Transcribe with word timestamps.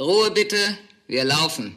Ruhe 0.00 0.30
bitte, 0.30 0.56
wir 1.08 1.24
laufen. 1.24 1.76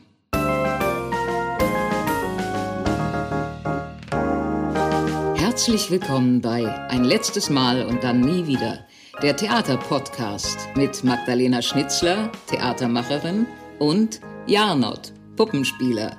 Herzlich 5.35 5.91
willkommen 5.91 6.39
bei 6.39 6.65
Ein 6.87 7.03
letztes 7.03 7.49
Mal 7.49 7.85
und 7.85 8.01
dann 8.05 8.21
nie 8.21 8.47
wieder, 8.47 8.87
der 9.21 9.35
Theaterpodcast 9.35 10.57
mit 10.77 11.03
Magdalena 11.03 11.61
Schnitzler, 11.61 12.31
Theatermacherin, 12.47 13.45
und 13.79 14.21
Jarnot, 14.47 15.11
Puppenspieler. 15.35 16.15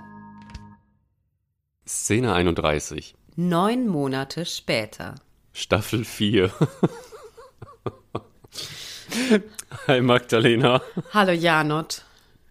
Szene 1.88 2.34
31. 2.34 3.14
Neun 3.36 3.88
Monate 3.88 4.44
später. 4.44 5.14
Staffel 5.54 6.04
4. 6.04 6.52
Hi 9.86 10.00
Magdalena. 10.00 10.82
Hallo 11.12 11.32
Janot. 11.32 12.02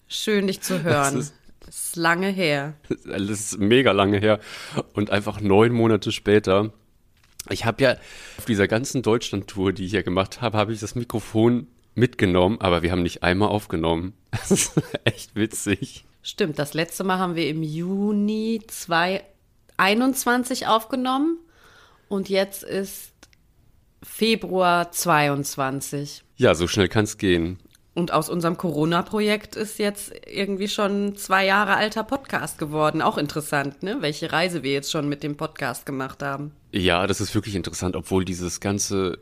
Schön 0.07 0.45
dich 0.47 0.61
zu 0.61 0.83
hören. 0.83 1.19
Es 1.19 1.25
ist, 1.25 1.33
ist 1.67 1.95
lange 1.95 2.29
her. 2.29 2.75
Es 2.89 3.29
ist 3.29 3.59
mega 3.59 3.91
lange 3.91 4.19
her. 4.19 4.39
Und 4.93 5.09
einfach 5.09 5.41
neun 5.41 5.73
Monate 5.73 6.11
später. 6.11 6.71
Ich 7.49 7.65
habe 7.65 7.83
ja 7.83 7.97
auf 8.37 8.45
dieser 8.45 8.69
ganzen 8.69 9.01
Deutschland-Tour, 9.01 9.73
die 9.73 9.85
ich 9.85 9.91
ja 9.91 10.01
gemacht 10.01 10.41
habe, 10.41 10.57
habe 10.57 10.73
ich 10.73 10.79
das 10.79 10.95
Mikrofon 10.95 11.67
mitgenommen, 11.95 12.61
aber 12.61 12.81
wir 12.81 12.91
haben 12.91 13.03
nicht 13.03 13.23
einmal 13.23 13.49
aufgenommen. 13.49 14.13
Das 14.31 14.51
ist 14.51 14.71
echt 15.03 15.35
witzig. 15.35 16.05
Stimmt, 16.23 16.57
das 16.57 16.73
letzte 16.73 17.03
Mal 17.03 17.19
haben 17.19 17.35
wir 17.35 17.47
im 17.49 17.61
Juni 17.61 18.61
2021 18.65 20.65
aufgenommen 20.67 21.37
und 22.07 22.29
jetzt 22.29 22.63
ist 22.63 23.11
Februar 24.01 24.91
22. 24.91 26.22
Ja, 26.35 26.55
so 26.55 26.67
schnell 26.67 26.87
kann 26.87 27.03
es 27.03 27.17
gehen. 27.17 27.59
Und 27.95 28.11
aus 28.11 28.27
unserem 28.27 28.57
Corona-Projekt 28.57 29.55
ist 29.55 29.77
jetzt 29.77 30.13
irgendwie 30.25 30.67
schon 30.67 31.15
zwei 31.15 31.45
Jahre 31.45 31.75
alter 31.75 32.03
Podcast 32.03 32.57
geworden. 32.57 33.03
Auch 33.03 33.19
interessant, 33.19 33.83
ne? 33.83 33.97
Welche 33.99 34.31
Reise 34.31 34.63
wir 34.63 34.73
jetzt 34.73 34.91
schon 34.91 35.07
mit 35.07 35.21
dem 35.21 35.37
Podcast 35.37 35.85
gemacht 35.85 36.23
haben. 36.23 36.53
Ja, 36.71 37.05
das 37.05 37.21
ist 37.21 37.35
wirklich 37.35 37.53
interessant, 37.53 37.95
obwohl 37.95 38.25
dieses 38.25 38.59
ganze, 38.59 39.19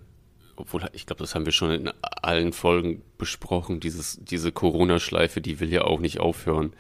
obwohl 0.55 0.87
ich 0.93 1.05
glaube, 1.05 1.19
das 1.21 1.35
haben 1.35 1.45
wir 1.45 1.51
schon 1.51 1.71
in 1.71 1.91
allen 2.01 2.53
Folgen 2.53 3.01
besprochen, 3.17 3.81
dieses, 3.81 4.17
diese 4.21 4.53
Corona-Schleife, 4.53 5.41
die 5.41 5.59
will 5.59 5.71
ja 5.71 5.83
auch 5.83 5.99
nicht 5.99 6.21
aufhören. 6.21 6.71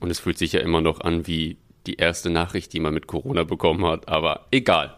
Und 0.00 0.10
es 0.10 0.20
fühlt 0.20 0.38
sich 0.38 0.52
ja 0.52 0.60
immer 0.60 0.80
noch 0.80 1.02
an 1.02 1.26
wie 1.26 1.58
die 1.86 1.96
erste 1.96 2.30
Nachricht, 2.30 2.72
die 2.72 2.80
man 2.80 2.94
mit 2.94 3.06
Corona 3.06 3.44
bekommen 3.44 3.84
hat. 3.84 4.08
Aber 4.08 4.46
egal. 4.50 4.94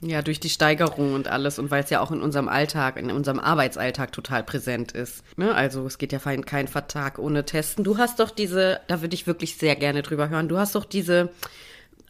Ja, 0.00 0.22
durch 0.22 0.38
die 0.38 0.48
Steigerung 0.48 1.12
und 1.14 1.26
alles 1.26 1.58
und 1.58 1.72
weil 1.72 1.82
es 1.82 1.90
ja 1.90 2.00
auch 2.00 2.12
in 2.12 2.22
unserem 2.22 2.48
Alltag, 2.48 2.96
in 2.96 3.10
unserem 3.10 3.40
Arbeitsalltag 3.40 4.12
total 4.12 4.44
präsent 4.44 4.92
ist. 4.92 5.24
Ne? 5.36 5.52
Also 5.52 5.84
es 5.86 5.98
geht 5.98 6.12
ja 6.12 6.20
kein, 6.20 6.44
kein 6.44 6.68
Vertrag 6.68 7.18
ohne 7.18 7.44
Testen. 7.44 7.82
Du 7.82 7.98
hast 7.98 8.20
doch 8.20 8.30
diese, 8.30 8.80
da 8.86 9.00
würde 9.00 9.14
ich 9.14 9.26
wirklich 9.26 9.56
sehr 9.56 9.74
gerne 9.74 10.02
drüber 10.02 10.28
hören, 10.28 10.48
du 10.48 10.56
hast 10.56 10.76
doch 10.76 10.84
diese 10.84 11.30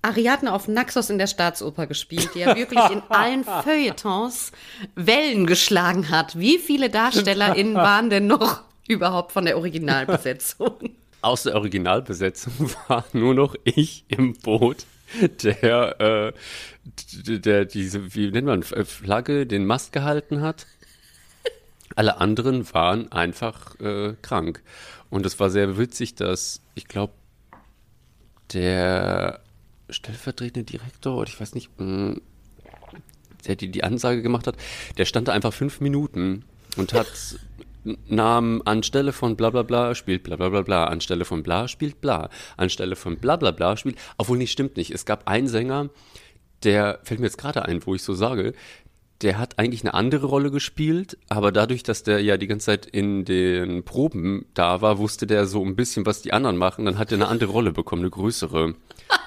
Ariadne 0.03 0.53
auf 0.53 0.69
Naxos 0.69 1.09
in 1.09 1.17
der 1.17 1.27
Staatsoper 1.27 1.87
gespielt, 1.87 2.31
die 2.35 2.41
ja 2.41 2.55
wirklich 2.55 2.91
in 2.91 3.03
allen 3.09 3.45
Feuilletons 3.45 4.53
Wellen 4.95 5.47
geschlagen 5.47 6.11
hat. 6.11 6.39
Wie 6.39 6.59
viele 6.59 6.91
DarstellerInnen 6.91 7.75
waren 7.75 8.11
denn 8.11 8.27
noch 8.27 8.63
überhaupt 8.87 9.33
von 9.33 9.47
der 9.47 9.57
Originalbesetzung? 9.57 10.91
Aus 11.23 11.45
der 11.45 11.57
Originalbesetzung 11.57 12.71
war 12.89 13.05
nur 13.13 13.35
noch 13.35 13.55
ich 13.65 14.05
im 14.09 14.35
Boot 14.35 14.85
der, 15.43 16.01
äh, 16.01 16.33
der 17.39 17.65
diese, 17.65 18.15
wie 18.15 18.31
nennt 18.31 18.47
man, 18.47 18.63
Flagge, 18.63 19.47
den 19.47 19.67
Mast 19.67 19.93
gehalten 19.93 20.41
hat. 20.41 20.67
Alle 21.95 22.19
anderen 22.19 22.73
waren 22.75 23.11
einfach 23.11 23.79
äh, 23.81 24.15
krank. 24.23 24.63
Und 25.11 25.27
es 25.27 25.41
war 25.41 25.51
sehr 25.51 25.79
witzig, 25.79 26.15
dass, 26.15 26.61
ich 26.75 26.87
glaube, 26.87 27.15
der 28.53 29.41
stellvertretende 29.91 30.71
Direktor, 30.71 31.17
oder 31.17 31.29
ich 31.29 31.41
weiß 31.41 31.55
nicht, 31.55 31.71
mh, 31.79 31.87
mm, 31.87 32.21
der 33.47 33.57
die 33.57 33.71
die 33.71 33.85
Ansage 33.85 34.23
gemacht 34.23 34.47
hat, 34.47 34.57
der 34.97 35.05
stand 35.05 35.29
da 35.29 35.33
einfach 35.33 35.53
fünf 35.53 35.81
Minuten 35.81 36.45
und 36.77 36.93
hat 36.93 37.39
Namen 38.07 38.63
anstelle 38.63 39.13
von 39.13 39.37
bla 39.37 39.51
bla 39.51 39.63
bla 39.63 39.95
spielt 39.95 40.23
bla 40.23 40.37
bla 40.37 40.49
bla 40.49 40.63
bla, 40.63 40.85
anstelle 40.85 41.25
von 41.25 41.43
bla 41.43 41.69
spielt 41.69 42.01
bla, 42.01 42.29
anstelle 42.57 42.97
von 42.97 43.19
bla 43.19 43.37
bla 43.37 43.51
bla 43.51 43.77
spielt, 43.77 43.97
obwohl 44.19 44.39
nicht 44.39 44.53
stimmt 44.53 44.77
nicht. 44.77 44.91
Es 44.91 45.07
gab 45.07 45.29
einen 45.29 45.49
Sänger, 45.49 45.91
der 46.65 47.01
fällt 47.03 47.21
mir 47.21 47.27
jetzt 47.27 47.39
gerade 47.39 47.65
ein, 47.65 47.85
wo 47.87 47.95
ich 47.95 48.03
so 48.03 48.15
sage, 48.15 48.53
der 49.23 49.39
hat 49.39 49.59
eigentlich 49.59 49.83
eine 49.83 49.95
andere 49.95 50.27
Rolle 50.27 50.51
gespielt, 50.51 51.19
aber 51.29 51.51
dadurch, 51.51 51.83
dass 51.83 52.05
der 52.05 52.21
ja 52.21 52.37
die 52.37 52.47
ganze 52.47 52.67
Zeit 52.67 52.87
in 52.87 53.25
den 53.25 53.83
Proben 53.85 54.47
da 54.55 54.81
war, 54.81 54.99
wusste 54.99 55.27
der 55.27 55.47
so 55.47 55.65
ein 55.65 55.75
bisschen, 55.75 56.07
was 56.07 56.23
die 56.23 56.33
anderen 56.33 56.57
machen, 56.57 56.85
dann 56.85 56.99
hat 56.99 57.11
er 57.11 57.17
eine 57.17 57.29
andere 57.29 57.51
Rolle 57.51 57.73
bekommen, 57.73 58.03
eine 58.03 58.11
größere. 58.11 58.75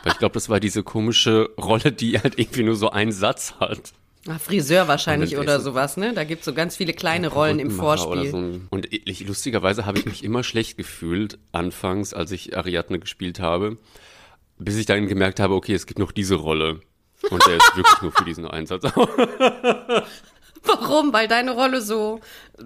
Weil 0.03 0.11
ich 0.13 0.17
glaube, 0.17 0.33
das 0.33 0.47
war 0.47 0.59
diese 0.59 0.83
komische 0.83 1.49
Rolle, 1.57 1.91
die 1.91 2.19
halt 2.19 2.39
irgendwie 2.39 2.63
nur 2.63 2.75
so 2.75 2.89
einen 2.89 3.11
Satz 3.11 3.55
hat. 3.59 3.93
Ach, 4.27 4.39
Friseur 4.39 4.87
wahrscheinlich 4.87 5.37
oder 5.37 5.59
sowas, 5.59 5.97
ne? 5.97 6.13
Da 6.13 6.23
gibt 6.23 6.41
es 6.41 6.45
so 6.45 6.53
ganz 6.53 6.75
viele 6.75 6.93
kleine 6.93 7.27
Rollen 7.29 7.59
im 7.59 7.71
Vorspiel. 7.71 8.29
So. 8.29 8.37
Und 8.69 8.87
ich, 8.91 9.25
lustigerweise 9.25 9.85
habe 9.85 9.97
ich 9.99 10.05
mich 10.05 10.23
immer 10.23 10.43
schlecht 10.43 10.77
gefühlt, 10.77 11.39
anfangs, 11.51 12.13
als 12.13 12.31
ich 12.31 12.55
Ariadne 12.55 12.99
gespielt 12.99 13.39
habe, 13.39 13.77
bis 14.59 14.77
ich 14.77 14.85
dann 14.85 15.07
gemerkt 15.07 15.39
habe, 15.39 15.55
okay, 15.55 15.73
es 15.73 15.87
gibt 15.87 15.99
noch 15.99 16.11
diese 16.11 16.35
Rolle. 16.35 16.81
Und 17.29 17.45
der 17.45 17.57
ist 17.57 17.75
wirklich 17.75 18.01
nur 18.01 18.11
für 18.11 18.25
diesen 18.25 18.45
Einsatz. 18.45 18.83
Warum? 20.65 21.13
Weil 21.13 21.27
deine 21.27 21.51
Rolle 21.51 21.81
so 21.81 22.19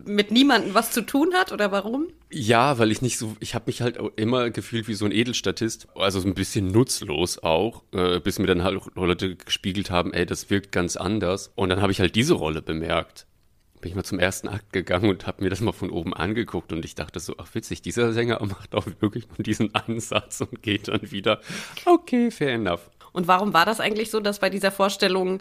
mit 0.05 0.31
niemandem 0.31 0.73
was 0.73 0.91
zu 0.91 1.01
tun 1.01 1.33
hat 1.33 1.51
oder 1.51 1.71
warum? 1.71 2.07
Ja, 2.29 2.77
weil 2.77 2.91
ich 2.91 3.01
nicht 3.01 3.17
so, 3.17 3.35
ich 3.39 3.55
habe 3.55 3.65
mich 3.67 3.81
halt 3.81 3.97
immer 4.17 4.49
gefühlt 4.49 4.87
wie 4.87 4.93
so 4.93 5.05
ein 5.05 5.11
Edelstatist, 5.11 5.87
also 5.95 6.19
so 6.19 6.27
ein 6.27 6.33
bisschen 6.33 6.71
nutzlos 6.71 7.41
auch, 7.41 7.83
äh, 7.93 8.19
bis 8.19 8.39
mir 8.39 8.47
dann 8.47 8.63
halt 8.63 8.81
Leute 8.95 9.35
gespiegelt 9.35 9.89
haben, 9.89 10.13
ey, 10.13 10.25
das 10.25 10.49
wirkt 10.49 10.71
ganz 10.71 10.97
anders. 10.97 11.51
Und 11.55 11.69
dann 11.69 11.81
habe 11.81 11.91
ich 11.91 11.99
halt 11.99 12.15
diese 12.15 12.33
Rolle 12.33 12.61
bemerkt. 12.61 13.25
Bin 13.79 13.91
ich 13.91 13.95
mal 13.95 14.03
zum 14.03 14.19
ersten 14.19 14.47
Akt 14.47 14.73
gegangen 14.73 15.09
und 15.09 15.27
habe 15.27 15.43
mir 15.43 15.49
das 15.49 15.61
mal 15.61 15.71
von 15.71 15.89
oben 15.89 16.13
angeguckt 16.13 16.73
und 16.73 16.83
ich 16.83 16.95
dachte 16.95 17.19
so, 17.19 17.35
ach 17.37 17.53
witzig, 17.53 17.81
dieser 17.81 18.11
Sänger 18.13 18.43
macht 18.45 18.75
auch 18.75 18.87
wirklich 18.99 19.27
nur 19.29 19.43
diesen 19.43 19.73
Ansatz 19.75 20.41
und 20.41 20.61
geht 20.61 20.87
dann 20.87 21.11
wieder, 21.11 21.39
okay, 21.85 22.31
fair 22.31 22.53
enough. 22.53 22.89
Und 23.13 23.27
warum 23.29 23.53
war 23.53 23.65
das 23.65 23.79
eigentlich 23.79 24.11
so, 24.11 24.19
dass 24.19 24.39
bei 24.39 24.49
dieser 24.49 24.71
Vorstellung 24.71 25.39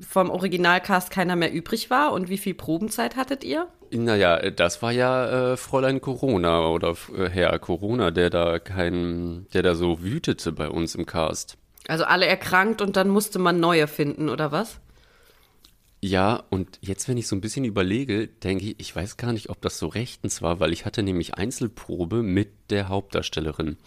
vom 0.00 0.30
Originalcast 0.30 1.10
keiner 1.10 1.36
mehr 1.36 1.52
übrig 1.52 1.90
war? 1.90 2.12
Und 2.12 2.28
wie 2.28 2.38
viel 2.38 2.54
Probenzeit 2.54 3.16
hattet 3.16 3.44
ihr? 3.44 3.68
Naja, 3.90 4.50
das 4.50 4.82
war 4.82 4.92
ja 4.92 5.52
äh, 5.52 5.56
Fräulein 5.56 6.00
Corona 6.00 6.68
oder 6.68 6.94
äh, 7.16 7.28
Herr 7.28 7.58
Corona, 7.58 8.10
der 8.10 8.30
da 8.30 8.58
kein, 8.58 9.46
der 9.52 9.62
da 9.62 9.74
so 9.74 10.02
wütete 10.02 10.52
bei 10.52 10.68
uns 10.68 10.94
im 10.94 11.06
Cast. 11.06 11.56
Also 11.86 12.04
alle 12.04 12.26
erkrankt 12.26 12.82
und 12.82 12.96
dann 12.96 13.08
musste 13.08 13.38
man 13.38 13.60
neue 13.60 13.86
finden, 13.86 14.28
oder 14.28 14.52
was? 14.52 14.80
Ja, 16.00 16.44
und 16.50 16.78
jetzt, 16.80 17.08
wenn 17.08 17.16
ich 17.16 17.26
so 17.26 17.34
ein 17.34 17.40
bisschen 17.40 17.64
überlege, 17.64 18.28
denke 18.28 18.66
ich, 18.66 18.76
ich 18.78 18.94
weiß 18.94 19.16
gar 19.16 19.32
nicht, 19.32 19.50
ob 19.50 19.60
das 19.62 19.78
so 19.78 19.88
rechtens 19.88 20.42
war, 20.42 20.60
weil 20.60 20.72
ich 20.72 20.84
hatte 20.84 21.02
nämlich 21.02 21.34
Einzelprobe 21.34 22.22
mit 22.22 22.50
der 22.70 22.88
Hauptdarstellerin. 22.88 23.78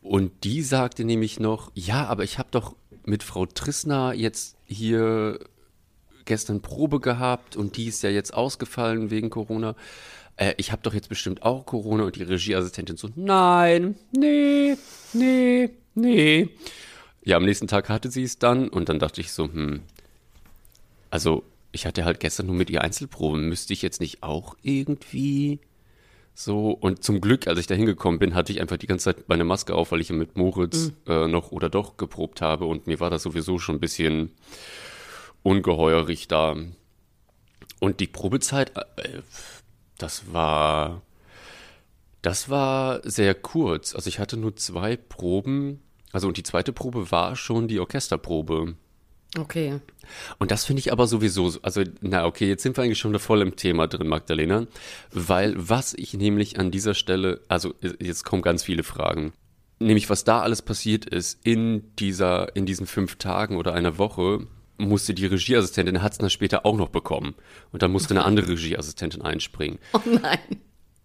Und 0.00 0.44
die 0.44 0.62
sagte 0.62 1.04
nämlich 1.04 1.40
noch, 1.40 1.72
ja, 1.74 2.06
aber 2.06 2.24
ich 2.24 2.38
habe 2.38 2.48
doch 2.52 2.76
mit 3.04 3.22
Frau 3.22 3.46
Trissner 3.46 4.12
jetzt 4.12 4.56
hier 4.72 5.38
gestern 6.24 6.62
Probe 6.62 7.00
gehabt 7.00 7.56
und 7.56 7.76
die 7.76 7.86
ist 7.86 8.02
ja 8.02 8.10
jetzt 8.10 8.34
ausgefallen 8.34 9.10
wegen 9.10 9.30
Corona. 9.30 9.74
Äh, 10.36 10.54
ich 10.56 10.72
habe 10.72 10.82
doch 10.82 10.94
jetzt 10.94 11.08
bestimmt 11.08 11.42
auch 11.42 11.66
Corona 11.66 12.04
und 12.04 12.16
die 12.16 12.22
Regieassistentin 12.22 12.96
so, 12.96 13.08
nein, 13.16 13.96
nee, 14.12 14.76
nee, 15.12 15.70
nee. 15.94 16.48
Ja, 17.24 17.36
am 17.36 17.44
nächsten 17.44 17.68
Tag 17.68 17.88
hatte 17.88 18.10
sie 18.10 18.24
es 18.24 18.38
dann 18.38 18.68
und 18.68 18.88
dann 18.88 18.98
dachte 18.98 19.20
ich 19.20 19.32
so, 19.32 19.44
hm, 19.44 19.82
also 21.10 21.44
ich 21.72 21.86
hatte 21.86 22.04
halt 22.04 22.20
gestern 22.20 22.46
nur 22.46 22.54
mit 22.54 22.70
ihr 22.70 22.82
Einzelproben, 22.82 23.48
müsste 23.48 23.72
ich 23.72 23.82
jetzt 23.82 24.00
nicht 24.00 24.22
auch 24.22 24.56
irgendwie 24.62 25.60
so, 26.34 26.70
und 26.70 27.04
zum 27.04 27.20
Glück, 27.20 27.46
als 27.46 27.58
ich 27.58 27.66
da 27.66 27.74
hingekommen 27.74 28.18
bin, 28.18 28.34
hatte 28.34 28.52
ich 28.52 28.60
einfach 28.60 28.78
die 28.78 28.86
ganze 28.86 29.04
Zeit 29.04 29.28
meine 29.28 29.44
Maske 29.44 29.74
auf, 29.74 29.92
weil 29.92 30.00
ich 30.00 30.10
mit 30.10 30.36
Moritz 30.36 30.92
mhm. 31.06 31.12
äh, 31.12 31.28
noch 31.28 31.52
oder 31.52 31.68
doch 31.68 31.96
geprobt 31.96 32.40
habe 32.40 32.64
und 32.64 32.86
mir 32.86 33.00
war 33.00 33.10
das 33.10 33.22
sowieso 33.22 33.58
schon 33.58 33.76
ein 33.76 33.80
bisschen 33.80 34.32
ungeheuerlich 35.42 36.28
da. 36.28 36.56
Und 37.80 38.00
die 38.00 38.06
Probezeit, 38.06 38.72
äh, 38.76 39.20
das 39.98 40.32
war, 40.32 41.02
das 42.22 42.48
war 42.48 43.00
sehr 43.08 43.34
kurz. 43.34 43.94
Also 43.94 44.08
ich 44.08 44.18
hatte 44.18 44.36
nur 44.36 44.56
zwei 44.56 44.96
Proben, 44.96 45.82
also 46.12 46.28
und 46.28 46.38
die 46.38 46.42
zweite 46.44 46.72
Probe 46.72 47.10
war 47.10 47.36
schon 47.36 47.68
die 47.68 47.80
Orchesterprobe. 47.80 48.74
Okay. 49.38 49.80
Und 50.38 50.50
das 50.50 50.64
finde 50.66 50.80
ich 50.80 50.92
aber 50.92 51.06
sowieso, 51.06 51.52
also 51.62 51.82
na 52.00 52.26
okay, 52.26 52.48
jetzt 52.48 52.62
sind 52.62 52.76
wir 52.76 52.84
eigentlich 52.84 52.98
schon 52.98 53.18
voll 53.18 53.40
im 53.40 53.56
Thema 53.56 53.86
drin, 53.86 54.08
Magdalena, 54.08 54.66
weil 55.10 55.54
was 55.56 55.94
ich 55.94 56.12
nämlich 56.14 56.58
an 56.58 56.70
dieser 56.70 56.94
Stelle, 56.94 57.40
also 57.48 57.74
jetzt 57.80 58.24
kommen 58.24 58.42
ganz 58.42 58.62
viele 58.62 58.82
Fragen, 58.82 59.32
nämlich 59.78 60.10
was 60.10 60.24
da 60.24 60.40
alles 60.40 60.60
passiert 60.60 61.06
ist 61.06 61.38
in 61.44 61.94
dieser, 61.98 62.54
in 62.54 62.66
diesen 62.66 62.86
fünf 62.86 63.16
Tagen 63.16 63.56
oder 63.56 63.72
einer 63.72 63.96
Woche, 63.96 64.46
musste 64.76 65.14
die 65.14 65.26
Regieassistentin 65.26 66.02
Hatzner 66.02 66.28
später 66.28 66.66
auch 66.66 66.76
noch 66.76 66.88
bekommen 66.88 67.34
und 67.72 67.82
dann 67.82 67.92
musste 67.92 68.10
eine 68.14 68.24
andere 68.24 68.48
Regieassistentin 68.48 69.22
einspringen. 69.22 69.78
Oh 69.92 70.00
nein. 70.04 70.38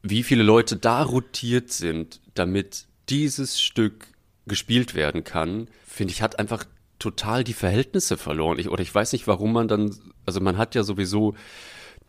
wie 0.01 0.23
viele 0.23 0.43
Leute 0.43 0.75
da 0.75 1.03
rotiert 1.03 1.71
sind, 1.71 2.21
damit 2.33 2.87
dieses 3.09 3.61
Stück 3.61 4.07
gespielt 4.47 4.95
werden 4.95 5.23
kann, 5.23 5.67
finde 5.85 6.13
ich, 6.13 6.21
hat 6.21 6.39
einfach 6.39 6.65
total 6.99 7.43
die 7.43 7.53
Verhältnisse 7.53 8.17
verloren. 8.17 8.59
Ich, 8.59 8.69
oder 8.69 8.81
ich 8.81 8.93
weiß 8.93 9.13
nicht, 9.13 9.27
warum 9.27 9.53
man 9.53 9.67
dann, 9.67 9.95
also 10.25 10.39
man 10.39 10.57
hat 10.57 10.75
ja 10.75 10.83
sowieso 10.83 11.35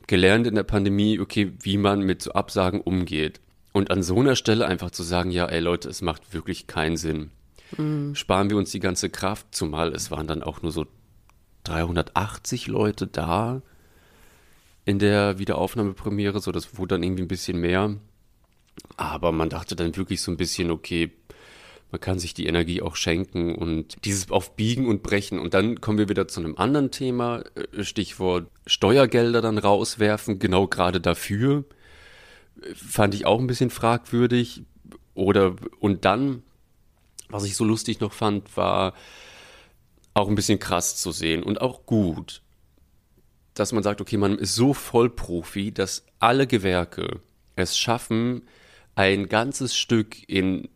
gelernt 0.07 0.47
in 0.47 0.55
der 0.55 0.63
Pandemie, 0.63 1.21
okay, 1.21 1.53
wie 1.61 1.77
man 1.77 2.01
mit 2.01 2.23
so 2.23 2.33
Absagen 2.33 2.81
umgeht. 2.81 3.41
Und 3.73 3.91
an 3.91 4.03
so 4.03 4.19
einer 4.19 4.37
Stelle 4.37 4.67
einfach 4.67 4.91
zu 4.91 5.03
sagen, 5.03 5.31
ja, 5.31 5.47
ey 5.47 5.61
Leute, 5.61 5.89
es 5.89 6.03
macht 6.03 6.33
wirklich 6.33 6.67
keinen 6.67 6.97
Sinn. 6.97 7.31
Mhm. 7.77 8.15
Sparen 8.15 8.51
wir 8.51 8.57
uns 8.57 8.71
die 8.71 8.81
ganze 8.81 9.11
Kraft, 9.11 9.55
zumal 9.55 9.93
es 9.93 10.11
waren 10.11 10.27
dann 10.27 10.43
auch 10.43 10.63
nur 10.63 10.73
so 10.73 10.87
380 11.65 12.67
Leute 12.67 13.07
da 13.07 13.63
in 14.87 14.99
der 14.99 15.39
Wiederaufnahmepremiere, 15.39 16.41
so 16.41 16.51
das 16.51 16.79
wurde 16.79 16.95
dann 16.95 17.03
irgendwie 17.03 17.23
ein 17.23 17.29
bisschen 17.29 17.61
mehr. 17.61 17.95
Aber 18.97 19.33
man 19.33 19.51
dachte 19.51 19.77
dann 19.77 19.95
wirklich 19.97 20.23
so 20.23 20.31
ein 20.31 20.39
bisschen, 20.39 20.71
okay, 20.71 21.13
man 21.91 22.01
kann 22.01 22.19
sich 22.19 22.35
die 22.35 22.47
Energie 22.47 22.83
auch 22.83 22.97
schenken 22.97 23.55
und 23.55 24.05
dieses 24.05 24.31
auf 24.31 24.57
Biegen 24.57 24.87
und 24.87 25.03
Brechen. 25.03 25.39
Und 25.39 25.55
dann 25.55 25.81
kommen 25.81 25.99
wir 25.99 26.09
wieder 26.09 26.29
zu 26.29 26.41
einem 26.41 26.57
anderen 26.57 26.91
Thema, 26.91 27.43
äh, 27.55 27.83
Stichwort 27.83 28.49
Steuergelder 28.67 29.41
dann 29.41 29.59
rauswerfen, 29.59 30.39
genau 30.39 30.67
gerade 30.67 31.01
dafür. 31.01 31.65
Fand 32.75 33.15
ich 33.15 33.25
auch 33.25 33.39
ein 33.39 33.47
bisschen 33.47 33.71
fragwürdig. 33.71 34.63
Oder, 35.15 35.57
und 35.81 36.05
dann, 36.05 36.43
was 37.29 37.45
ich 37.45 37.57
so 37.57 37.65
lustig 37.65 38.01
noch 38.01 38.13
fand, 38.13 38.57
war 38.57 38.95
auch 40.15 40.29
ein 40.29 40.35
bisschen 40.35 40.59
krass 40.59 40.97
zu 40.97 41.13
sehen 41.13 41.43
und 41.43 41.61
auch 41.61 41.87
gut, 41.87 42.43
dass 43.55 43.73
man 43.73 43.83
sagt, 43.83 44.01
okay, 44.01 44.17
man 44.17 44.39
ist 44.39 44.55
so 44.55 44.75
Vollprofi, 44.75 45.73
dass 45.73 46.05
alle 46.19 46.47
Gewerke 46.47 47.21
es 47.57 47.77
schaffen, 47.77 48.43
ein 48.95 49.29
ganzes 49.29 49.77
Stück 49.77 50.29
in 50.29 50.69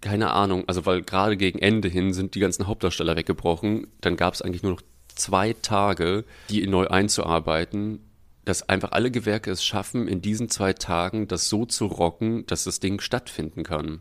keine 0.00 0.32
Ahnung, 0.32 0.64
also 0.66 0.86
weil 0.86 1.02
gerade 1.02 1.36
gegen 1.36 1.58
Ende 1.58 1.88
hin 1.88 2.12
sind 2.12 2.34
die 2.34 2.40
ganzen 2.40 2.66
Hauptdarsteller 2.66 3.16
weggebrochen. 3.16 3.86
Dann 4.00 4.16
gab 4.16 4.34
es 4.34 4.42
eigentlich 4.42 4.62
nur 4.62 4.72
noch 4.72 4.82
zwei 5.14 5.54
Tage, 5.54 6.24
die 6.48 6.66
neu 6.66 6.86
einzuarbeiten, 6.88 8.00
dass 8.44 8.68
einfach 8.68 8.92
alle 8.92 9.10
Gewerke 9.10 9.50
es 9.50 9.64
schaffen, 9.64 10.08
in 10.08 10.22
diesen 10.22 10.48
zwei 10.48 10.72
Tagen 10.72 11.28
das 11.28 11.48
so 11.48 11.66
zu 11.66 11.86
rocken, 11.86 12.46
dass 12.46 12.64
das 12.64 12.80
Ding 12.80 13.00
stattfinden 13.00 13.62
kann. 13.62 14.00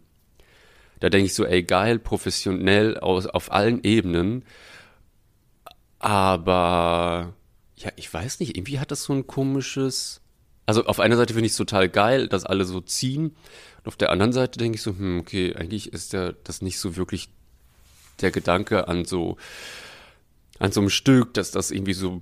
Da 0.99 1.09
denke 1.09 1.27
ich 1.27 1.33
so, 1.33 1.45
ey, 1.45 1.63
geil, 1.63 1.99
professionell 1.99 2.97
aus, 2.97 3.25
auf 3.25 3.51
allen 3.51 3.83
Ebenen. 3.83 4.43
Aber 5.99 7.33
ja, 7.75 7.91
ich 7.95 8.13
weiß 8.13 8.39
nicht, 8.39 8.57
irgendwie 8.57 8.79
hat 8.79 8.91
das 8.91 9.03
so 9.03 9.13
ein 9.13 9.27
komisches. 9.27 10.21
Also 10.65 10.85
auf 10.85 10.99
einer 10.99 11.15
Seite 11.15 11.33
finde 11.33 11.47
ich 11.47 11.53
es 11.53 11.57
total 11.57 11.89
geil, 11.89 12.27
dass 12.27 12.45
alle 12.45 12.65
so 12.65 12.81
ziehen. 12.81 13.35
Und 13.79 13.87
auf 13.87 13.95
der 13.95 14.11
anderen 14.11 14.33
Seite 14.33 14.59
denke 14.59 14.75
ich 14.77 14.81
so, 14.81 14.91
hm, 14.91 15.19
okay, 15.19 15.55
eigentlich 15.55 15.93
ist 15.93 16.13
ja 16.13 16.33
das 16.43 16.61
nicht 16.61 16.79
so 16.79 16.95
wirklich 16.95 17.29
der 18.21 18.31
Gedanke 18.31 18.87
an 18.87 19.05
so, 19.05 19.37
an 20.59 20.71
so 20.71 20.81
einem 20.81 20.89
Stück, 20.89 21.33
dass 21.33 21.51
das 21.51 21.71
irgendwie 21.71 21.93
so 21.93 22.21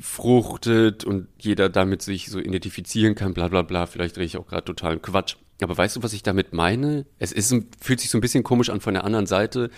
fruchtet 0.00 1.04
und 1.04 1.28
jeder 1.38 1.68
damit 1.68 2.02
sich 2.02 2.30
so 2.30 2.38
identifizieren 2.38 3.14
kann, 3.14 3.34
bla 3.34 3.48
bla 3.48 3.62
bla. 3.62 3.86
Vielleicht 3.86 4.16
rede 4.16 4.26
ich 4.26 4.36
auch 4.36 4.46
gerade 4.46 4.64
totalen 4.64 5.02
Quatsch. 5.02 5.36
Aber 5.62 5.76
weißt 5.76 5.96
du, 5.96 6.02
was 6.02 6.12
ich 6.12 6.22
damit 6.22 6.52
meine? 6.52 7.06
Es 7.18 7.32
ist, 7.32 7.54
fühlt 7.80 8.00
sich 8.00 8.10
so 8.10 8.18
ein 8.18 8.20
bisschen 8.20 8.42
komisch 8.42 8.70
an 8.70 8.80
von 8.80 8.94
der 8.94 9.04
anderen 9.04 9.26
Seite, 9.26 9.70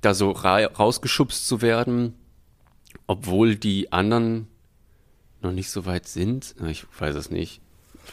da 0.00 0.14
so 0.14 0.30
ra 0.30 0.64
rausgeschubst 0.64 1.46
zu 1.46 1.62
werden, 1.62 2.14
obwohl 3.06 3.56
die 3.56 3.92
anderen 3.92 4.48
noch 5.42 5.52
nicht 5.52 5.70
so 5.70 5.86
weit 5.86 6.06
sind. 6.06 6.54
Ich 6.68 6.86
weiß 6.98 7.14
es 7.16 7.30
nicht. 7.30 7.60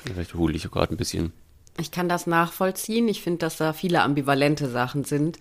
Vielleicht 0.05 0.33
hole 0.33 0.55
ich 0.55 0.69
gerade 0.69 0.93
ein 0.93 0.97
bisschen. 0.97 1.33
Ich 1.79 1.91
kann 1.91 2.07
das 2.07 2.27
nachvollziehen. 2.27 3.07
Ich 3.07 3.21
finde, 3.21 3.39
dass 3.39 3.57
da 3.57 3.73
viele 3.73 4.01
ambivalente 4.01 4.69
Sachen 4.69 5.03
sind. 5.03 5.39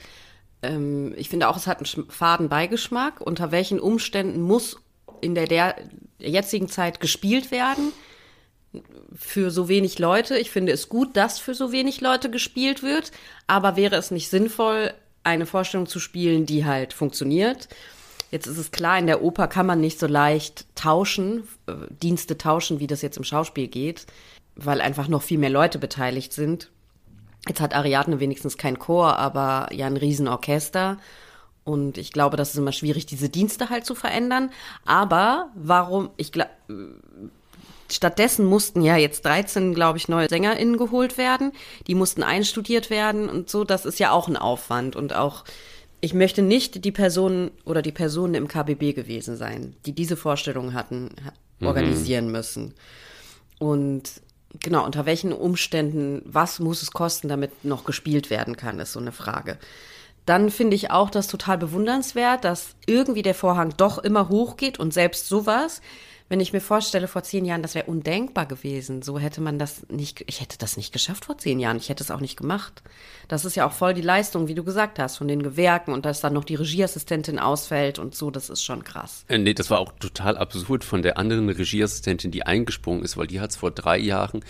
Ähm, 0.62 1.14
ich 1.16 1.28
finde 1.28 1.48
auch, 1.48 1.56
es 1.56 1.66
hat 1.66 1.78
einen 1.78 2.10
faden 2.10 2.48
Beigeschmack. 2.48 3.20
Unter 3.20 3.50
welchen 3.50 3.80
Umständen 3.80 4.40
muss 4.40 4.78
in 5.20 5.34
der, 5.34 5.46
der 5.46 5.76
jetzigen 6.18 6.68
Zeit 6.68 7.00
gespielt 7.00 7.50
werden? 7.50 7.92
Für 9.14 9.50
so 9.50 9.68
wenig 9.68 9.98
Leute. 9.98 10.38
Ich 10.38 10.50
finde 10.50 10.72
es 10.72 10.88
gut, 10.88 11.16
dass 11.16 11.38
für 11.38 11.54
so 11.54 11.72
wenig 11.72 12.00
Leute 12.00 12.30
gespielt 12.30 12.82
wird. 12.82 13.12
Aber 13.46 13.76
wäre 13.76 13.96
es 13.96 14.10
nicht 14.10 14.30
sinnvoll, 14.30 14.94
eine 15.24 15.44
Vorstellung 15.44 15.86
zu 15.86 16.00
spielen, 16.00 16.46
die 16.46 16.64
halt 16.64 16.94
funktioniert? 16.94 17.68
Jetzt 18.30 18.46
ist 18.46 18.56
es 18.56 18.70
klar, 18.70 18.98
in 18.98 19.06
der 19.06 19.22
Oper 19.22 19.46
kann 19.46 19.66
man 19.66 19.82
nicht 19.82 19.98
so 19.98 20.06
leicht 20.06 20.64
tauschen, 20.74 21.46
äh, 21.66 21.74
Dienste 21.90 22.38
tauschen, 22.38 22.80
wie 22.80 22.86
das 22.86 23.02
jetzt 23.02 23.18
im 23.18 23.24
Schauspiel 23.24 23.68
geht 23.68 24.06
weil 24.56 24.80
einfach 24.80 25.08
noch 25.08 25.22
viel 25.22 25.38
mehr 25.38 25.50
Leute 25.50 25.78
beteiligt 25.78 26.32
sind. 26.32 26.70
Jetzt 27.48 27.60
hat 27.60 27.74
Ariadne 27.74 28.20
wenigstens 28.20 28.56
kein 28.56 28.78
Chor, 28.78 29.18
aber 29.18 29.68
ja 29.72 29.86
ein 29.86 29.96
Riesenorchester. 29.96 30.98
Und 31.64 31.98
ich 31.98 32.12
glaube, 32.12 32.36
das 32.36 32.50
ist 32.50 32.56
immer 32.56 32.72
schwierig, 32.72 33.06
diese 33.06 33.28
Dienste 33.28 33.70
halt 33.70 33.86
zu 33.86 33.94
verändern. 33.94 34.50
Aber 34.84 35.50
warum, 35.54 36.10
ich 36.16 36.32
glaube, 36.32 36.50
stattdessen 37.90 38.46
mussten 38.46 38.82
ja 38.82 38.96
jetzt 38.96 39.24
13, 39.24 39.74
glaube 39.74 39.98
ich, 39.98 40.08
neue 40.08 40.28
SängerInnen 40.28 40.76
geholt 40.76 41.18
werden. 41.18 41.52
Die 41.86 41.94
mussten 41.94 42.22
einstudiert 42.22 42.90
werden 42.90 43.28
und 43.28 43.48
so. 43.48 43.64
Das 43.64 43.84
ist 43.84 44.00
ja 44.00 44.12
auch 44.12 44.28
ein 44.28 44.36
Aufwand. 44.36 44.96
Und 44.96 45.14
auch, 45.14 45.44
ich 46.00 46.14
möchte 46.14 46.42
nicht 46.42 46.84
die 46.84 46.92
Personen 46.92 47.50
oder 47.64 47.82
die 47.82 47.92
Personen 47.92 48.34
im 48.34 48.48
KBB 48.48 48.94
gewesen 48.94 49.36
sein, 49.36 49.76
die 49.86 49.92
diese 49.92 50.16
Vorstellungen 50.16 50.74
hatten, 50.74 51.10
mhm. 51.58 51.66
organisieren 51.66 52.26
mhm. 52.26 52.32
müssen. 52.32 52.74
Und 53.58 54.10
genau, 54.60 54.84
unter 54.84 55.06
welchen 55.06 55.32
Umständen, 55.32 56.22
was 56.24 56.60
muss 56.60 56.82
es 56.82 56.90
kosten, 56.90 57.28
damit 57.28 57.64
noch 57.64 57.84
gespielt 57.84 58.30
werden 58.30 58.56
kann, 58.56 58.80
ist 58.80 58.92
so 58.92 59.00
eine 59.00 59.12
Frage. 59.12 59.58
Dann 60.26 60.50
finde 60.50 60.76
ich 60.76 60.90
auch 60.90 61.10
das 61.10 61.26
total 61.26 61.58
bewundernswert, 61.58 62.44
dass 62.44 62.74
irgendwie 62.86 63.22
der 63.22 63.34
Vorhang 63.34 63.74
doch 63.76 63.98
immer 63.98 64.28
hochgeht 64.28 64.78
und 64.78 64.94
selbst 64.94 65.28
sowas 65.28 65.80
wenn 66.28 66.40
ich 66.40 66.52
mir 66.52 66.60
vorstelle, 66.60 67.08
vor 67.08 67.22
zehn 67.22 67.44
Jahren, 67.44 67.62
das 67.62 67.74
wäre 67.74 67.86
undenkbar 67.86 68.46
gewesen. 68.46 69.02
So 69.02 69.18
hätte 69.18 69.40
man 69.40 69.58
das 69.58 69.86
nicht, 69.88 70.24
ich 70.26 70.40
hätte 70.40 70.58
das 70.58 70.76
nicht 70.76 70.92
geschafft 70.92 71.26
vor 71.26 71.38
zehn 71.38 71.60
Jahren. 71.60 71.76
Ich 71.76 71.88
hätte 71.88 72.02
es 72.02 72.10
auch 72.10 72.20
nicht 72.20 72.36
gemacht. 72.36 72.82
Das 73.28 73.44
ist 73.44 73.56
ja 73.56 73.66
auch 73.66 73.72
voll 73.72 73.94
die 73.94 74.02
Leistung, 74.02 74.48
wie 74.48 74.54
du 74.54 74.64
gesagt 74.64 74.98
hast, 74.98 75.18
von 75.18 75.28
den 75.28 75.42
Gewerken 75.42 75.92
und 75.92 76.04
dass 76.04 76.20
dann 76.20 76.32
noch 76.32 76.44
die 76.44 76.54
Regieassistentin 76.54 77.38
ausfällt 77.38 77.98
und 77.98 78.14
so, 78.14 78.30
das 78.30 78.50
ist 78.50 78.62
schon 78.62 78.84
krass. 78.84 79.24
Äh, 79.28 79.38
nee, 79.38 79.54
das 79.54 79.70
war 79.70 79.78
auch 79.78 79.92
total 79.98 80.36
absurd 80.36 80.84
von 80.84 81.02
der 81.02 81.18
anderen 81.18 81.48
Regieassistentin, 81.48 82.30
die 82.30 82.44
eingesprungen 82.44 83.02
ist, 83.02 83.16
weil 83.16 83.26
die 83.26 83.40
hat 83.40 83.50
es 83.50 83.56
vor 83.56 83.70
drei 83.70 83.98
Jahren, 83.98 84.44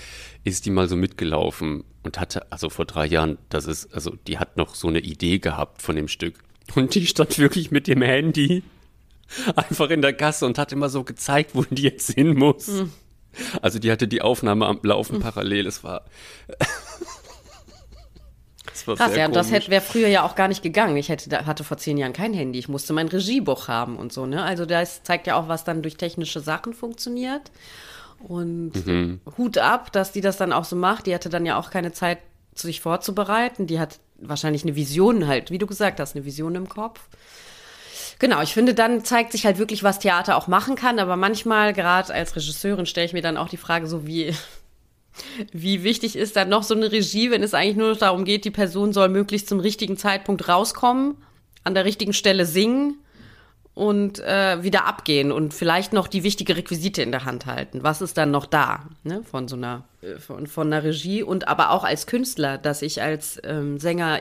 ist 0.45 0.67
die 0.67 0.71
mal 0.71 0.89
so 0.89 0.97
mitgelaufen 0.97 1.85
und 2.03 2.19
hatte, 2.19 2.51
also 2.51 2.71
vor 2.71 2.85
drei 2.85 3.07
Jahren, 3.07 3.39
das 3.49 3.67
ist, 3.67 3.93
also 3.95 4.17
die 4.27 4.39
hat 4.39 4.57
noch 4.57 4.75
so 4.75 4.89
eine 4.89 5.01
Idee 5.01 5.39
gehabt 5.39 5.83
von 5.83 5.97
dem 5.97 6.09
Stück. 6.09 6.39
Und 6.75 6.95
die 6.95 7.07
stand 7.07 7.39
wirklich 7.39 7.71
mit 7.71 7.87
dem 7.87 8.03
Handy 8.03 8.63
einfach 9.57 9.91
in 9.91 10.03
der 10.03 10.13
Gasse 10.13 10.47
und 10.47 10.59
hat 10.59 10.73
immer 10.73 10.89
so 10.89 11.05
gezeigt, 11.05 11.55
wo 11.55 11.63
die 11.63 11.83
jetzt 11.83 12.13
hin 12.13 12.35
muss. 12.35 12.69
Mhm. 12.69 12.93
Also 13.63 13.79
die 13.79 13.91
hatte 13.91 14.09
die 14.09 14.23
Aufnahme 14.23 14.67
am 14.67 14.81
Laufen 14.83 15.17
mhm. 15.17 15.23
parallel. 15.23 15.67
Es 15.67 15.83
war. 15.85 16.05
das 18.67 18.87
war 18.87 18.97
Krass, 18.97 19.17
ja, 19.17 19.27
und 19.27 19.35
das 19.37 19.51
wäre 19.51 19.81
früher 19.81 20.09
ja 20.09 20.23
auch 20.23 20.35
gar 20.35 20.49
nicht 20.49 20.63
gegangen. 20.63 20.97
Ich 20.97 21.09
hätte, 21.09 21.47
hatte 21.47 21.65
vor 21.65 21.79
zehn 21.79 21.97
Jahren 21.97 22.13
kein 22.13 22.35
Handy. 22.35 22.59
Ich 22.59 22.69
musste 22.69 22.93
mein 22.93 23.09
Regiebuch 23.09 23.69
haben 23.69 23.97
und 23.97 24.13
so, 24.13 24.27
ne? 24.27 24.43
Also 24.43 24.67
das 24.67 25.03
zeigt 25.03 25.27
ja 25.27 25.37
auch, 25.37 25.49
was 25.49 25.65
dann 25.65 25.83
durch 25.83 25.97
technische 25.97 26.41
Sachen 26.41 26.75
funktioniert. 26.75 27.51
Und 28.21 28.87
mhm. 28.87 29.21
Hut 29.37 29.59
ab, 29.59 29.91
dass 29.93 30.13
die 30.13 30.21
das 30.21 30.37
dann 30.37 30.53
auch 30.53 30.65
so 30.65 30.77
macht. 30.77 31.07
Die 31.07 31.15
hatte 31.15 31.29
dann 31.29 31.45
ja 31.45 31.59
auch 31.59 31.71
keine 31.71 31.93
Zeit, 31.93 32.19
sich 32.55 32.81
vorzubereiten. 32.81 33.67
Die 33.67 33.81
hat 33.81 33.99
wahrscheinlich 34.19 34.63
eine 34.63 34.77
Vision 34.77 35.27
halt, 35.27 35.51
wie 35.51 35.59
du 35.59 35.67
gesagt 35.67 36.01
hast, 36.01 36.15
eine 36.15 36.25
Vision 36.25 36.55
im 36.55 36.69
Kopf. 36.69 37.01
Genau, 38.23 38.41
ich 38.41 38.55
finde, 38.55 38.73
dann 38.73 39.05
zeigt 39.05 39.33
sich 39.33 39.45
halt 39.47 39.59
wirklich, 39.59 39.83
was 39.83 39.99
Theater 39.99 40.37
auch 40.37 40.47
machen 40.47 40.77
kann. 40.77 41.01
Aber 41.01 41.17
manchmal, 41.17 41.73
gerade 41.73 42.15
als 42.15 42.37
Regisseurin, 42.37 42.87
stelle 42.87 43.07
ich 43.07 43.13
mir 43.13 43.21
dann 43.21 43.37
auch 43.37 43.49
die 43.49 43.57
Frage, 43.57 43.89
so 43.89 44.07
wie, 44.07 44.33
wie 45.53 45.83
wichtig 45.83 46.15
ist 46.15 46.37
dann 46.37 46.49
noch 46.49 46.63
so 46.63 46.77
eine 46.77 46.93
Regie, 46.93 47.33
wenn 47.33 47.43
es 47.43 47.53
eigentlich 47.53 47.75
nur 47.75 47.91
noch 47.91 47.99
darum 47.99 48.25
geht, 48.25 48.45
die 48.45 48.53
Person 48.53 48.93
soll 48.93 49.09
möglichst 49.09 49.49
zum 49.49 49.59
richtigen 49.59 49.97
Zeitpunkt 49.97 50.49
rauskommen, 50.49 51.17
an 51.65 51.75
der 51.75 51.85
richtigen 51.85 52.13
Stelle 52.13 52.47
singen 52.47 53.01
und 53.75 54.21
äh, 54.21 54.63
wieder 54.63 54.85
abgehen 54.85 55.33
und 55.33 55.53
vielleicht 55.53 55.93
noch 55.93 56.07
die 56.07 56.23
wichtige 56.23 56.57
Requisite 56.57 57.03
in 57.03 57.11
der 57.11 57.25
Hand 57.25 57.47
halten. 57.47 57.83
Was 57.83 58.03
ist 58.03 58.17
dann 58.19 58.31
noch 58.31 58.47
da 58.47 58.85
ne, 59.03 59.25
von 59.25 59.49
so 59.49 59.57
einer 59.57 59.83
äh, 60.01 60.21
von, 60.21 60.47
von 60.47 60.73
einer 60.73 60.85
Regie 60.85 61.25
und 61.25 61.49
aber 61.49 61.71
auch 61.71 61.83
als 61.83 62.07
Künstler, 62.07 62.57
dass 62.57 62.83
ich 62.83 63.03
als 63.03 63.41
ähm, 63.43 63.81
Sänger 63.81 64.21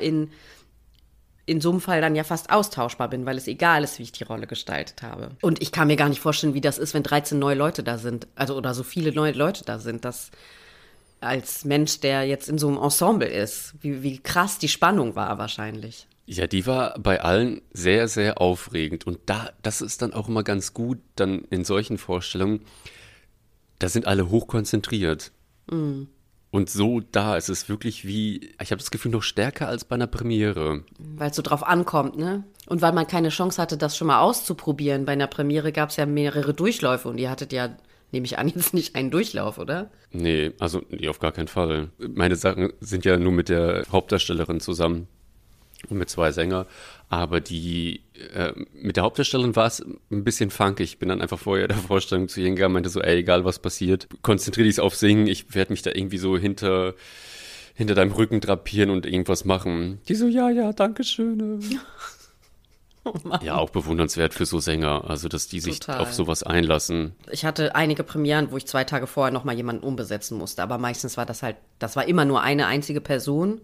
in 1.46 1.62
so 1.62 1.72
einem 1.72 1.82
Fall 1.82 2.02
dann 2.02 2.16
ja 2.16 2.24
fast 2.24 2.52
austauschbar 2.52 3.10
bin, 3.10 3.26
weil 3.26 3.38
es 3.38 3.48
egal 3.48 3.84
ist, 3.84 4.00
wie 4.00 4.04
ich 4.04 4.12
die 4.12 4.24
Rolle 4.24 4.48
gestaltet 4.48 5.02
habe. 5.02 5.32
Und 5.42 5.62
ich 5.62 5.72
kann 5.72 5.88
mir 5.88 5.96
gar 5.96 6.10
nicht 6.10 6.22
vorstellen, 6.22 6.54
wie 6.54 6.62
das 6.62 6.78
ist, 6.78 6.94
wenn 6.94 7.04
13 7.04 7.40
neue 7.40 7.56
Leute 7.56 7.84
da 7.84 7.98
sind, 7.98 8.28
also 8.36 8.56
oder 8.56 8.74
so 8.74 8.84
viele 8.84 9.12
neue 9.12 9.34
Leute 9.34 9.66
da 9.66 9.80
sind, 9.80 10.06
dass 10.06 10.32
als 11.20 11.66
Mensch, 11.66 12.00
der 12.00 12.26
jetzt 12.26 12.50
in 12.50 12.58
so 12.58 12.68
einem 12.68 12.78
Ensemble 12.78 13.28
ist, 13.28 13.76
wie, 13.82 14.02
wie 14.04 14.20
krass 14.20 14.58
die 14.58 14.68
Spannung 14.68 15.16
war 15.16 15.38
wahrscheinlich. 15.38 16.08
Ja, 16.26 16.48
die 16.48 16.66
war 16.66 16.98
bei 17.00 17.22
allen 17.22 17.62
sehr, 17.74 18.08
sehr 18.08 18.40
aufregend. 18.40 19.06
Und 19.06 19.20
da, 19.26 19.52
das 19.62 19.82
ist 19.82 20.02
dann 20.02 20.14
auch 20.14 20.30
immer 20.30 20.44
ganz 20.44 20.74
gut, 20.74 21.00
dann 21.16 21.44
in 21.50 21.64
solchen 21.66 21.98
Vorstellungen, 21.98 22.62
da 23.80 23.90
sind 23.90 24.08
alle 24.08 24.30
hochkonzentriert. 24.30 25.32
Mhm. 25.70 26.08
Und 26.52 26.70
so 26.70 27.00
da 27.00 27.38
ist 27.38 27.50
es 27.50 27.70
wirklich 27.70 28.06
wie, 28.06 28.52
ich 28.62 28.72
habe 28.72 28.80
das 28.80 28.92
Gefühl, 28.92 29.12
noch 29.12 29.24
stärker 29.24 29.70
als 29.70 29.86
bei 29.86 29.96
einer 29.96 30.08
Premiere. 30.08 30.84
Weil 31.00 31.30
es 31.30 31.38
so 31.38 31.42
drauf 31.42 31.64
ankommt, 31.66 32.18
ne? 32.18 32.44
Und 32.68 32.82
weil 32.82 32.92
man 32.92 33.08
keine 33.08 33.30
Chance 33.30 33.62
hatte, 33.62 33.78
das 33.78 33.98
schon 33.98 34.08
mal 34.08 34.20
auszuprobieren. 34.20 35.06
Bei 35.06 35.14
einer 35.14 35.28
Premiere 35.28 35.72
gab 35.72 35.90
es 35.90 35.96
ja 35.96 36.06
mehrere 36.06 36.54
Durchläufe 36.54 37.08
und 37.08 37.18
ihr 37.18 37.30
hattet 37.30 37.54
ja, 37.54 37.70
nehme 38.12 38.26
ich 38.26 38.38
an, 38.38 38.48
jetzt 38.56 38.74
nicht 38.74 38.96
einen 38.96 39.12
Durchlauf, 39.12 39.58
oder? 39.58 39.90
Nee, 40.12 40.52
also 40.60 40.82
nee, 40.90 41.08
auf 41.08 41.20
gar 41.20 41.32
keinen 41.32 41.48
Fall. 41.48 41.90
Meine 41.98 42.36
Sachen 42.36 42.74
sind 42.82 43.06
ja 43.06 43.18
nur 43.18 43.32
mit 43.32 43.48
der 43.48 43.86
Hauptdarstellerin 43.90 44.60
zusammen 44.60 45.08
und 45.90 45.98
mit 45.98 46.10
zwei 46.10 46.34
Sänger. 46.34 46.68
Aber 47.10 47.40
die, 47.40 48.02
äh, 48.34 48.54
mit 48.74 48.96
der 48.96 49.04
Hauptdarstellerin 49.04 49.56
war 49.56 49.68
es 49.68 49.80
ein 49.80 50.24
bisschen 50.24 50.50
funky. 50.50 50.84
Ich 50.84 51.00
bin 51.00 51.10
dann 51.10 51.22
einfach 51.22 51.40
vorher 51.40 51.68
der 51.68 51.78
Vorstellung 51.78 52.28
zu 52.28 52.42
ihr 52.42 52.50
gegangen, 52.50 52.74
meinte 52.74 52.90
so, 52.90 53.02
ey, 53.02 53.18
egal 53.18 53.46
was 53.46 53.60
passiert, 53.60 54.08
konzentriere 54.22 54.68
dich 54.68 54.80
auf 54.80 54.96
Singen. 54.96 55.28
Ich 55.28 55.54
werde 55.54 55.74
mich 55.74 55.82
da 55.82 55.92
irgendwie 55.94 56.18
so 56.18 56.38
hinter, 56.38 56.94
hinter 57.74 57.96
deinem 57.96 58.12
Rücken 58.12 58.40
drapieren 58.40 58.90
und 58.90 59.06
irgendwas 59.06 59.46
machen. 59.46 60.00
Die 60.08 60.16
so, 60.16 60.28
ja, 60.28 60.50
ja, 60.50 60.74
danke 60.74 61.04
schön. 61.04 61.64
Oh 63.04 63.16
ja, 63.42 63.58
auch 63.58 63.72
bewundernswert 63.72 64.36
für 64.36 64.46
so 64.46 64.60
Sänger, 64.60 65.10
also 65.10 65.28
dass 65.28 65.48
die 65.48 65.60
sich 65.60 65.80
Total. 65.80 66.02
auf 66.02 66.14
sowas 66.14 66.44
einlassen. 66.44 67.16
Ich 67.32 67.46
hatte 67.46 67.74
einige 67.74 68.04
Premieren, 68.04 68.52
wo 68.52 68.58
ich 68.58 68.68
zwei 68.68 68.84
Tage 68.84 69.08
vorher 69.08 69.34
nochmal 69.34 69.56
jemanden 69.56 69.84
umbesetzen 69.84 70.38
musste, 70.38 70.62
aber 70.62 70.78
meistens 70.78 71.18
war 71.18 71.26
das 71.26 71.42
halt, 71.42 71.56
das 71.80 71.96
war 71.96 72.08
immer 72.08 72.26
nur 72.26 72.44
eine 72.44 72.68
einzige 72.68 73.02
Person 73.02 73.60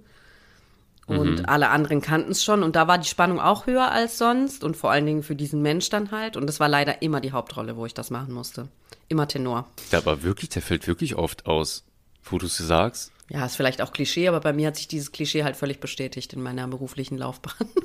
und 1.08 1.40
mhm. 1.40 1.46
alle 1.46 1.70
anderen 1.70 2.02
kannten 2.02 2.32
es 2.32 2.44
schon 2.44 2.64
und 2.64 2.76
da 2.76 2.88
war 2.88 2.98
die 2.98 3.08
Spannung 3.08 3.40
auch 3.40 3.66
höher 3.66 3.90
als 3.92 4.18
sonst 4.18 4.64
und 4.66 4.76
vor 4.76 4.92
allen 4.92 5.06
Dingen 5.06 5.24
für 5.24 5.36
diesen 5.36 5.62
Mensch 5.62 5.90
dann 5.90 6.12
halt. 6.12 6.36
Und 6.36 6.50
es 6.50 6.60
war 6.60 6.68
leider 6.68 7.02
immer 7.02 7.22
die 7.22 7.32
Hauptrolle, 7.32 7.78
wo 7.78 7.86
ich 7.86 7.94
das 7.94 8.10
machen 8.10 8.34
musste. 8.34 8.68
Immer 9.08 9.28
Tenor. 9.28 9.68
Ja, 9.92 10.00
aber 10.00 10.24
wirklich, 10.24 10.50
der 10.50 10.62
fällt 10.62 10.86
wirklich 10.86 11.16
oft 11.16 11.46
aus, 11.46 11.86
wo 12.24 12.38
du 12.38 12.46
es 12.48 12.58
sagst. 12.58 13.14
Ja, 13.30 13.46
ist 13.46 13.56
vielleicht 13.56 13.82
auch 13.82 13.94
Klischee, 13.94 14.28
aber 14.28 14.42
bei 14.42 14.52
mir 14.52 14.68
hat 14.68 14.76
sich 14.76 14.90
dieses 14.90 15.14
Klischee 15.14 15.46
halt 15.46 15.56
völlig 15.56 15.80
bestätigt 15.80 16.34
in 16.34 16.42
meiner 16.42 16.68
beruflichen 16.68 17.18
Laufbahn. 17.18 17.68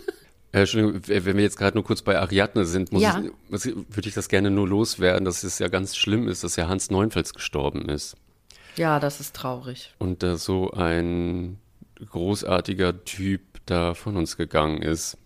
Äh, 0.54 0.60
Entschuldigung, 0.60 1.00
wenn 1.06 1.36
wir 1.38 1.42
jetzt 1.42 1.56
gerade 1.56 1.78
nur 1.78 1.82
kurz 1.82 2.02
bei 2.02 2.18
Ariadne 2.18 2.66
sind, 2.66 2.92
ja. 2.92 3.22
ich, 3.48 3.64
würde 3.64 4.08
ich 4.08 4.12
das 4.12 4.28
gerne 4.28 4.50
nur 4.50 4.68
loswerden, 4.68 5.24
dass 5.24 5.44
es 5.44 5.58
ja 5.58 5.68
ganz 5.68 5.96
schlimm 5.96 6.28
ist, 6.28 6.44
dass 6.44 6.56
ja 6.56 6.68
Hans 6.68 6.90
Neunfels 6.90 7.32
gestorben 7.32 7.88
ist. 7.88 8.16
Ja, 8.76 9.00
das 9.00 9.18
ist 9.18 9.34
traurig. 9.34 9.94
Und 9.98 10.22
da 10.22 10.36
so 10.36 10.70
ein 10.72 11.58
großartiger 12.06 13.04
Typ 13.04 13.40
da 13.66 13.94
von 13.94 14.16
uns 14.16 14.36
gegangen 14.36 14.82
ist. 14.82 15.18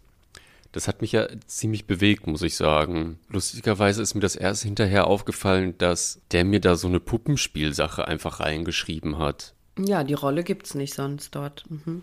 Das 0.73 0.89
hat 0.89 1.01
mich 1.01 1.13
ja 1.13 1.27
ziemlich 1.47 1.87
bewegt, 1.87 2.27
muss 2.27 2.43
ich 2.43 2.55
sagen. 2.55 3.19
Lustigerweise 3.31 4.03
ist 4.03 4.15
mir 4.15 4.21
das 4.21 4.37
erst 4.37 4.63
hinterher 4.63 5.07
aufgefallen, 5.07 5.79
dass 5.79 6.21
der 6.33 6.45
mir 6.45 6.61
da 6.61 6.77
so 6.77 6.87
eine 6.87 7.01
Puppenspielsache 7.01 8.07
einfach 8.07 8.41
reingeschrieben 8.41 9.19
hat. 9.19 9.55
Ja, 9.79 10.05
die 10.05 10.15
Rolle 10.15 10.45
gibt's 10.45 10.75
nicht 10.75 10.95
sonst 10.95 11.35
dort. 11.35 11.65
Mhm. 11.71 12.03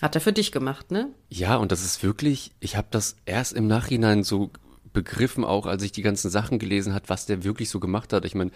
Hat 0.00 0.14
er 0.14 0.20
für 0.20 0.32
dich 0.32 0.52
gemacht, 0.52 0.90
ne? 0.90 1.10
Ja, 1.28 1.56
und 1.56 1.70
das 1.70 1.84
ist 1.84 2.02
wirklich, 2.02 2.52
ich 2.60 2.76
habe 2.76 2.88
das 2.90 3.16
erst 3.26 3.52
im 3.52 3.66
Nachhinein 3.66 4.24
so 4.24 4.50
begriffen, 4.92 5.44
auch 5.44 5.66
als 5.66 5.82
ich 5.82 5.92
die 5.92 6.02
ganzen 6.02 6.30
Sachen 6.30 6.58
gelesen 6.58 6.94
hat, 6.94 7.10
was 7.10 7.26
der 7.26 7.44
wirklich 7.44 7.68
so 7.68 7.80
gemacht 7.80 8.12
hat. 8.14 8.24
Ich 8.24 8.34
meine, 8.34 8.52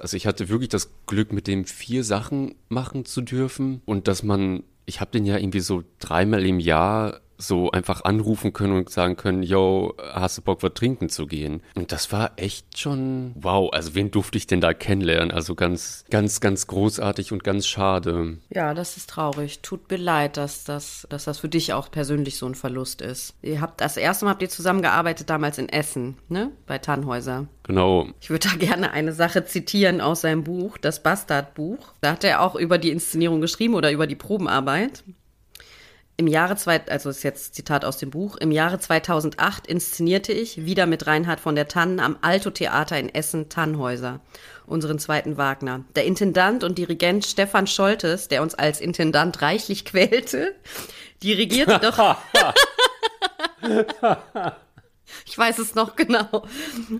also 0.00 0.16
ich 0.16 0.26
hatte 0.26 0.48
wirklich 0.48 0.70
das 0.70 0.90
Glück, 1.06 1.32
mit 1.32 1.46
dem 1.46 1.66
vier 1.66 2.02
Sachen 2.02 2.56
machen 2.68 3.04
zu 3.04 3.20
dürfen 3.20 3.82
und 3.84 4.08
dass 4.08 4.24
man 4.24 4.64
ich 4.86 5.00
habe 5.00 5.10
den 5.10 5.24
ja 5.24 5.36
irgendwie 5.36 5.60
so 5.60 5.82
dreimal 5.98 6.44
im 6.44 6.60
Jahr 6.60 7.20
so 7.46 7.70
einfach 7.70 8.04
anrufen 8.04 8.52
können 8.52 8.76
und 8.76 8.90
sagen 8.90 9.16
können, 9.16 9.42
yo, 9.42 9.94
hast 10.12 10.38
du 10.38 10.42
Bock, 10.42 10.62
was 10.62 10.74
trinken 10.74 11.08
zu 11.08 11.26
gehen? 11.26 11.62
Und 11.74 11.92
das 11.92 12.12
war 12.12 12.32
echt 12.36 12.78
schon, 12.78 13.32
wow, 13.36 13.70
also 13.72 13.94
wen 13.94 14.10
durfte 14.10 14.38
ich 14.38 14.46
denn 14.46 14.60
da 14.60 14.74
kennenlernen? 14.74 15.30
Also 15.30 15.54
ganz, 15.54 16.04
ganz, 16.10 16.40
ganz 16.40 16.66
großartig 16.66 17.32
und 17.32 17.44
ganz 17.44 17.66
schade. 17.66 18.38
Ja, 18.50 18.74
das 18.74 18.96
ist 18.96 19.10
traurig. 19.10 19.60
Tut 19.62 19.90
mir 19.90 19.96
leid, 19.96 20.36
dass 20.36 20.64
das, 20.64 21.06
dass 21.10 21.24
das 21.24 21.38
für 21.38 21.48
dich 21.48 21.72
auch 21.72 21.90
persönlich 21.90 22.38
so 22.38 22.46
ein 22.46 22.54
Verlust 22.54 23.00
ist. 23.02 23.34
Ihr 23.42 23.60
habt, 23.60 23.80
das 23.80 23.96
erste 23.96 24.24
Mal 24.24 24.32
habt 24.32 24.42
ihr 24.42 24.48
zusammengearbeitet 24.50 25.30
damals 25.30 25.58
in 25.58 25.68
Essen, 25.68 26.16
ne? 26.28 26.50
Bei 26.66 26.78
Tannhäuser. 26.78 27.46
Genau. 27.64 28.08
Ich 28.20 28.30
würde 28.30 28.48
da 28.48 28.56
gerne 28.58 28.92
eine 28.92 29.12
Sache 29.12 29.44
zitieren 29.44 30.00
aus 30.00 30.20
seinem 30.20 30.44
Buch, 30.44 30.78
das 30.78 31.02
Bastardbuch. 31.02 31.94
Da 32.00 32.12
hat 32.12 32.24
er 32.24 32.40
auch 32.40 32.54
über 32.54 32.78
die 32.78 32.90
Inszenierung 32.90 33.40
geschrieben 33.40 33.74
oder 33.74 33.90
über 33.90 34.06
die 34.06 34.14
Probenarbeit. 34.14 35.04
Im 36.16 36.28
Jahre 36.28 36.54
zwei, 36.54 36.80
also 36.86 37.10
ist 37.10 37.24
jetzt 37.24 37.56
Zitat 37.56 37.84
aus 37.84 37.96
dem 37.98 38.10
Buch, 38.10 38.36
im 38.36 38.52
Jahre 38.52 38.78
2008 38.78 39.66
inszenierte 39.66 40.32
ich 40.32 40.64
wieder 40.64 40.86
mit 40.86 41.08
Reinhard 41.08 41.40
von 41.40 41.56
der 41.56 41.66
Tannen 41.66 41.98
am 41.98 42.16
Alto 42.20 42.50
Theater 42.50 42.96
in 43.00 43.12
Essen 43.12 43.48
Tannhäuser, 43.48 44.20
unseren 44.64 45.00
zweiten 45.00 45.36
Wagner. 45.38 45.84
Der 45.96 46.04
Intendant 46.04 46.62
und 46.62 46.78
Dirigent 46.78 47.26
Stefan 47.26 47.66
Scholtes, 47.66 48.28
der 48.28 48.42
uns 48.42 48.54
als 48.54 48.80
Intendant 48.80 49.42
reichlich 49.42 49.84
quälte, 49.86 50.54
dirigierte 51.20 51.80
doch. 51.80 52.16
ich 55.26 55.36
weiß 55.36 55.58
es 55.58 55.74
noch 55.74 55.96
genau. 55.96 56.46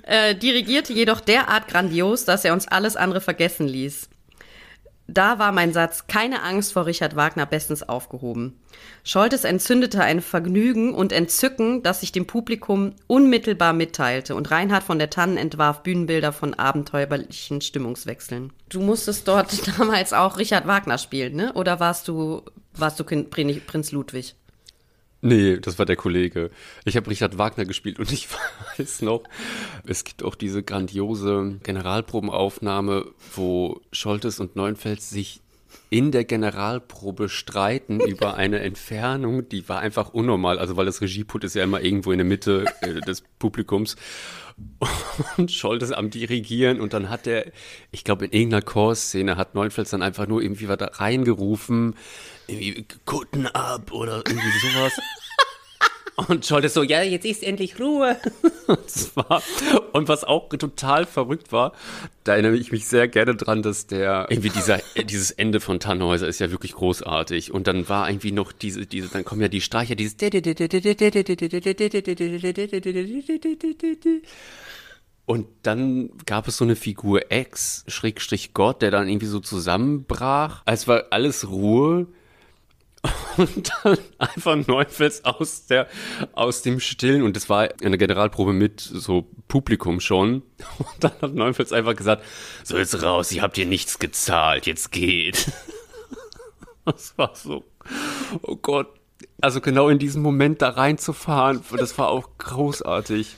Äh, 0.02 0.34
dirigierte 0.34 0.92
jedoch 0.92 1.20
derart 1.20 1.68
grandios, 1.68 2.24
dass 2.24 2.44
er 2.44 2.52
uns 2.52 2.66
alles 2.66 2.96
andere 2.96 3.20
vergessen 3.20 3.68
ließ. 3.68 4.08
Da 5.06 5.38
war 5.38 5.52
mein 5.52 5.72
Satz, 5.72 6.06
keine 6.06 6.42
Angst 6.42 6.72
vor 6.72 6.86
Richard 6.86 7.14
Wagner 7.14 7.44
bestens 7.44 7.82
aufgehoben. 7.82 8.58
Scholtes 9.02 9.44
entzündete 9.44 10.00
ein 10.00 10.22
Vergnügen 10.22 10.94
und 10.94 11.12
Entzücken, 11.12 11.82
das 11.82 12.00
sich 12.00 12.10
dem 12.10 12.26
Publikum 12.26 12.94
unmittelbar 13.06 13.74
mitteilte, 13.74 14.34
und 14.34 14.50
Reinhard 14.50 14.82
von 14.82 14.98
der 14.98 15.10
Tannen 15.10 15.36
entwarf 15.36 15.82
Bühnenbilder 15.82 16.32
von 16.32 16.54
abenteuerlichen 16.54 17.60
Stimmungswechseln. 17.60 18.52
Du 18.70 18.80
musstest 18.80 19.28
dort 19.28 19.78
damals 19.78 20.14
auch 20.14 20.38
Richard 20.38 20.66
Wagner 20.66 20.96
spielen, 20.96 21.36
ne? 21.36 21.52
Oder 21.52 21.80
warst 21.80 22.08
du, 22.08 22.42
warst 22.72 22.98
du 22.98 23.04
Prinz 23.04 23.92
Ludwig? 23.92 24.36
Nee, 25.24 25.56
das 25.56 25.78
war 25.78 25.86
der 25.86 25.96
Kollege. 25.96 26.50
Ich 26.84 26.98
habe 26.98 27.08
Richard 27.08 27.38
Wagner 27.38 27.64
gespielt 27.64 27.98
und 27.98 28.12
ich 28.12 28.28
weiß 28.76 29.00
noch, 29.00 29.22
es 29.86 30.04
gibt 30.04 30.22
auch 30.22 30.34
diese 30.34 30.62
grandiose 30.62 31.60
Generalprobenaufnahme, 31.62 33.06
wo 33.34 33.80
Scholtes 33.90 34.38
und 34.38 34.54
Neunfels 34.54 35.08
sich 35.08 35.40
in 35.88 36.12
der 36.12 36.24
Generalprobe 36.24 37.30
streiten 37.30 38.00
über 38.06 38.34
eine 38.34 38.60
Entfernung, 38.60 39.48
die 39.48 39.66
war 39.66 39.80
einfach 39.80 40.12
unnormal. 40.12 40.58
Also 40.58 40.76
weil 40.76 40.84
das 40.84 41.00
Regieput 41.00 41.44
ist 41.44 41.54
ja 41.54 41.64
immer 41.64 41.80
irgendwo 41.80 42.12
in 42.12 42.18
der 42.18 42.26
Mitte 42.26 42.66
äh, 42.82 43.00
des 43.00 43.22
Publikums 43.38 43.96
und 45.38 45.50
Scholtes 45.50 45.90
am 45.90 46.10
Dirigieren 46.10 46.80
und 46.80 46.92
dann 46.92 47.08
hat 47.08 47.26
er, 47.26 47.46
ich 47.90 48.04
glaube 48.04 48.26
in 48.26 48.32
irgendeiner 48.32 48.62
Chorszene 48.62 49.36
hat 49.36 49.54
Neunfels 49.54 49.90
dann 49.90 50.02
einfach 50.02 50.28
nur 50.28 50.42
irgendwie 50.42 50.68
was 50.68 50.78
da 50.78 50.86
reingerufen, 50.92 51.94
irgendwie 52.46 52.86
Kutten 53.04 53.46
ab 53.46 53.92
oder 53.92 54.22
irgendwie 54.26 54.58
sowas. 54.60 54.92
Und 56.16 56.46
Scholtes 56.46 56.74
so, 56.74 56.82
ja, 56.84 57.02
jetzt 57.02 57.24
ist 57.24 57.42
endlich 57.42 57.80
Ruhe. 57.80 58.16
War, 59.14 59.42
und 59.92 60.08
was 60.08 60.22
auch 60.24 60.48
total 60.48 61.06
verrückt 61.06 61.52
war, 61.52 61.72
da 62.22 62.32
erinnere 62.34 62.56
ich 62.56 62.72
mich 62.72 62.86
sehr 62.86 63.08
gerne 63.08 63.34
dran, 63.34 63.62
dass 63.62 63.86
der, 63.88 64.28
irgendwie 64.30 64.50
dieser, 64.50 64.78
dieses 65.04 65.32
Ende 65.32 65.60
von 65.60 65.80
Tannhäuser 65.80 66.28
ist 66.28 66.38
ja 66.38 66.50
wirklich 66.50 66.74
großartig. 66.74 67.52
Und 67.52 67.66
dann 67.66 67.88
war 67.88 68.08
irgendwie 68.08 68.32
noch 68.32 68.52
diese, 68.52 68.86
diese, 68.86 69.08
dann 69.08 69.24
kommen 69.24 69.42
ja 69.42 69.48
die 69.48 69.60
Streicher, 69.60 69.96
dieses 69.96 70.16
und 75.26 75.46
dann 75.62 76.10
gab 76.26 76.48
es 76.48 76.56
so 76.58 76.64
eine 76.64 76.76
Figur 76.76 77.32
X, 77.32 77.84
Schrägstrich 77.88 78.52
Gott, 78.52 78.82
der 78.82 78.90
dann 78.90 79.08
irgendwie 79.08 79.26
so 79.26 79.40
zusammenbrach. 79.40 80.62
Es 80.66 80.86
war 80.86 81.04
alles 81.10 81.48
Ruhe 81.48 82.08
und 83.36 83.70
dann 83.82 83.98
einfach 84.18 84.56
Neufels 84.66 85.24
aus 85.24 85.66
der 85.66 85.88
aus 86.32 86.62
dem 86.62 86.80
Stillen. 86.80 87.22
Und 87.22 87.36
das 87.36 87.48
war 87.48 87.68
eine 87.82 87.98
Generalprobe 87.98 88.52
mit 88.52 88.80
so 88.80 89.28
Publikum 89.48 90.00
schon. 90.00 90.42
Und 90.78 90.88
dann 91.00 91.12
hat 91.20 91.34
Neufels 91.34 91.72
einfach 91.72 91.96
gesagt 91.96 92.22
so 92.62 92.76
jetzt 92.78 93.02
raus 93.02 93.32
ihr 93.32 93.42
habt 93.42 93.56
hier 93.56 93.66
nichts 93.66 93.98
gezahlt 93.98 94.66
jetzt 94.66 94.92
geht. 94.92 95.52
Das 96.86 97.16
war 97.16 97.34
so 97.34 97.64
oh 98.42 98.56
Gott. 98.56 98.88
Also 99.40 99.62
genau 99.62 99.88
in 99.88 99.98
diesem 99.98 100.20
Moment 100.20 100.60
da 100.60 100.68
reinzufahren 100.68 101.62
das 101.78 101.96
war 101.96 102.08
auch 102.08 102.28
großartig 102.36 103.36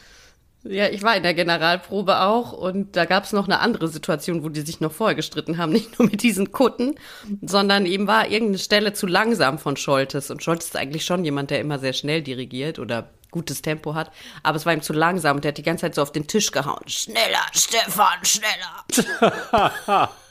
ja, 0.68 0.88
ich 0.88 1.02
war 1.02 1.16
in 1.16 1.22
der 1.22 1.34
Generalprobe 1.34 2.20
auch 2.20 2.52
und 2.52 2.96
da 2.96 3.04
gab 3.04 3.24
es 3.24 3.32
noch 3.32 3.46
eine 3.46 3.60
andere 3.60 3.88
Situation, 3.88 4.44
wo 4.44 4.48
die 4.48 4.60
sich 4.60 4.80
noch 4.80 4.92
vorher 4.92 5.14
gestritten 5.14 5.58
haben, 5.58 5.72
nicht 5.72 5.98
nur 5.98 6.08
mit 6.08 6.22
diesen 6.22 6.52
Kutten, 6.52 6.94
sondern 7.42 7.86
eben 7.86 8.06
war 8.06 8.28
irgendeine 8.28 8.58
Stelle 8.58 8.92
zu 8.92 9.06
langsam 9.06 9.58
von 9.58 9.76
Scholtes. 9.76 10.30
Und 10.30 10.42
Scholtes 10.42 10.68
ist 10.68 10.76
eigentlich 10.76 11.04
schon 11.04 11.24
jemand, 11.24 11.50
der 11.50 11.60
immer 11.60 11.78
sehr 11.78 11.92
schnell 11.92 12.22
dirigiert 12.22 12.78
oder 12.78 13.10
gutes 13.30 13.60
Tempo 13.60 13.94
hat, 13.94 14.10
aber 14.42 14.56
es 14.56 14.64
war 14.64 14.72
ihm 14.72 14.82
zu 14.82 14.92
langsam 14.92 15.36
und 15.36 15.44
der 15.44 15.50
hat 15.50 15.58
die 15.58 15.62
ganze 15.62 15.82
Zeit 15.82 15.94
so 15.94 16.02
auf 16.02 16.12
den 16.12 16.26
Tisch 16.26 16.52
gehauen. 16.52 16.86
Schneller, 16.86 17.46
Stefan, 17.52 18.24
schneller. 18.24 20.10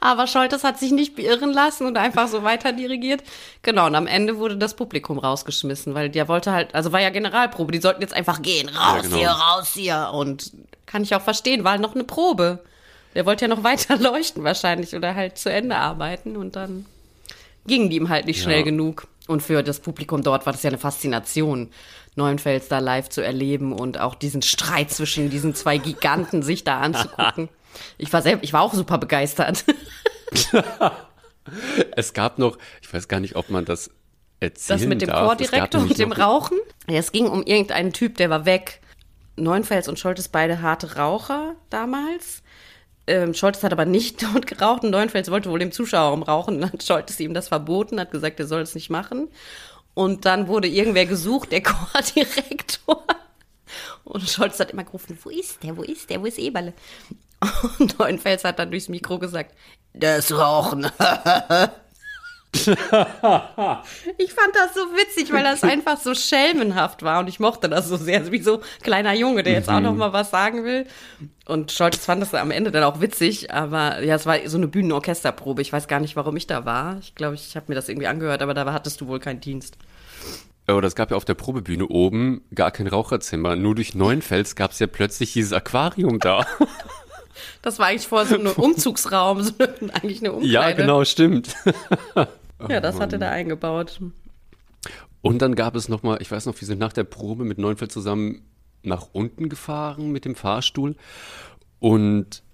Aber 0.00 0.26
Scholtes 0.26 0.64
hat 0.64 0.78
sich 0.78 0.92
nicht 0.92 1.16
beirren 1.16 1.52
lassen 1.52 1.86
und 1.86 1.96
einfach 1.96 2.28
so 2.28 2.42
weiter 2.42 2.72
dirigiert. 2.72 3.22
Genau, 3.62 3.86
und 3.86 3.94
am 3.94 4.06
Ende 4.06 4.38
wurde 4.38 4.56
das 4.56 4.74
Publikum 4.74 5.18
rausgeschmissen, 5.18 5.94
weil 5.94 6.10
der 6.10 6.28
wollte 6.28 6.52
halt, 6.52 6.74
also 6.74 6.92
war 6.92 7.00
ja 7.00 7.10
Generalprobe, 7.10 7.72
die 7.72 7.80
sollten 7.80 8.02
jetzt 8.02 8.14
einfach 8.14 8.42
gehen, 8.42 8.68
raus 8.68 8.96
ja, 8.96 9.02
genau. 9.02 9.16
hier, 9.16 9.30
raus 9.30 9.70
hier. 9.74 10.10
Und 10.12 10.52
kann 10.86 11.02
ich 11.02 11.14
auch 11.14 11.22
verstehen, 11.22 11.64
war 11.64 11.78
noch 11.78 11.94
eine 11.94 12.04
Probe. 12.04 12.60
Der 13.14 13.26
wollte 13.26 13.44
ja 13.44 13.48
noch 13.54 13.64
weiter 13.64 13.96
leuchten 13.98 14.44
wahrscheinlich 14.44 14.94
oder 14.94 15.14
halt 15.14 15.38
zu 15.38 15.50
Ende 15.50 15.76
arbeiten 15.76 16.36
und 16.36 16.56
dann 16.56 16.86
gingen 17.66 17.90
die 17.90 17.96
ihm 17.96 18.08
halt 18.08 18.26
nicht 18.26 18.42
schnell 18.42 18.58
Ja. 18.58 18.64
genug. 18.64 19.06
Und 19.28 19.40
für 19.42 19.62
das 19.62 19.78
Publikum 19.80 20.22
dort 20.22 20.46
war 20.46 20.52
das 20.52 20.62
ja 20.64 20.68
eine 20.68 20.78
Faszination, 20.78 21.70
Neuenfels 22.16 22.68
da 22.68 22.80
live 22.80 23.08
zu 23.08 23.22
erleben 23.22 23.72
und 23.72 23.98
auch 23.98 24.14
diesen 24.14 24.42
Streit 24.42 24.90
zwischen 24.90 25.30
diesen 25.30 25.54
zwei 25.54 25.78
Giganten 25.78 26.42
sich 26.42 26.64
da 26.64 26.80
anzugucken. 26.80 27.48
Ich 27.98 28.12
war 28.12 28.22
selbst, 28.22 28.44
ich 28.44 28.52
war 28.52 28.62
auch 28.62 28.74
super 28.74 28.98
begeistert. 28.98 29.64
Es 31.96 32.12
gab 32.12 32.38
noch, 32.38 32.56
ich 32.80 32.92
weiß 32.92 33.08
gar 33.08 33.20
nicht, 33.20 33.34
ob 33.34 33.50
man 33.50 33.64
das 33.64 33.90
erzählen 34.38 34.78
Das 34.78 34.88
mit 34.88 35.02
dem 35.02 35.08
darf. 35.08 35.26
Chordirektor 35.26 35.80
und 35.80 35.98
dem 35.98 36.12
Rauchen. 36.12 36.58
Ja, 36.88 36.98
es 36.98 37.12
ging 37.12 37.26
um 37.26 37.42
irgendeinen 37.42 37.92
Typ, 37.92 38.16
der 38.16 38.30
war 38.30 38.44
weg. 38.44 38.80
Neuenfels 39.36 39.88
und 39.88 39.98
Scholtes 39.98 40.28
beide 40.28 40.62
harte 40.62 40.96
Raucher 40.96 41.56
damals. 41.70 42.42
Ähm, 43.06 43.34
Scholtes 43.34 43.62
hat 43.64 43.72
aber 43.72 43.86
nicht 43.86 44.22
dort 44.34 44.46
geraucht 44.46 44.84
und 44.84 44.90
Neuenfels 44.90 45.30
wollte 45.30 45.50
wohl 45.50 45.62
im 45.62 45.72
Zuschauerraum 45.72 46.22
rauchen. 46.22 46.60
Dann 46.60 46.72
hat 46.72 46.82
Scholtes 46.82 47.18
ihm 47.20 47.34
das 47.34 47.48
verboten, 47.48 47.98
hat 47.98 48.10
gesagt, 48.10 48.38
er 48.38 48.46
soll 48.46 48.60
es 48.60 48.74
nicht 48.74 48.90
machen. 48.90 49.28
Und 49.94 50.24
dann 50.24 50.48
wurde 50.48 50.68
irgendwer 50.68 51.06
gesucht, 51.06 51.52
der 51.52 51.62
Chordirektor. 51.64 53.04
Und 54.12 54.28
Scholz 54.28 54.60
hat 54.60 54.70
immer 54.70 54.84
gerufen, 54.84 55.18
wo 55.22 55.30
ist 55.30 55.62
der, 55.62 55.74
wo 55.74 55.82
ist 55.82 56.10
der, 56.10 56.20
wo 56.20 56.26
ist 56.26 56.38
Eberle? 56.38 56.74
Und 57.78 57.98
Neuenfels 57.98 58.44
hat 58.44 58.58
dann 58.58 58.70
durchs 58.70 58.90
Mikro 58.90 59.18
gesagt, 59.18 59.54
das 59.94 60.30
Rauchen. 60.30 60.86
Ich 62.54 64.34
fand 64.34 64.54
das 64.54 64.74
so 64.74 64.80
witzig, 64.94 65.32
weil 65.32 65.42
das 65.42 65.62
einfach 65.62 65.98
so 65.98 66.14
schelmenhaft 66.14 67.02
war 67.02 67.20
und 67.20 67.28
ich 67.28 67.40
mochte 67.40 67.70
das 67.70 67.88
so 67.88 67.96
sehr, 67.96 68.30
wie 68.30 68.42
so 68.42 68.58
ein 68.58 68.82
kleiner 68.82 69.14
Junge, 69.14 69.42
der 69.42 69.54
jetzt 69.54 69.70
auch 69.70 69.80
noch 69.80 69.94
mal 69.94 70.12
was 70.12 70.30
sagen 70.30 70.62
will. 70.64 70.86
Und 71.46 71.72
Scholz 71.72 72.04
fand 72.04 72.20
das 72.20 72.34
am 72.34 72.50
Ende 72.50 72.70
dann 72.70 72.84
auch 72.84 73.00
witzig, 73.00 73.50
aber 73.50 74.02
ja, 74.02 74.16
es 74.16 74.26
war 74.26 74.36
so 74.46 74.58
eine 74.58 74.68
Bühnenorchesterprobe. 74.68 75.62
Ich 75.62 75.72
weiß 75.72 75.88
gar 75.88 76.00
nicht, 76.00 76.16
warum 76.16 76.36
ich 76.36 76.46
da 76.46 76.66
war. 76.66 76.98
Ich 77.00 77.14
glaube, 77.14 77.34
ich 77.34 77.56
habe 77.56 77.66
mir 77.68 77.74
das 77.74 77.88
irgendwie 77.88 78.08
angehört, 78.08 78.42
aber 78.42 78.52
da 78.52 78.70
hattest 78.74 79.00
du 79.00 79.06
wohl 79.06 79.20
keinen 79.20 79.40
Dienst. 79.40 79.78
Oder 80.76 80.88
es 80.88 80.94
gab 80.94 81.10
ja 81.10 81.16
auf 81.16 81.24
der 81.24 81.34
Probebühne 81.34 81.86
oben 81.86 82.42
gar 82.54 82.70
kein 82.70 82.86
Raucherzimmer. 82.86 83.56
Nur 83.56 83.74
durch 83.74 83.94
Neuenfels 83.94 84.56
gab 84.56 84.72
es 84.72 84.78
ja 84.78 84.86
plötzlich 84.86 85.32
dieses 85.32 85.52
Aquarium 85.52 86.18
da. 86.18 86.46
Das 87.62 87.78
war 87.78 87.86
eigentlich 87.86 88.08
vor 88.08 88.26
so 88.26 88.34
einem 88.38 88.52
Umzugsraum, 88.56 89.42
so 89.42 89.52
eigentlich 89.92 90.20
eine 90.20 90.32
Umkleide. 90.32 90.52
ja, 90.52 90.72
genau, 90.72 91.04
stimmt. 91.04 91.54
Ja, 92.68 92.80
das 92.80 93.00
hatte 93.00 93.18
er 93.20 93.30
eingebaut. 93.32 94.00
Und 95.20 95.42
dann 95.42 95.56
gab 95.56 95.74
es 95.74 95.88
noch 95.88 96.04
mal, 96.04 96.22
ich 96.22 96.30
weiß 96.30 96.46
noch, 96.46 96.60
wir 96.60 96.66
sind 96.66 96.78
nach 96.78 96.92
der 96.92 97.02
Probe 97.02 97.44
mit 97.44 97.58
Neuenfels 97.58 97.92
zusammen 97.92 98.42
nach 98.84 99.08
unten 99.12 99.48
gefahren 99.48 100.12
mit 100.12 100.24
dem 100.24 100.36
Fahrstuhl 100.36 100.94
und 101.80 102.44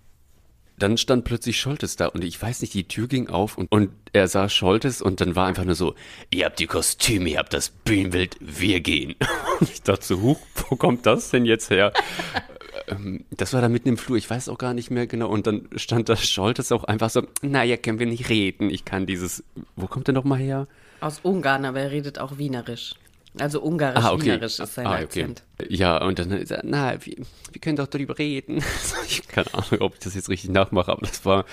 dann 0.78 0.96
stand 0.98 1.24
plötzlich 1.24 1.60
Scholtes 1.60 1.96
da 1.96 2.06
und 2.06 2.24
ich 2.24 2.40
weiß 2.40 2.60
nicht, 2.62 2.74
die 2.74 2.84
Tür 2.84 3.08
ging 3.08 3.28
auf 3.28 3.58
und, 3.58 3.70
und 3.70 3.90
er 4.12 4.28
sah 4.28 4.48
Scholtes 4.48 5.02
und 5.02 5.20
dann 5.20 5.36
war 5.36 5.46
einfach 5.46 5.64
nur 5.64 5.74
so, 5.74 5.94
ihr 6.30 6.44
habt 6.46 6.58
die 6.58 6.66
Kostüme, 6.66 7.30
ihr 7.30 7.38
habt 7.38 7.52
das 7.52 7.68
Bühnenbild, 7.70 8.36
wir 8.40 8.80
gehen. 8.80 9.14
Und 9.60 9.70
ich 9.70 9.82
dachte 9.82 10.04
so, 10.04 10.20
huch, 10.20 10.38
wo 10.68 10.76
kommt 10.76 11.04
das 11.06 11.30
denn 11.30 11.44
jetzt 11.44 11.70
her? 11.70 11.92
Ähm, 12.86 13.24
Das 13.36 13.52
war 13.52 13.60
da 13.60 13.68
mitten 13.68 13.88
im 13.90 13.98
Flur, 13.98 14.16
ich 14.16 14.30
weiß 14.30 14.48
auch 14.48 14.56
gar 14.56 14.72
nicht 14.72 14.90
mehr 14.90 15.06
genau. 15.06 15.28
Und 15.28 15.46
dann 15.46 15.68
stand 15.76 16.08
da 16.08 16.16
Scholtes 16.16 16.72
auch 16.72 16.84
einfach 16.84 17.10
so, 17.10 17.22
naja, 17.42 17.76
können 17.76 17.98
wir 17.98 18.06
nicht 18.06 18.30
reden. 18.30 18.70
Ich 18.70 18.84
kann 18.86 19.04
dieses, 19.04 19.44
wo 19.76 19.86
kommt 19.88 20.06
der 20.06 20.14
noch 20.14 20.24
mal 20.24 20.38
her? 20.38 20.66
Aus 21.00 21.20
Ungarn, 21.22 21.66
aber 21.66 21.80
er 21.80 21.90
redet 21.90 22.18
auch 22.18 22.38
Wienerisch. 22.38 22.94
Also 23.38 23.60
Ungarisch-Wienerisch 23.60 24.58
ist 24.58 24.74
sein 24.74 24.86
Ah, 24.86 24.96
Akzent. 24.96 25.42
Ja, 25.68 26.02
und 26.02 26.18
dann 26.18 26.30
hat 26.30 26.38
er 26.38 26.40
gesagt, 26.40 26.64
na, 26.64 27.04
wir, 27.04 27.16
wir 27.52 27.60
können 27.60 27.76
doch 27.76 27.86
drüber 27.86 28.18
reden. 28.18 28.58
ich 29.06 29.18
habe 29.18 29.28
keine 29.28 29.54
Ahnung, 29.54 29.80
ob 29.80 29.94
ich 29.94 30.00
das 30.00 30.14
jetzt 30.14 30.28
richtig 30.28 30.50
nachmache, 30.50 30.90
aber 30.90 31.06
das 31.06 31.24
war 31.24 31.44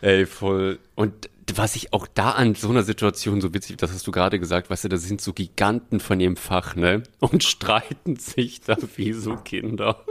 ey, 0.00 0.26
voll. 0.26 0.78
Und 0.94 1.28
was 1.54 1.76
ich 1.76 1.92
auch 1.92 2.06
da 2.06 2.32
an 2.32 2.54
so 2.54 2.68
einer 2.68 2.82
Situation 2.82 3.40
so 3.40 3.54
witzig, 3.54 3.76
das 3.76 3.92
hast 3.92 4.06
du 4.06 4.10
gerade 4.10 4.38
gesagt, 4.38 4.70
weißt 4.70 4.84
du, 4.84 4.88
da 4.88 4.96
sind 4.96 5.20
so 5.20 5.32
Giganten 5.32 6.00
von 6.00 6.20
ihrem 6.20 6.36
Fach, 6.36 6.76
ne? 6.76 7.02
Und 7.20 7.44
streiten 7.44 8.16
sich 8.16 8.60
da 8.62 8.76
wie 8.96 9.12
so 9.12 9.36
Kinder. 9.36 10.04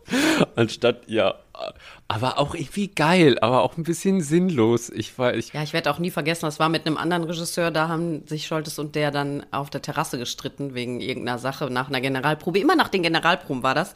Anstatt, 0.56 1.08
ja, 1.08 1.34
aber 2.08 2.38
auch 2.38 2.54
irgendwie 2.54 2.88
geil, 2.88 3.38
aber 3.40 3.62
auch 3.62 3.76
ein 3.76 3.84
bisschen 3.84 4.20
sinnlos. 4.20 4.90
Ich 4.90 5.18
war, 5.18 5.34
ich, 5.34 5.52
Ja, 5.52 5.62
ich 5.62 5.72
werde 5.72 5.90
auch 5.90 5.98
nie 5.98 6.10
vergessen, 6.10 6.46
das 6.46 6.58
war 6.58 6.68
mit 6.68 6.86
einem 6.86 6.96
anderen 6.96 7.24
Regisseur, 7.24 7.70
da 7.70 7.88
haben 7.88 8.26
sich 8.26 8.46
Scholtes 8.46 8.78
und 8.78 8.94
der 8.94 9.10
dann 9.10 9.44
auf 9.52 9.70
der 9.70 9.82
Terrasse 9.82 10.18
gestritten 10.18 10.74
wegen 10.74 11.00
irgendeiner 11.00 11.38
Sache 11.38 11.70
nach 11.70 11.88
einer 11.88 12.00
Generalprobe. 12.00 12.58
Immer 12.58 12.76
nach 12.76 12.88
den 12.88 13.02
Generalproben 13.02 13.62
war 13.62 13.74
das. 13.74 13.94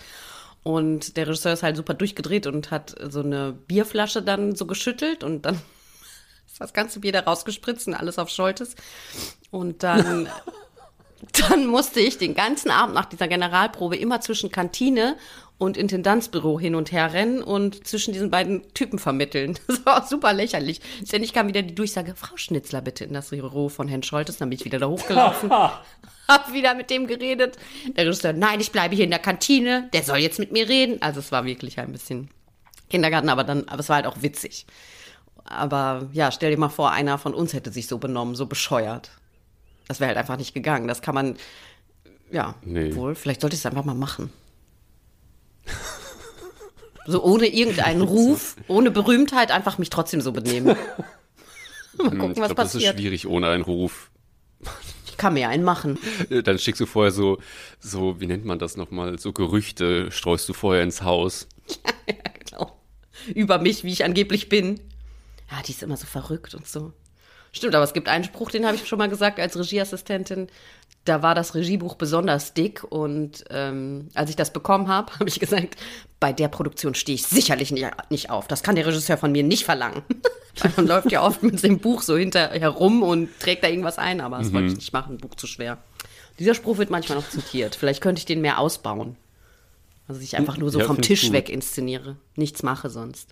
Und 0.65 1.19
der 1.19 1.27
Regisseur 1.27 1.53
ist 1.53 1.63
halt 1.63 1.77
super 1.77 1.95
durchgedreht 1.95 2.47
und 2.47 2.71
hat 2.71 2.95
so 3.11 3.21
eine 3.21 3.53
Bierflasche 3.53 4.23
dann 4.23 4.57
so 4.57 4.67
geschüttelt 4.67 5.23
und 5.23 5.43
dann 5.43 5.55
ist 6.47 6.61
das 6.61 6.73
ganze 6.73 7.01
Bier 7.01 7.13
da 7.13 7.21
rausgespritzt 7.21 7.87
und 7.87 7.95
alles 7.95 8.19
auf 8.19 8.31
Scholtes. 8.31 8.75
Und 9.51 9.83
dann, 9.83 10.29
dann 11.49 11.67
musste 11.67 12.01
ich 12.01 12.17
den 12.17 12.35
ganzen 12.35 12.71
Abend 12.71 12.95
nach 12.95 13.05
dieser 13.05 13.29
Generalprobe 13.29 13.97
immer 13.97 14.23
zwischen 14.23 14.51
Kantine 14.51 15.17
und 15.59 15.77
Intendanzbüro 15.77 16.59
hin 16.59 16.75
und 16.75 16.91
her 16.93 17.13
rennen 17.13 17.43
und 17.43 17.87
zwischen 17.87 18.13
diesen 18.13 18.31
beiden 18.31 18.63
Typen 18.75 18.99
vermitteln. 18.99 19.59
Das 19.69 19.87
war 19.87 20.03
auch 20.03 20.07
super 20.09 20.33
lächerlich. 20.33 20.81
Ständig 21.07 21.33
kam 21.33 21.49
wieder 21.49 21.63
die 21.63 21.75
Durchsage, 21.75 22.15
Frau 22.17 22.37
Schnitzler 22.37 22.81
bitte 22.81 23.05
in 23.05 23.15
das 23.15 23.31
Büro 23.31 23.69
von 23.69 23.89
Herrn 23.89 24.03
Scholtes. 24.03 24.39
Dann 24.39 24.51
bin 24.51 24.59
ich 24.59 24.65
wieder 24.65 24.79
da 24.79 24.89
hochgelaufen, 24.89 25.51
hab 26.29 26.53
wieder 26.53 26.75
mit 26.75 26.91
dem 26.91 27.07
geredet. 27.07 27.57
Der 27.97 28.05
Regisseur, 28.07 28.33
nein, 28.33 28.61
ich 28.61 28.73
bleibe 28.73 28.95
hier 28.95 29.05
in 29.05 29.11
der 29.11 29.19
Kantine, 29.21 29.89
der 29.93 30.03
soll 30.03 30.19
jetzt 30.19 30.39
mit 30.39 30.53
mir 30.53 30.69
reden. 30.69 31.01
Also 31.03 31.21
es 31.21 31.31
war 31.33 31.45
wirklich 31.45 31.79
ein 31.79 31.93
bisschen 31.93 32.31
Kindergarten, 32.91 33.29
aber 33.29 33.45
dann, 33.45 33.69
aber 33.69 33.81
es 33.81 33.89
war 33.89 33.97
halt 33.97 34.07
auch 34.07 34.23
witzig. 34.23 34.67
Aber 35.45 36.09
ja, 36.13 36.33
stell 36.33 36.51
dir 36.51 36.59
mal 36.59 36.69
vor, 36.69 36.91
einer 36.91 37.19
von 37.19 37.35
uns 37.35 37.53
hätte 37.53 37.71
sich 37.71 37.87
so 37.87 37.99
benommen, 37.99 38.35
so 38.35 38.47
bescheuert. 38.47 39.11
Das 39.89 40.01
wäre 40.01 40.09
halt 40.09 40.19
einfach 40.19 40.39
nicht 40.39 40.55
gegangen. 40.55 40.89
Das 40.89 41.03
kann 41.03 41.15
man, 41.15 41.37
ja, 42.31 42.55
Nee. 42.63 42.95
wohl, 42.97 43.15
vielleicht 43.15 43.43
sollte 43.43 43.55
ich 43.55 43.61
es 43.61 43.67
einfach 43.67 43.85
mal 43.85 43.95
machen. 43.95 44.33
So 47.07 47.23
ohne 47.23 47.47
irgendeinen 47.47 48.01
Ruf, 48.03 48.57
ohne 48.69 48.91
Berühmtheit, 48.91 49.51
einfach 49.51 49.79
mich 49.79 49.91
trotzdem 49.91 50.21
so 50.21 50.33
benehmen. 50.33 50.77
Mal 51.97 52.11
gucken, 52.11 52.33
ich 52.33 52.39
was 52.41 52.49
glaube, 52.49 52.55
das 52.57 52.75
ist 52.75 52.81
passiert. 52.81 52.99
schwierig 52.99 53.27
ohne 53.27 53.49
einen 53.49 53.63
Ruf. 53.63 54.11
Ich 55.07 55.17
kann 55.17 55.35
mir 55.35 55.49
einen 55.49 55.63
machen. 55.63 55.99
Äh, 56.29 56.43
Dann 56.43 56.59
schickst 56.59 56.81
du 56.81 56.87
vorher 56.87 57.13
so, 57.13 57.39
so, 57.79 58.21
wie 58.21 58.27
nennt 58.27 58.45
man 58.45 58.59
das 58.59 58.77
nochmal, 58.77 59.19
so 59.19 59.33
Gerüchte 59.33 60.11
streust 60.11 60.49
du 60.49 60.55
vorher 60.55 60.83
ins 60.83 61.03
Haus. 61.03 61.47
ja, 62.09 62.15
genau. 62.51 62.77
Über 63.33 63.59
mich, 63.59 63.85
wie 63.85 63.93
ich 63.93 64.05
angeblich 64.05 64.49
bin. 64.49 64.81
Ja, 65.51 65.63
die 65.65 65.71
ist 65.71 65.83
immer 65.85 65.97
so 65.97 66.07
verrückt 66.07 66.55
und 66.55 66.67
so. 66.67 66.93
Stimmt, 67.53 67.77
aber 67.77 67.85
es 67.85 67.93
gibt 67.93 68.09
einen 68.09 68.25
Spruch, 68.25 68.51
den 68.51 68.67
habe 68.67 68.75
ich 68.75 68.89
schon 68.89 68.99
mal 68.99 69.09
gesagt 69.09 69.39
als 69.39 69.57
Regieassistentin. 69.57 70.49
Da 71.05 71.23
war 71.23 71.35
das 71.35 71.55
Regiebuch 71.55 71.97
besonders 71.97 72.55
dick 72.55 72.83
und 72.85 73.45
ähm, 73.51 74.09
als 74.15 74.31
ich 74.31 74.37
das 74.37 74.53
bekommen 74.53 74.89
habe, 74.89 75.13
habe 75.19 75.29
ich 75.29 75.39
gesagt, 75.41 75.77
bei 76.21 76.33
der 76.33 76.49
Produktion 76.49 76.95
stehe 76.95 77.15
ich 77.17 77.25
sicherlich 77.27 77.71
nicht, 77.73 77.87
nicht 78.11 78.31
auf. 78.31 78.49
Das 78.49 78.63
kann 78.63 78.77
der 78.77 78.87
Regisseur 78.87 79.19
von 79.19 79.31
mir 79.33 79.43
nicht 79.43 79.65
verlangen. 79.65 80.03
Man 80.77 80.87
läuft 80.87 81.11
ja 81.13 81.23
oft 81.23 81.43
mit 81.43 81.63
dem 81.63 81.79
Buch 81.81 82.01
so 82.03 82.17
hinterher 82.17 82.69
rum 82.69 83.03
und 83.03 83.29
trägt 83.41 83.65
da 83.65 83.69
irgendwas 83.69 83.99
ein, 83.99 84.21
aber 84.21 84.39
das 84.39 84.49
Mhm. 84.49 84.55
wollte 84.55 84.69
ich 84.69 84.77
nicht 84.77 84.93
machen, 84.93 85.19
Buch 85.19 85.35
zu 85.35 85.47
schwer. 85.47 85.79
Dieser 86.39 86.55
Spruch 86.55 86.79
wird 86.79 86.91
manchmal 86.91 87.19
noch 87.19 87.29
zitiert. 87.29 87.75
Vielleicht 87.75 88.01
könnte 88.01 88.21
ich 88.21 88.25
den 88.27 88.41
mehr 88.41 88.59
ausbauen. 88.59 89.17
Also 90.09 90.21
ich 90.21 90.37
einfach 90.37 90.57
nur 90.59 90.71
so 90.71 90.79
Ja, 90.81 90.85
vom 90.87 91.01
Tisch 91.01 91.33
weg 91.33 91.49
inszeniere. 91.49 92.17
Nichts 92.37 92.63
mache 92.63 92.89
sonst. 92.91 93.31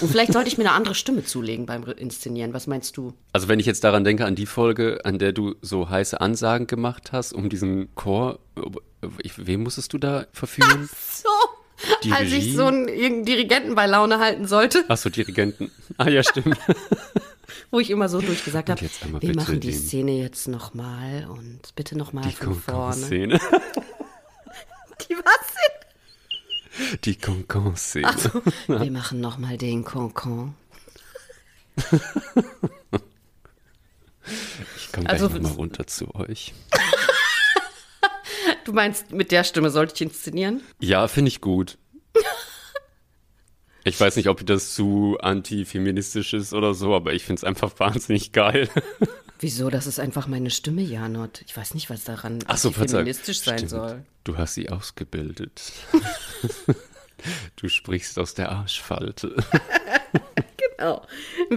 Und 0.00 0.08
vielleicht 0.10 0.32
sollte 0.32 0.48
ich 0.48 0.56
mir 0.58 0.64
eine 0.64 0.72
andere 0.74 0.94
Stimme 0.94 1.24
zulegen 1.24 1.66
beim 1.66 1.82
Re- 1.82 1.92
Inszenieren. 1.92 2.52
Was 2.54 2.66
meinst 2.66 2.96
du? 2.96 3.12
Also 3.32 3.48
wenn 3.48 3.58
ich 3.60 3.66
jetzt 3.66 3.84
daran 3.84 4.04
denke, 4.04 4.24
an 4.24 4.34
die 4.34 4.46
Folge, 4.46 5.00
an 5.04 5.18
der 5.18 5.32
du 5.32 5.54
so 5.62 5.88
heiße 5.90 6.20
Ansagen 6.20 6.66
gemacht 6.66 7.12
hast, 7.12 7.32
um 7.32 7.48
diesen 7.48 7.94
Chor, 7.94 8.38
ich, 9.22 9.46
wem 9.46 9.62
musstest 9.64 9.92
du 9.92 9.98
da 9.98 10.26
verführen? 10.32 10.88
So, 11.22 11.28
Die 12.04 12.12
als 12.12 12.28
ich 12.28 12.34
Regie? 12.34 12.56
so 12.56 12.66
einen 12.66 12.88
irgendeinen 12.88 13.24
Dirigenten 13.24 13.74
bei 13.74 13.86
Laune 13.86 14.18
halten 14.18 14.46
sollte, 14.46 14.84
Achso, 14.88 15.08
Dirigenten. 15.10 15.70
Ah 15.98 16.08
ja, 16.08 16.22
stimmt. 16.22 16.56
wo 17.72 17.78
ich 17.80 17.90
immer 17.90 18.08
so 18.08 18.20
durchgesagt 18.20 18.68
habe, 18.70 18.80
wir 19.20 19.34
machen 19.34 19.60
die 19.60 19.72
Szene 19.72 20.18
jetzt 20.18 20.48
nochmal 20.48 21.26
und 21.30 21.60
bitte 21.76 21.96
nochmal 21.96 22.30
von 22.30 22.54
vorne. 22.54 22.90
Concon-Szene. 22.96 23.40
Die 27.04 27.16
Concon-Szene. 27.16 28.14
Wir 28.66 28.90
machen 28.90 29.20
nochmal 29.20 29.56
den 29.58 29.84
Concon. 29.84 30.54
Ich 34.76 34.92
komme 34.92 35.08
Also- 35.08 35.28
gleich 35.28 35.40
nochmal 35.42 35.56
runter 35.56 35.86
zu 35.86 36.14
euch. 36.14 36.54
Du 38.64 38.72
meinst, 38.74 39.10
mit 39.10 39.32
der 39.32 39.42
Stimme 39.42 39.70
sollte 39.70 39.94
ich 39.94 40.00
inszenieren? 40.02 40.62
Ja, 40.78 41.08
finde 41.08 41.28
ich 41.30 41.40
gut. 41.40 41.76
Ich 43.84 43.98
weiß 43.98 44.16
nicht, 44.16 44.28
ob 44.28 44.44
das 44.46 44.74
zu 44.74 45.16
antifeministisch 45.20 46.34
ist 46.34 46.52
oder 46.52 46.74
so, 46.74 46.94
aber 46.94 47.12
ich 47.14 47.24
finde 47.24 47.40
es 47.40 47.44
einfach 47.44 47.72
wahnsinnig 47.78 48.30
geil. 48.32 48.68
Wieso? 49.40 49.70
Das 49.70 49.86
ist 49.86 49.98
einfach 49.98 50.26
meine 50.26 50.50
Stimme, 50.50 50.82
Janot. 50.82 51.42
Ich 51.46 51.56
weiß 51.56 51.74
nicht, 51.74 51.88
was 51.88 52.04
daran 52.04 52.40
Ach 52.46 52.58
so, 52.58 52.70
feministisch 52.70 53.40
sein 53.40 53.58
Stimmt. 53.58 53.70
soll. 53.70 54.04
Du 54.22 54.36
hast 54.36 54.54
sie 54.54 54.68
ausgebildet. 54.68 55.72
Du 57.56 57.68
sprichst 57.68 58.18
aus 58.18 58.34
der 58.34 58.50
Arschfalte. 58.50 59.36
genau. 60.78 61.02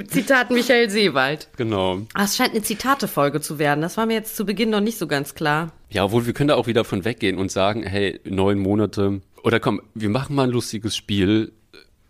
Zitat 0.08 0.52
Michael 0.52 0.90
Seewald. 0.90 1.50
Genau. 1.58 2.02
Ah, 2.14 2.26
es 2.26 2.36
scheint 2.36 2.52
eine 2.52 2.62
Zitate-Folge 2.62 3.42
zu 3.42 3.60
werden. 3.60 3.82
Das 3.82 3.98
war 3.98 4.06
mir 4.06 4.14
jetzt 4.14 4.36
zu 4.36 4.46
Beginn 4.46 4.70
noch 4.70 4.82
nicht 4.82 4.98
so 4.98 5.08
ganz 5.08 5.36
klar. 5.36 5.72
Ja, 5.90 6.06
obwohl 6.06 6.26
wir 6.26 6.34
können 6.34 6.50
da 6.50 6.56
auch 6.56 6.68
wieder 6.68 6.84
von 6.84 7.06
weggehen 7.06 7.38
und 7.38 7.52
sagen, 7.52 7.84
hey, 7.84 8.20
neun 8.26 8.60
Monate. 8.60 9.22
Oder 9.44 9.60
komm, 9.60 9.82
wir 9.94 10.10
machen 10.10 10.36
mal 10.36 10.44
ein 10.44 10.50
lustiges 10.50 10.96
Spiel. 10.96 11.54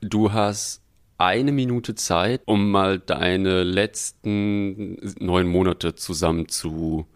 Du 0.02 0.34
hast 0.34 0.82
eine 1.26 1.52
Minute 1.52 1.96
Zeit, 1.96 2.42
um 2.46 2.72
mal 2.72 3.00
deine 3.00 3.64
letzten 3.64 4.98
neun 5.20 5.48
Monate 5.48 5.96
zusammen 5.96 6.50
zu 6.50 7.08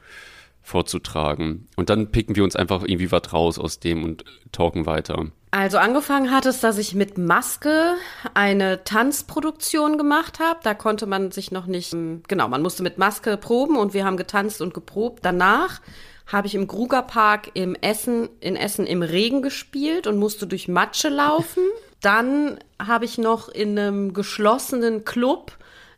vorzutragen. 0.68 1.68
Und 1.78 1.90
dann 1.90 2.12
picken 2.12 2.36
wir 2.36 2.44
uns 2.44 2.56
einfach 2.56 2.82
irgendwie 2.82 3.12
was 3.12 3.34
raus 3.34 3.58
aus 3.58 3.80
dem 3.80 4.04
und 4.04 4.26
talken 4.52 4.86
weiter. 4.86 5.28
Also 5.52 5.78
angefangen 5.78 6.30
hat 6.30 6.46
es, 6.46 6.60
dass 6.60 6.78
ich 6.78 6.94
mit 6.94 7.18
Maske 7.18 7.94
eine 8.34 8.84
Tanzproduktion 8.84 9.98
gemacht 9.98 10.40
habe. 10.40 10.60
Da 10.64 10.74
konnte 10.74 11.06
man 11.06 11.32
sich 11.32 11.52
noch 11.52 11.68
nicht, 11.68 11.96
genau, 12.28 12.50
man 12.50 12.62
musste 12.62 12.84
mit 12.84 12.98
Maske 12.98 13.38
proben 13.38 13.78
und 13.78 13.94
wir 13.94 14.06
haben 14.06 14.18
getanzt 14.18 14.62
und 14.62 14.74
geprobt. 14.74 15.24
Danach 15.24 15.80
habe 16.28 16.48
ich 16.48 16.56
im 16.56 16.68
Grugerpark 16.68 17.52
im 17.54 17.76
Essen, 17.76 18.28
in 18.42 18.58
Essen 18.58 18.86
im 18.86 19.02
Regen 19.02 19.42
gespielt 19.42 20.06
und 20.06 20.18
musste 20.18 20.48
durch 20.48 20.68
Matsche 20.68 21.10
laufen. 21.10 21.64
Dann 22.02 22.60
habe 22.80 23.06
ich 23.06 23.18
noch 23.18 23.50
in 23.50 23.78
einem 23.78 24.14
geschlossenen 24.14 25.04
Club 25.06 25.58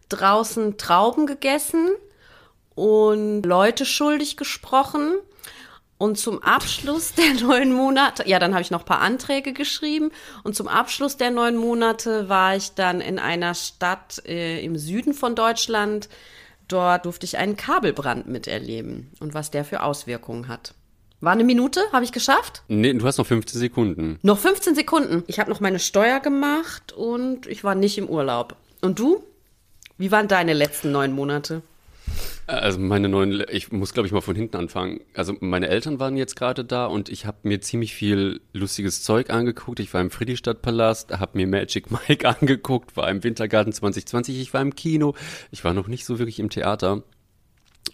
draußen 0.10 0.78
Trauben 0.78 1.28
gegessen 1.28 1.90
und 2.76 3.44
Leute 3.44 3.86
schuldig 3.86 4.38
gesprochen. 4.38 5.14
Und 5.98 6.18
zum 6.18 6.42
Abschluss 6.42 7.14
der 7.16 7.34
neun 7.34 7.74
Monate, 7.74 8.28
ja, 8.28 8.40
dann 8.40 8.54
habe 8.54 8.62
ich 8.62 8.72
noch 8.72 8.82
ein 8.82 8.86
paar 8.86 9.02
Anträge 9.02 9.54
geschrieben. 9.54 10.12
Und 10.44 10.56
zum 10.56 10.68
Abschluss 10.68 11.18
der 11.18 11.32
neun 11.32 11.58
Monate 11.58 12.30
war 12.30 12.56
ich 12.56 12.74
dann 12.74 13.02
in 13.02 13.20
einer 13.20 13.54
Stadt 13.54 14.26
äh, 14.26 14.64
im 14.64 14.78
Süden 14.78 15.14
von 15.14 15.36
Deutschland. 15.36 16.08
Dort 16.70 17.06
durfte 17.06 17.26
ich 17.26 17.38
einen 17.38 17.58
Kabelbrand 17.58 18.28
miterleben 18.28 19.12
und 19.20 19.34
was 19.34 19.52
der 19.52 19.66
für 19.66 19.84
Auswirkungen 19.84 20.48
hat. 20.48 20.74
War 21.22 21.34
eine 21.34 21.44
Minute? 21.44 21.82
Habe 21.92 22.06
ich 22.06 22.14
geschafft? 22.14 22.64
Nee, 22.70 22.94
du 22.94 23.06
hast 23.06 23.18
noch 23.18 23.26
15 23.26 23.60
Sekunden. 23.60 24.20
Noch 24.22 24.38
15 24.38 24.74
Sekunden. 24.74 25.24
Ich 25.28 25.40
habe 25.40 25.50
noch 25.50 25.60
meine 25.60 25.80
Steuer 25.80 26.22
gemacht 26.22 26.94
und 26.94 27.46
ich 27.48 27.64
war 27.64 27.76
nicht 27.76 27.98
im 27.98 28.08
Urlaub. 28.08 28.56
Und 28.82 29.00
du? 29.00 29.24
Wie 29.98 30.12
waren 30.12 30.30
deine 30.30 30.54
letzten 30.54 30.94
neun 30.94 31.12
Monate? 31.12 31.62
Also 32.48 32.80
meine 32.80 33.10
neuen, 33.10 33.44
ich 33.52 33.72
muss 33.72 33.94
glaube 33.94 34.08
ich 34.08 34.14
mal 34.14 34.22
von 34.22 34.36
hinten 34.36 34.56
anfangen. 34.56 35.02
Also 35.14 35.36
meine 35.42 35.68
Eltern 35.68 36.00
waren 36.00 36.16
jetzt 36.16 36.36
gerade 36.36 36.64
da 36.64 36.86
und 36.86 37.10
ich 37.10 37.26
habe 37.26 37.38
mir 37.44 37.60
ziemlich 37.62 37.94
viel 37.94 38.40
lustiges 38.54 39.04
Zeug 39.04 39.30
angeguckt. 39.30 39.80
Ich 39.82 39.94
war 39.94 40.02
im 40.02 40.10
Friedrichstadtpalast, 40.10 41.20
habe 41.20 41.38
mir 41.38 41.48
Magic 41.48 41.92
Mike 42.08 42.28
angeguckt, 42.28 42.96
war 42.96 43.10
im 43.10 43.24
Wintergarten 43.24 43.74
2020, 43.74 44.40
ich 44.40 44.54
war 44.54 44.62
im 44.62 44.74
Kino, 44.74 45.14
ich 45.52 45.64
war 45.64 45.74
noch 45.74 45.88
nicht 45.88 46.06
so 46.06 46.18
wirklich 46.18 46.40
im 46.40 46.50
Theater. 46.50 47.04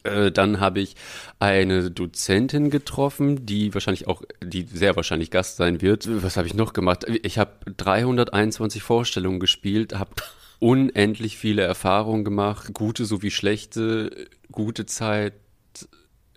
Äh, 0.05 0.31
dann 0.31 0.59
habe 0.59 0.79
ich 0.79 0.95
eine 1.39 1.91
Dozentin 1.91 2.69
getroffen, 2.69 3.45
die 3.45 3.73
wahrscheinlich 3.73 4.07
auch, 4.07 4.21
die 4.43 4.63
sehr 4.63 4.95
wahrscheinlich 4.95 5.31
Gast 5.31 5.57
sein 5.57 5.81
wird. 5.81 6.07
Was 6.23 6.37
habe 6.37 6.47
ich 6.47 6.53
noch 6.53 6.73
gemacht? 6.73 7.05
Ich 7.23 7.37
habe 7.37 7.51
321 7.77 8.83
Vorstellungen 8.83 9.39
gespielt, 9.39 9.97
habe 9.97 10.11
unendlich 10.59 11.37
viele 11.37 11.63
Erfahrungen 11.63 12.23
gemacht, 12.23 12.73
gute 12.73 13.05
sowie 13.05 13.31
schlechte, 13.31 14.27
gute 14.51 14.85
Zeit 14.85 15.33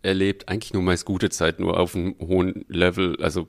erlebt, 0.03 0.49
eigentlich 0.49 0.73
nur 0.73 0.83
meist 0.83 1.05
gute 1.05 1.29
Zeit, 1.29 1.61
nur 1.61 1.79
auf 1.79 1.95
einem 1.95 2.15
hohen 2.21 2.65
Level, 2.69 3.17
also 3.21 3.49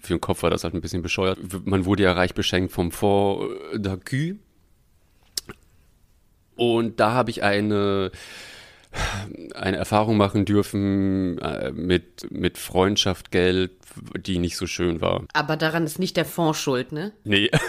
für 0.00 0.14
den 0.14 0.20
Kopf 0.20 0.42
war 0.42 0.50
das 0.50 0.64
halt 0.64 0.74
ein 0.74 0.80
bisschen 0.80 1.02
bescheuert. 1.02 1.38
Man 1.64 1.84
wurde 1.84 2.02
ja 2.02 2.12
reich 2.12 2.34
beschenkt 2.34 2.72
vom 2.72 2.90
Fond 2.90 3.50
d'Acu. 3.74 4.36
Und 6.56 6.98
da 6.98 7.12
habe 7.12 7.30
ich 7.30 7.42
eine, 7.42 8.10
eine 9.54 9.76
Erfahrung 9.76 10.16
machen 10.16 10.44
dürfen 10.44 11.38
äh, 11.38 11.72
mit, 11.72 12.30
mit 12.30 12.58
Freundschaft, 12.58 13.30
Geld, 13.30 13.72
die 14.16 14.38
nicht 14.38 14.56
so 14.56 14.66
schön 14.66 15.00
war. 15.00 15.24
Aber 15.32 15.56
daran 15.56 15.84
ist 15.84 15.98
nicht 15.98 16.16
der 16.16 16.24
Fonds 16.24 16.58
schuld, 16.58 16.92
ne? 16.92 17.12
Nee. 17.24 17.50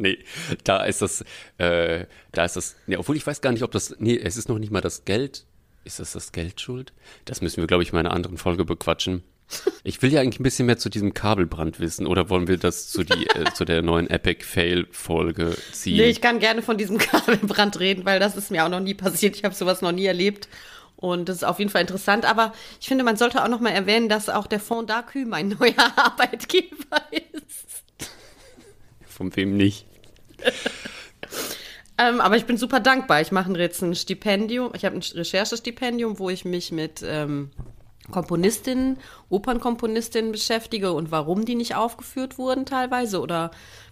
Nee, 0.00 0.18
da 0.64 0.82
ist 0.84 1.02
das, 1.02 1.22
äh, 1.58 2.06
da 2.32 2.46
ist 2.46 2.56
das, 2.56 2.74
nee, 2.86 2.96
obwohl 2.96 3.16
ich 3.16 3.26
weiß 3.26 3.42
gar 3.42 3.52
nicht, 3.52 3.62
ob 3.62 3.70
das, 3.70 3.96
nee, 3.98 4.18
es 4.18 4.38
ist 4.38 4.48
noch 4.48 4.58
nicht 4.58 4.72
mal 4.72 4.80
das 4.80 5.04
Geld. 5.04 5.44
Ist 5.84 6.00
das 6.00 6.12
das 6.12 6.32
Geld 6.32 6.58
schuld? 6.58 6.94
Das 7.26 7.42
müssen 7.42 7.58
wir, 7.58 7.66
glaube 7.66 7.82
ich, 7.82 7.92
in 7.92 7.98
einer 7.98 8.12
anderen 8.12 8.38
Folge 8.38 8.64
bequatschen. 8.64 9.22
Ich 9.82 10.02
will 10.02 10.12
ja 10.12 10.20
eigentlich 10.20 10.40
ein 10.40 10.44
bisschen 10.44 10.66
mehr 10.66 10.78
zu 10.78 10.88
diesem 10.88 11.14
Kabelbrand 11.14 11.80
wissen, 11.80 12.06
oder 12.06 12.28
wollen 12.30 12.48
wir 12.48 12.58
das 12.58 12.88
zu, 12.88 13.02
die, 13.02 13.26
äh, 13.26 13.52
zu 13.54 13.64
der 13.64 13.82
neuen 13.82 14.08
Epic 14.08 14.44
Fail 14.44 14.86
Folge 14.90 15.56
ziehen? 15.72 15.96
Nee, 15.96 16.10
ich 16.10 16.20
kann 16.20 16.38
gerne 16.38 16.62
von 16.62 16.76
diesem 16.76 16.98
Kabelbrand 16.98 17.80
reden, 17.80 18.04
weil 18.04 18.20
das 18.20 18.36
ist 18.36 18.50
mir 18.50 18.64
auch 18.64 18.68
noch 18.68 18.80
nie 18.80 18.94
passiert. 18.94 19.36
Ich 19.36 19.44
habe 19.44 19.54
sowas 19.54 19.82
noch 19.82 19.92
nie 19.92 20.06
erlebt. 20.06 20.48
Und 20.96 21.30
das 21.30 21.36
ist 21.36 21.44
auf 21.44 21.58
jeden 21.58 21.70
Fall 21.70 21.80
interessant. 21.80 22.26
Aber 22.26 22.52
ich 22.78 22.86
finde, 22.86 23.04
man 23.04 23.16
sollte 23.16 23.42
auch 23.42 23.48
noch 23.48 23.60
mal 23.60 23.70
erwähnen, 23.70 24.08
dass 24.08 24.28
auch 24.28 24.46
der 24.46 24.60
Fond 24.60 24.90
d'Acu 24.90 25.26
mein 25.26 25.48
neuer 25.60 25.92
Arbeitgeber 25.96 27.02
ist. 27.32 27.84
Von 29.06 29.34
wem 29.34 29.56
nicht? 29.56 29.86
ähm, 31.98 32.20
aber 32.20 32.36
ich 32.36 32.44
bin 32.44 32.58
super 32.58 32.80
dankbar. 32.80 33.22
Ich 33.22 33.32
mache 33.32 33.50
jetzt 33.58 33.82
ein 33.82 33.94
Stipendium. 33.94 34.72
Ich 34.74 34.84
habe 34.84 34.96
ein 34.96 35.02
Recherchestipendium, 35.02 36.18
wo 36.18 36.28
ich 36.28 36.44
mich 36.44 36.70
mit 36.70 37.02
ähm, 37.02 37.50
Komponistinnen, 38.10 38.98
Opernkomponistinnen 39.28 40.32
beschäftige 40.32 40.92
und 40.92 41.10
warum 41.10 41.44
die 41.44 41.54
nicht 41.54 41.74
aufgeführt 41.74 42.38
wurden 42.38 42.66
teilweise 42.66 43.20
oder 43.20 43.50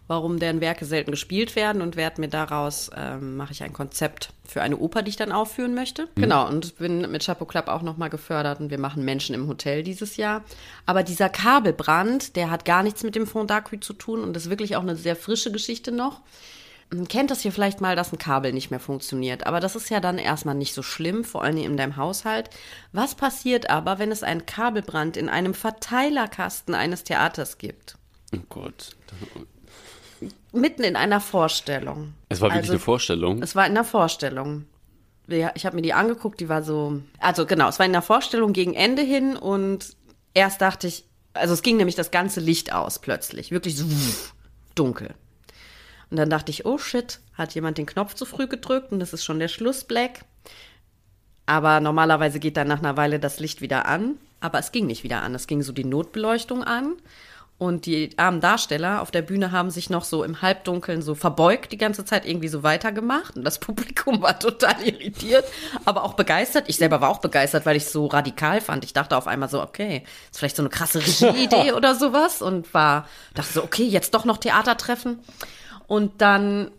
warum 0.09 0.38
deren 0.38 0.61
Werke 0.61 0.87
selten 0.87 1.11
gespielt 1.11 1.54
werden 1.54 1.83
und 1.83 1.94
werde 1.94 2.20
mir 2.20 2.28
daraus, 2.28 2.90
ähm, 2.96 3.37
mache 3.37 3.52
ich 3.52 3.62
ein 3.62 3.74
Konzept 3.74 4.31
für 4.44 4.62
eine 4.62 4.78
Oper, 4.78 5.02
die 5.02 5.11
ich 5.11 5.16
dann 5.16 5.33
aufführen 5.33 5.74
möchte. 5.74 6.09
Mhm. 6.16 6.22
Genau, 6.22 6.48
und 6.48 6.78
bin 6.78 7.11
mit 7.11 7.24
Chapeau 7.24 7.44
Club 7.44 7.68
auch 7.68 7.83
nochmal 7.83 8.09
gefördert 8.09 8.59
und 8.61 8.70
wir 8.70 8.78
machen 8.78 9.04
Menschen 9.04 9.35
im 9.35 9.46
Hotel 9.46 9.83
dieses 9.83 10.16
Jahr. 10.16 10.42
Aber 10.87 11.02
dieser 11.02 11.28
Kabelbrand, 11.28 12.37
der 12.37 12.50
hat 12.50 12.64
gar 12.64 12.83
nichts 12.83 13.02
mit 13.02 13.14
dem 13.14 13.26
Fond 13.26 13.50
d'Acqui 13.50 13.81
zu 13.81 13.92
tun 13.92 14.22
und 14.22 14.37
ist 14.37 14.50
wirklich 14.50 14.76
auch 14.76 14.83
eine 14.83 14.96
sehr 14.96 15.14
frische 15.14 15.52
Geschichte 15.52 15.92
noch. 15.92 16.22
Kennt 17.09 17.31
das 17.31 17.42
hier 17.42 17.53
vielleicht 17.53 17.81
mal, 17.81 17.96
dass 17.96 18.12
ein 18.12 18.18
Kabel 18.18 18.53
nicht 18.53 18.70
mehr 18.70 18.81
funktioniert. 18.81 19.46
Aber 19.46 19.61
das 19.61 19.77
ist 19.77 19.90
ja 19.90 20.01
dann 20.01 20.18
erstmal 20.18 20.55
nicht 20.55 20.74
so 20.74 20.83
schlimm, 20.83 21.22
vor 21.22 21.44
allem 21.44 21.59
in 21.59 21.77
deinem 21.77 21.96
Haushalt. 21.96 22.48
Was 22.92 23.14
passiert 23.14 23.68
aber, 23.68 23.98
wenn 23.98 24.11
es 24.11 24.22
einen 24.22 24.46
Kabelbrand 24.46 25.16
in 25.16 25.29
einem 25.29 25.53
Verteilerkasten 25.53 26.74
eines 26.74 27.05
Theaters 27.05 27.59
gibt? 27.59 27.96
Oh 28.35 28.40
Gott 28.48 28.96
mitten 30.53 30.83
in 30.83 30.96
einer 30.96 31.20
Vorstellung. 31.20 32.14
Es 32.29 32.40
war 32.40 32.48
wirklich 32.48 32.62
also, 32.62 32.72
eine 32.72 32.81
Vorstellung? 32.81 33.42
Es 33.42 33.55
war 33.55 33.66
in 33.66 33.72
einer 33.72 33.85
Vorstellung. 33.85 34.66
Ich 35.27 35.66
habe 35.66 35.77
mir 35.77 35.83
die 35.83 35.92
angeguckt, 35.92 36.40
die 36.40 36.48
war 36.48 36.62
so, 36.62 37.03
also 37.18 37.44
genau, 37.44 37.68
es 37.68 37.79
war 37.79 37.85
in 37.85 37.92
einer 37.92 38.03
Vorstellung 38.03 38.55
gegen 38.55 38.72
Ende 38.72 39.03
hin 39.03 39.37
und 39.37 39.94
erst 40.33 40.62
dachte 40.62 40.87
ich, 40.87 41.05
also 41.35 41.53
es 41.53 41.61
ging 41.61 41.77
nämlich 41.77 41.96
das 41.96 42.11
ganze 42.11 42.40
Licht 42.40 42.72
aus 42.72 42.98
plötzlich, 42.98 43.51
wirklich 43.51 43.77
so 43.77 43.85
dunkel. 44.74 45.14
Und 46.10 46.16
dann 46.16 46.30
dachte 46.30 46.50
ich, 46.50 46.64
oh 46.64 46.78
shit, 46.78 47.20
hat 47.34 47.54
jemand 47.54 47.78
den 47.78 47.86
Knopf 47.86 48.14
zu 48.14 48.24
früh 48.24 48.46
gedrückt 48.46 48.92
und 48.92 49.00
das 49.00 49.12
ist 49.12 49.24
schon 49.24 49.38
der 49.38 49.48
Schlussblack. 49.48 50.24
Aber 51.46 51.80
normalerweise 51.80 52.40
geht 52.40 52.56
dann 52.56 52.68
nach 52.68 52.80
einer 52.80 52.96
Weile 52.96 53.18
das 53.18 53.40
Licht 53.40 53.60
wieder 53.60 53.86
an. 53.86 54.18
Aber 54.40 54.58
es 54.58 54.70
ging 54.70 54.86
nicht 54.86 55.02
wieder 55.02 55.22
an. 55.22 55.34
Es 55.34 55.46
ging 55.46 55.62
so 55.62 55.72
die 55.72 55.84
Notbeleuchtung 55.84 56.62
an. 56.62 56.96
Und 57.58 57.86
die 57.86 58.10
armen 58.16 58.40
Darsteller 58.40 59.02
auf 59.02 59.10
der 59.10 59.22
Bühne 59.22 59.50
haben 59.50 59.70
sich 59.70 59.90
noch 59.90 60.04
so 60.04 60.22
im 60.22 60.42
Halbdunkeln 60.42 61.02
so 61.02 61.16
verbeugt, 61.16 61.72
die 61.72 61.76
ganze 61.76 62.04
Zeit 62.04 62.24
irgendwie 62.24 62.46
so 62.46 62.62
weitergemacht. 62.62 63.36
Und 63.36 63.42
das 63.42 63.58
Publikum 63.60 64.22
war 64.22 64.38
total 64.38 64.80
irritiert, 64.80 65.44
aber 65.84 66.04
auch 66.04 66.14
begeistert. 66.14 66.68
Ich 66.68 66.76
selber 66.76 67.00
war 67.00 67.08
auch 67.08 67.18
begeistert, 67.18 67.66
weil 67.66 67.76
ich 67.76 67.82
es 67.82 67.92
so 67.92 68.06
radikal 68.06 68.60
fand. 68.60 68.84
Ich 68.84 68.92
dachte 68.92 69.16
auf 69.16 69.26
einmal 69.26 69.48
so, 69.48 69.60
okay, 69.60 70.04
ist 70.30 70.38
vielleicht 70.38 70.54
so 70.54 70.62
eine 70.62 70.70
krasse 70.70 70.98
Regieidee 71.04 71.72
oder 71.72 71.96
sowas. 71.96 72.42
Und 72.42 72.72
war, 72.74 73.08
dachte 73.34 73.52
so, 73.52 73.64
okay, 73.64 73.84
jetzt 73.84 74.14
doch 74.14 74.24
noch 74.24 74.36
Theatertreffen. 74.36 75.18
Und 75.88 76.20
dann 76.20 76.70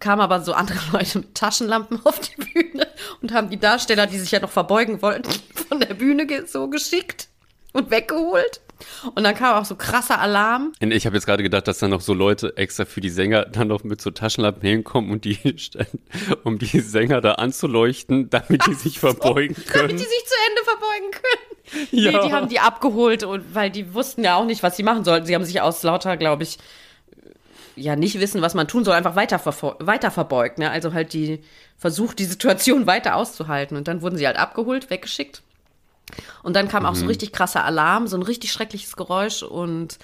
kamen 0.00 0.20
aber 0.20 0.40
so 0.40 0.52
andere 0.54 0.78
Leute 0.92 1.20
mit 1.20 1.34
Taschenlampen 1.36 2.00
auf 2.04 2.18
die 2.18 2.42
Bühne 2.42 2.88
und 3.20 3.32
haben 3.32 3.48
die 3.48 3.60
Darsteller, 3.60 4.08
die 4.08 4.18
sich 4.18 4.32
ja 4.32 4.40
noch 4.40 4.50
verbeugen 4.50 5.00
wollten, 5.02 5.30
von 5.68 5.78
der 5.78 5.94
Bühne 5.94 6.26
so 6.46 6.68
geschickt 6.68 7.28
und 7.72 7.92
weggeholt. 7.92 8.60
Und 9.14 9.22
dann 9.22 9.36
kam 9.36 9.54
auch 9.54 9.64
so 9.64 9.76
krasser 9.76 10.18
Alarm. 10.18 10.72
Ich 10.80 11.06
habe 11.06 11.14
jetzt 11.14 11.24
gerade 11.24 11.44
gedacht, 11.44 11.68
dass 11.68 11.78
da 11.78 11.86
noch 11.86 12.00
so 12.00 12.14
Leute 12.14 12.56
extra 12.56 12.84
für 12.84 13.00
die 13.00 13.10
Sänger 13.10 13.44
dann 13.44 13.68
noch 13.68 13.84
mit 13.84 14.00
so 14.00 14.10
Taschenlampen 14.10 14.68
hinkommen 14.68 15.12
und 15.12 15.24
die 15.24 15.38
um 16.42 16.58
die 16.58 16.80
Sänger 16.80 17.20
da 17.20 17.34
anzuleuchten, 17.34 18.28
damit 18.30 18.66
die 18.66 18.74
sich 18.74 18.98
verbeugen 18.98 19.54
können. 19.54 19.88
Damit 19.88 19.92
die 19.92 20.04
sich 20.04 20.24
zu 20.26 20.34
Ende 20.48 20.64
verbeugen 20.64 21.10
können. 21.12 21.88
Ja. 21.92 22.10
Nee, 22.10 22.26
die 22.26 22.32
haben 22.32 22.48
die 22.48 22.58
abgeholt 22.58 23.22
und 23.22 23.54
weil 23.54 23.70
die 23.70 23.94
wussten 23.94 24.24
ja 24.24 24.34
auch 24.34 24.44
nicht, 24.44 24.64
was 24.64 24.76
sie 24.76 24.82
machen 24.82 25.04
sollten. 25.04 25.26
Sie 25.26 25.34
haben 25.36 25.44
sich 25.44 25.60
aus 25.60 25.84
lauter, 25.84 26.16
glaube 26.16 26.42
ich, 26.42 26.58
ja 27.76 27.96
nicht 27.96 28.20
wissen, 28.20 28.42
was 28.42 28.54
man 28.54 28.68
tun 28.68 28.84
soll, 28.84 28.94
einfach 28.94 29.16
weiter, 29.16 29.40
weiter 29.80 30.10
verbeugt. 30.10 30.58
Ne? 30.58 30.70
Also 30.70 30.92
halt 30.92 31.12
die 31.12 31.42
versucht, 31.76 32.18
die 32.18 32.24
Situation 32.24 32.86
weiter 32.86 33.16
auszuhalten. 33.16 33.76
Und 33.76 33.88
dann 33.88 34.02
wurden 34.02 34.16
sie 34.16 34.26
halt 34.26 34.36
abgeholt, 34.36 34.90
weggeschickt. 34.90 35.42
Und 36.42 36.54
dann 36.56 36.68
kam 36.68 36.82
mhm. 36.82 36.88
auch 36.88 36.94
so 36.94 37.04
mhm. 37.04 37.08
richtig 37.08 37.32
krasser 37.32 37.64
Alarm, 37.64 38.06
so 38.06 38.16
ein 38.16 38.22
richtig 38.22 38.52
schreckliches 38.52 38.96
Geräusch 38.96 39.42
und 39.42 39.98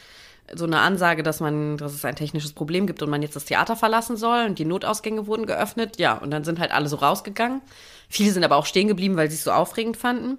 so 0.55 0.65
eine 0.65 0.81
Ansage, 0.81 1.23
dass 1.23 1.41
man, 1.41 1.77
dass 1.77 1.93
es 1.93 2.05
ein 2.05 2.17
technisches 2.17 2.53
Problem 2.53 2.87
gibt 2.87 3.03
und 3.03 3.11
man 3.11 3.21
jetzt 3.21 3.37
das 3.37 3.45
Theater 3.45 3.77
verlassen 3.77 4.17
soll 4.17 4.47
und 4.47 4.59
die 4.59 4.65
Notausgänge 4.65 5.27
wurden 5.27 5.47
geöffnet. 5.47 5.99
Ja, 5.99 6.15
und 6.15 6.31
dann 6.31 6.45
sind 6.45 6.59
halt 6.59 6.73
alle 6.73 6.89
so 6.89 6.97
rausgegangen. 6.97 7.61
Viele 8.09 8.33
sind 8.33 8.45
aber 8.45 8.57
auch 8.57 8.67
stehen 8.67 8.89
geblieben, 8.89 9.17
weil 9.17 9.29
sie 9.29 9.37
es 9.37 9.45
so 9.45 9.53
aufregend 9.53 9.97
fanden. 9.99 10.39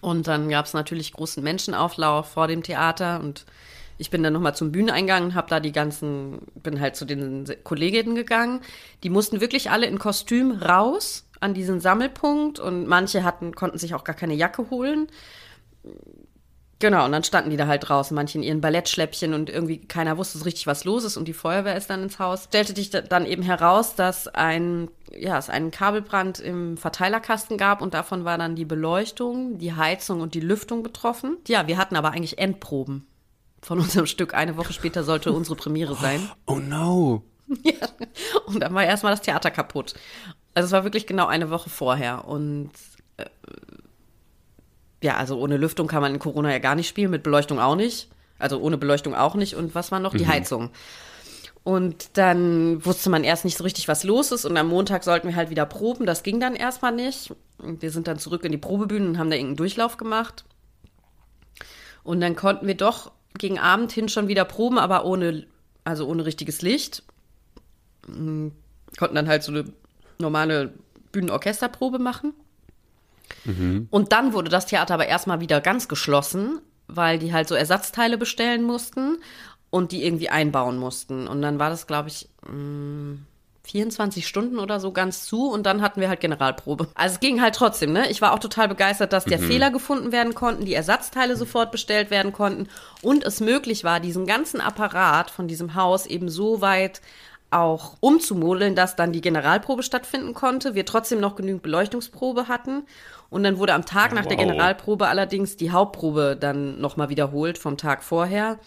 Und 0.00 0.28
dann 0.28 0.48
gab 0.48 0.66
es 0.66 0.72
natürlich 0.72 1.12
großen 1.12 1.42
Menschenauflauf 1.42 2.30
vor 2.30 2.46
dem 2.46 2.62
Theater 2.62 3.20
und 3.20 3.44
ich 4.00 4.08
bin 4.08 4.22
dann 4.22 4.32
nochmal 4.32 4.56
zum 4.56 4.72
Bühneneingang 4.72 5.24
und 5.24 5.34
habe 5.34 5.50
da 5.50 5.60
die 5.60 5.72
ganzen, 5.72 6.40
bin 6.54 6.80
halt 6.80 6.96
zu 6.96 7.04
den 7.04 7.44
Kolleginnen 7.64 8.14
gegangen. 8.14 8.60
Die 9.02 9.10
mussten 9.10 9.42
wirklich 9.42 9.70
alle 9.70 9.86
in 9.86 9.98
Kostüm 9.98 10.52
raus 10.52 11.26
an 11.38 11.52
diesen 11.52 11.80
Sammelpunkt 11.80 12.58
und 12.58 12.86
manche 12.86 13.24
hatten, 13.24 13.54
konnten 13.54 13.78
sich 13.78 13.94
auch 13.94 14.04
gar 14.04 14.16
keine 14.16 14.34
Jacke 14.34 14.70
holen. 14.70 15.08
Genau, 16.78 17.04
und 17.04 17.12
dann 17.12 17.24
standen 17.24 17.50
die 17.50 17.58
da 17.58 17.66
halt 17.66 17.86
draußen, 17.86 18.14
manche 18.14 18.38
in 18.38 18.42
ihren 18.42 18.62
Ballettschläppchen 18.62 19.34
und 19.34 19.50
irgendwie 19.50 19.86
keiner 19.86 20.16
wusste 20.16 20.38
so 20.38 20.44
richtig, 20.44 20.66
was 20.66 20.84
los 20.84 21.04
ist 21.04 21.18
und 21.18 21.28
die 21.28 21.34
Feuerwehr 21.34 21.76
ist 21.76 21.90
dann 21.90 22.02
ins 22.02 22.18
Haus. 22.18 22.44
Stellte 22.44 22.74
sich 22.74 22.88
dann 22.88 23.26
eben 23.26 23.42
heraus, 23.42 23.96
dass 23.96 24.28
ein, 24.28 24.88
ja, 25.14 25.36
es 25.36 25.50
einen 25.50 25.72
Kabelbrand 25.72 26.40
im 26.40 26.78
Verteilerkasten 26.78 27.58
gab 27.58 27.82
und 27.82 27.92
davon 27.92 28.24
war 28.24 28.38
dann 28.38 28.56
die 28.56 28.64
Beleuchtung, 28.64 29.58
die 29.58 29.74
Heizung 29.74 30.22
und 30.22 30.32
die 30.32 30.40
Lüftung 30.40 30.82
betroffen. 30.82 31.36
Ja, 31.48 31.66
wir 31.66 31.76
hatten 31.76 31.96
aber 31.96 32.12
eigentlich 32.12 32.38
Endproben 32.38 33.09
von 33.62 33.78
unserem 33.78 34.06
Stück. 34.06 34.34
Eine 34.34 34.56
Woche 34.56 34.72
später 34.72 35.04
sollte 35.04 35.32
unsere 35.32 35.56
Premiere 35.56 35.94
sein. 35.94 36.28
Oh 36.46 36.56
no. 36.56 37.24
Ja, 37.64 37.88
und 38.46 38.60
dann 38.60 38.72
war 38.74 38.84
erstmal 38.84 39.12
das 39.12 39.22
Theater 39.22 39.50
kaputt. 39.50 39.94
Also 40.54 40.66
es 40.66 40.72
war 40.72 40.84
wirklich 40.84 41.08
genau 41.08 41.26
eine 41.26 41.50
Woche 41.50 41.68
vorher 41.68 42.28
und 42.28 42.70
äh, 43.16 43.24
ja, 45.02 45.16
also 45.16 45.36
ohne 45.36 45.56
Lüftung 45.56 45.88
kann 45.88 46.00
man 46.00 46.14
in 46.14 46.20
Corona 46.20 46.52
ja 46.52 46.60
gar 46.60 46.76
nicht 46.76 46.86
spielen, 46.88 47.10
mit 47.10 47.24
Beleuchtung 47.24 47.58
auch 47.58 47.74
nicht. 47.74 48.08
Also 48.38 48.60
ohne 48.60 48.78
Beleuchtung 48.78 49.14
auch 49.14 49.34
nicht. 49.34 49.54
Und 49.54 49.74
was 49.74 49.92
war 49.92 50.00
noch? 50.00 50.14
Die 50.14 50.24
mhm. 50.24 50.28
Heizung. 50.28 50.70
Und 51.62 52.16
dann 52.16 52.84
wusste 52.84 53.10
man 53.10 53.22
erst 53.22 53.44
nicht 53.44 53.56
so 53.56 53.64
richtig, 53.64 53.86
was 53.86 54.04
los 54.04 54.32
ist. 54.32 54.44
Und 54.44 54.56
am 54.56 54.68
Montag 54.68 55.04
sollten 55.04 55.28
wir 55.28 55.36
halt 55.36 55.50
wieder 55.50 55.66
proben. 55.66 56.06
Das 56.06 56.22
ging 56.22 56.40
dann 56.40 56.54
erstmal 56.54 56.92
nicht. 56.92 57.32
Und 57.58 57.82
wir 57.82 57.90
sind 57.90 58.08
dann 58.08 58.18
zurück 58.18 58.44
in 58.44 58.52
die 58.52 58.58
Probebühne 58.58 59.06
und 59.06 59.18
haben 59.18 59.30
da 59.30 59.36
irgendeinen 59.36 59.56
Durchlauf 59.56 59.96
gemacht. 59.96 60.44
Und 62.02 62.20
dann 62.20 62.34
konnten 62.34 62.66
wir 62.66 62.76
doch 62.76 63.12
gegen 63.38 63.58
Abend 63.58 63.92
hin 63.92 64.08
schon 64.08 64.28
wieder 64.28 64.44
proben, 64.44 64.78
aber 64.78 65.04
ohne, 65.04 65.46
also 65.84 66.06
ohne 66.06 66.24
richtiges 66.24 66.62
Licht. 66.62 67.02
Hm, 68.06 68.52
konnten 68.98 69.14
dann 69.14 69.28
halt 69.28 69.42
so 69.42 69.52
eine 69.52 69.64
normale 70.18 70.74
Bühnenorchesterprobe 71.12 71.98
machen. 71.98 72.34
Mhm. 73.44 73.88
Und 73.90 74.12
dann 74.12 74.32
wurde 74.32 74.50
das 74.50 74.66
Theater 74.66 74.94
aber 74.94 75.06
erstmal 75.06 75.40
wieder 75.40 75.60
ganz 75.60 75.88
geschlossen, 75.88 76.60
weil 76.88 77.18
die 77.18 77.32
halt 77.32 77.48
so 77.48 77.54
Ersatzteile 77.54 78.18
bestellen 78.18 78.62
mussten 78.62 79.18
und 79.70 79.92
die 79.92 80.04
irgendwie 80.04 80.28
einbauen 80.28 80.76
mussten. 80.76 81.28
Und 81.28 81.42
dann 81.42 81.58
war 81.58 81.70
das, 81.70 81.86
glaube 81.86 82.08
ich, 82.08 82.28
mh, 82.42 82.50
hm, 82.50 83.26
24 83.70 84.26
Stunden 84.26 84.58
oder 84.58 84.80
so 84.80 84.92
ganz 84.92 85.24
zu 85.24 85.48
und 85.48 85.64
dann 85.64 85.80
hatten 85.80 86.00
wir 86.00 86.08
halt 86.08 86.20
Generalprobe. 86.20 86.88
Also 86.94 87.14
es 87.14 87.20
ging 87.20 87.40
halt 87.40 87.54
trotzdem, 87.54 87.92
ne? 87.92 88.10
Ich 88.10 88.20
war 88.20 88.32
auch 88.32 88.38
total 88.38 88.68
begeistert, 88.68 89.12
dass 89.12 89.24
der 89.24 89.38
mhm. 89.38 89.44
Fehler 89.44 89.70
gefunden 89.70 90.12
werden 90.12 90.34
konnten, 90.34 90.64
die 90.64 90.74
Ersatzteile 90.74 91.36
sofort 91.36 91.70
bestellt 91.70 92.10
werden 92.10 92.32
konnten 92.32 92.68
und 93.02 93.24
es 93.24 93.40
möglich 93.40 93.84
war, 93.84 94.00
diesen 94.00 94.26
ganzen 94.26 94.60
Apparat 94.60 95.30
von 95.30 95.46
diesem 95.46 95.74
Haus 95.74 96.06
eben 96.06 96.28
so 96.28 96.60
weit 96.60 97.00
auch 97.50 97.96
umzumodeln, 98.00 98.74
dass 98.74 98.96
dann 98.96 99.12
die 99.12 99.20
Generalprobe 99.20 99.82
stattfinden 99.82 100.34
konnte, 100.34 100.74
wir 100.74 100.86
trotzdem 100.86 101.20
noch 101.20 101.36
genügend 101.36 101.62
Beleuchtungsprobe 101.62 102.48
hatten 102.48 102.84
und 103.28 103.42
dann 103.42 103.58
wurde 103.58 103.74
am 103.74 103.84
Tag 103.84 104.12
nach 104.12 104.22
wow. 104.24 104.28
der 104.28 104.36
Generalprobe 104.36 105.08
allerdings 105.08 105.56
die 105.56 105.70
Hauptprobe 105.70 106.36
dann 106.38 106.80
nochmal 106.80 107.08
wiederholt 107.08 107.58
vom 107.58 107.76
Tag 107.76 108.02
vorher 108.02 108.58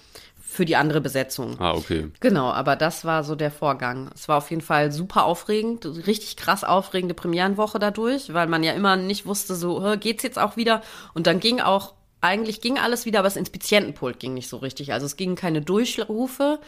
für 0.54 0.66
die 0.66 0.76
andere 0.76 1.02
Besetzung. 1.02 1.60
Ah, 1.60 1.74
okay. 1.74 2.12
Genau, 2.20 2.52
aber 2.52 2.76
das 2.76 3.06
war 3.06 3.24
so 3.24 3.36
der 3.36 3.52
Vorgang. 3.52 4.10
Es 4.14 4.28
war 4.28 4.38
auf 4.38 4.52
jeden 4.52 4.62
Fall 4.62 4.92
super 4.92 5.26
aufregend, 5.26 5.86
richtig 6.08 6.38
krass 6.38 6.64
aufregende 6.64 7.16
Premierenwoche 7.16 7.80
dadurch, 7.80 8.34
weil 8.34 8.48
man 8.48 8.64
ja 8.64 8.74
immer 8.74 8.96
nicht 8.96 9.26
wusste, 9.26 9.56
so 9.56 9.96
geht's 10.00 10.24
jetzt 10.24 10.38
auch 10.38 10.56
wieder. 10.56 10.82
Und 11.16 11.26
dann 11.26 11.40
ging 11.40 11.60
auch, 11.60 11.96
eigentlich 12.22 12.62
ging 12.62 12.78
alles 12.78 13.06
wieder, 13.06 13.20
aber 13.20 13.28
das 13.28 13.36
Inspizientenpult 13.36 14.20
ging 14.20 14.36
nicht 14.36 14.48
so 14.48 14.58
richtig. 14.58 14.94
Also 14.94 15.08
es 15.08 15.16
gingen 15.16 15.36
keine 15.36 15.62
Durchrufe 15.62 16.60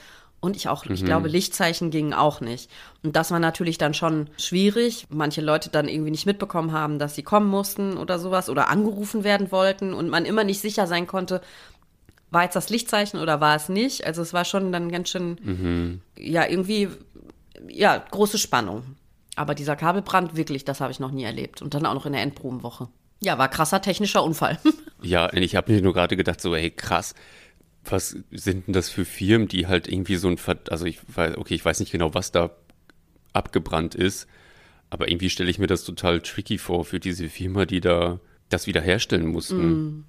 und 0.45 0.55
ich 0.55 0.67
auch, 0.67 0.85
mhm. 0.85 0.93
ich 0.93 1.05
glaube, 1.05 1.27
Lichtzeichen 1.27 1.91
gingen 1.91 2.13
auch 2.13 2.41
nicht. 2.41 2.69
Und 3.03 3.15
das 3.15 3.31
war 3.31 3.39
natürlich 3.39 3.77
dann 3.77 3.93
schon 3.93 4.29
schwierig. 4.37 5.07
Manche 5.09 5.41
Leute 5.41 5.69
dann 5.69 5.87
irgendwie 5.87 6.11
nicht 6.11 6.25
mitbekommen 6.25 6.71
haben, 6.71 6.99
dass 6.99 7.15
sie 7.15 7.23
kommen 7.23 7.47
mussten 7.47 7.97
oder 7.97 8.19
sowas 8.19 8.49
oder 8.49 8.69
angerufen 8.69 9.23
werden 9.23 9.51
wollten 9.51 9.93
und 9.93 10.09
man 10.09 10.25
immer 10.25 10.43
nicht 10.43 10.61
sicher 10.61 10.87
sein 10.87 11.07
konnte, 11.07 11.41
war 12.35 12.43
jetzt 12.43 12.55
das 12.55 12.69
Lichtzeichen 12.69 13.19
oder 13.19 13.39
war 13.39 13.55
es 13.55 13.69
nicht? 13.69 14.05
Also 14.05 14.21
es 14.21 14.33
war 14.33 14.43
schon 14.43 14.73
dann 14.73 14.91
ganz 14.91 15.09
schön, 15.09 15.37
mhm. 15.41 16.01
ja, 16.17 16.45
irgendwie, 16.45 16.89
ja, 17.69 17.97
große 17.97 18.37
Spannung. 18.37 18.83
Aber 19.37 19.55
dieser 19.55 19.77
Kabelbrand, 19.77 20.35
wirklich, 20.35 20.65
das 20.65 20.81
habe 20.81 20.91
ich 20.91 20.99
noch 20.99 21.11
nie 21.11 21.23
erlebt. 21.23 21.61
Und 21.61 21.73
dann 21.73 21.85
auch 21.85 21.93
noch 21.93 22.05
in 22.05 22.11
der 22.11 22.21
Endprobenwoche. 22.21 22.89
Ja, 23.21 23.37
war 23.37 23.47
krasser 23.47 23.81
technischer 23.81 24.21
Unfall. 24.21 24.59
ja, 25.01 25.31
ich 25.31 25.55
habe 25.55 25.71
mir 25.71 25.81
nur 25.81 25.93
gerade 25.93 26.17
gedacht, 26.17 26.41
so, 26.41 26.53
hey, 26.53 26.71
krass. 26.71 27.15
Was 27.85 28.17
sind 28.31 28.67
denn 28.67 28.73
das 28.73 28.89
für 28.89 29.05
Firmen, 29.05 29.47
die 29.47 29.67
halt 29.67 29.87
irgendwie 29.87 30.17
so 30.17 30.27
ein, 30.27 30.37
Ver 30.37 30.57
also 30.69 30.85
ich 30.85 30.99
weiß, 31.07 31.37
okay, 31.37 31.55
ich 31.55 31.63
weiß 31.63 31.79
nicht 31.79 31.93
genau, 31.93 32.13
was 32.13 32.33
da 32.33 32.51
abgebrannt 33.31 33.95
ist, 33.95 34.27
aber 34.89 35.09
irgendwie 35.09 35.29
stelle 35.29 35.49
ich 35.49 35.59
mir 35.59 35.67
das 35.67 35.85
total 35.85 36.19
tricky 36.19 36.57
vor 36.57 36.83
für 36.83 36.99
diese 36.99 37.29
Firma, 37.29 37.65
die 37.65 37.79
da 37.79 38.19
das 38.49 38.67
wiederherstellen 38.67 39.27
mussten. 39.27 39.65
Mm 39.65 40.05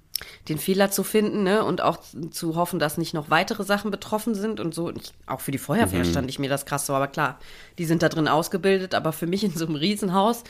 den 0.49 0.57
Fehler 0.57 0.91
zu 0.91 1.03
finden 1.03 1.43
ne? 1.43 1.63
und 1.63 1.81
auch 1.81 1.99
zu 2.31 2.55
hoffen, 2.55 2.79
dass 2.79 2.97
nicht 2.97 3.13
noch 3.13 3.29
weitere 3.29 3.63
Sachen 3.63 3.91
betroffen 3.91 4.35
sind 4.35 4.59
und 4.59 4.73
so. 4.73 4.91
Ich, 4.91 5.13
auch 5.25 5.41
für 5.41 5.51
die 5.51 5.57
Feuerwehr 5.57 6.03
mhm. 6.03 6.09
stand 6.09 6.29
ich 6.29 6.39
mir 6.39 6.49
das 6.49 6.65
krass 6.65 6.85
so, 6.85 6.93
aber 6.93 7.07
klar, 7.07 7.39
die 7.77 7.85
sind 7.85 8.01
da 8.01 8.09
drin 8.09 8.27
ausgebildet, 8.27 8.95
aber 8.95 9.13
für 9.13 9.27
mich 9.27 9.43
in 9.43 9.51
so 9.51 9.65
einem 9.65 9.75
Riesenhaus. 9.75 10.43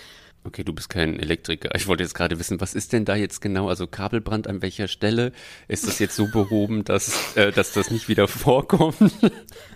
Okay, 0.43 0.63
du 0.63 0.71
bist 0.71 0.89
kein 0.89 1.19
Elektriker. 1.19 1.76
Ich 1.76 1.88
wollte 1.88 2.04
jetzt 2.04 2.13
gerade 2.13 2.39
wissen, 2.39 2.62
was 2.62 2.73
ist 2.73 2.93
denn 2.93 3.04
da 3.04 3.15
jetzt 3.15 3.41
genau? 3.41 3.67
Also 3.67 3.86
Kabelbrand 3.86 4.47
an 4.47 4.62
welcher 4.62 4.88
Stelle? 4.88 5.34
Ist 5.67 5.88
das 5.88 6.00
jetzt 6.00 6.15
so 6.15 6.28
behoben, 6.32 6.86
dass, 6.86 7.36
äh, 7.36 7.52
dass 7.52 7.73
das 7.73 7.91
nicht 7.91 8.08
wieder 8.08 8.30
vorkommt? 8.30 8.95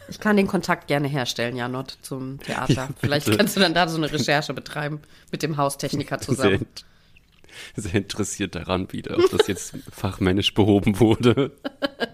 Ich 0.10 0.20
kann 0.20 0.38
den 0.38 0.48
Kontakt 0.48 0.88
gerne 0.88 1.10
herstellen, 1.10 1.58
Janot, 1.58 1.98
zum 2.02 2.40
Theater. 2.40 2.74
Ja, 2.76 2.90
Vielleicht 2.98 3.38
kannst 3.38 3.58
du 3.58 3.60
dann 3.60 3.74
da 3.74 3.90
so 3.90 3.98
eine 3.98 4.12
Recherche 4.12 4.54
betreiben 4.54 5.02
mit 5.32 5.44
dem 5.44 5.58
Haustechniker 5.58 6.20
zusammen. 6.20 6.60
Sehr 6.60 6.91
sehr 7.76 7.96
interessiert 7.96 8.56
daran 8.56 8.92
wieder, 8.92 9.18
ob 9.18 9.30
das 9.32 9.48
jetzt 9.48 9.76
fachmännisch 9.92 10.54
behoben 10.54 11.00
wurde. 11.00 11.52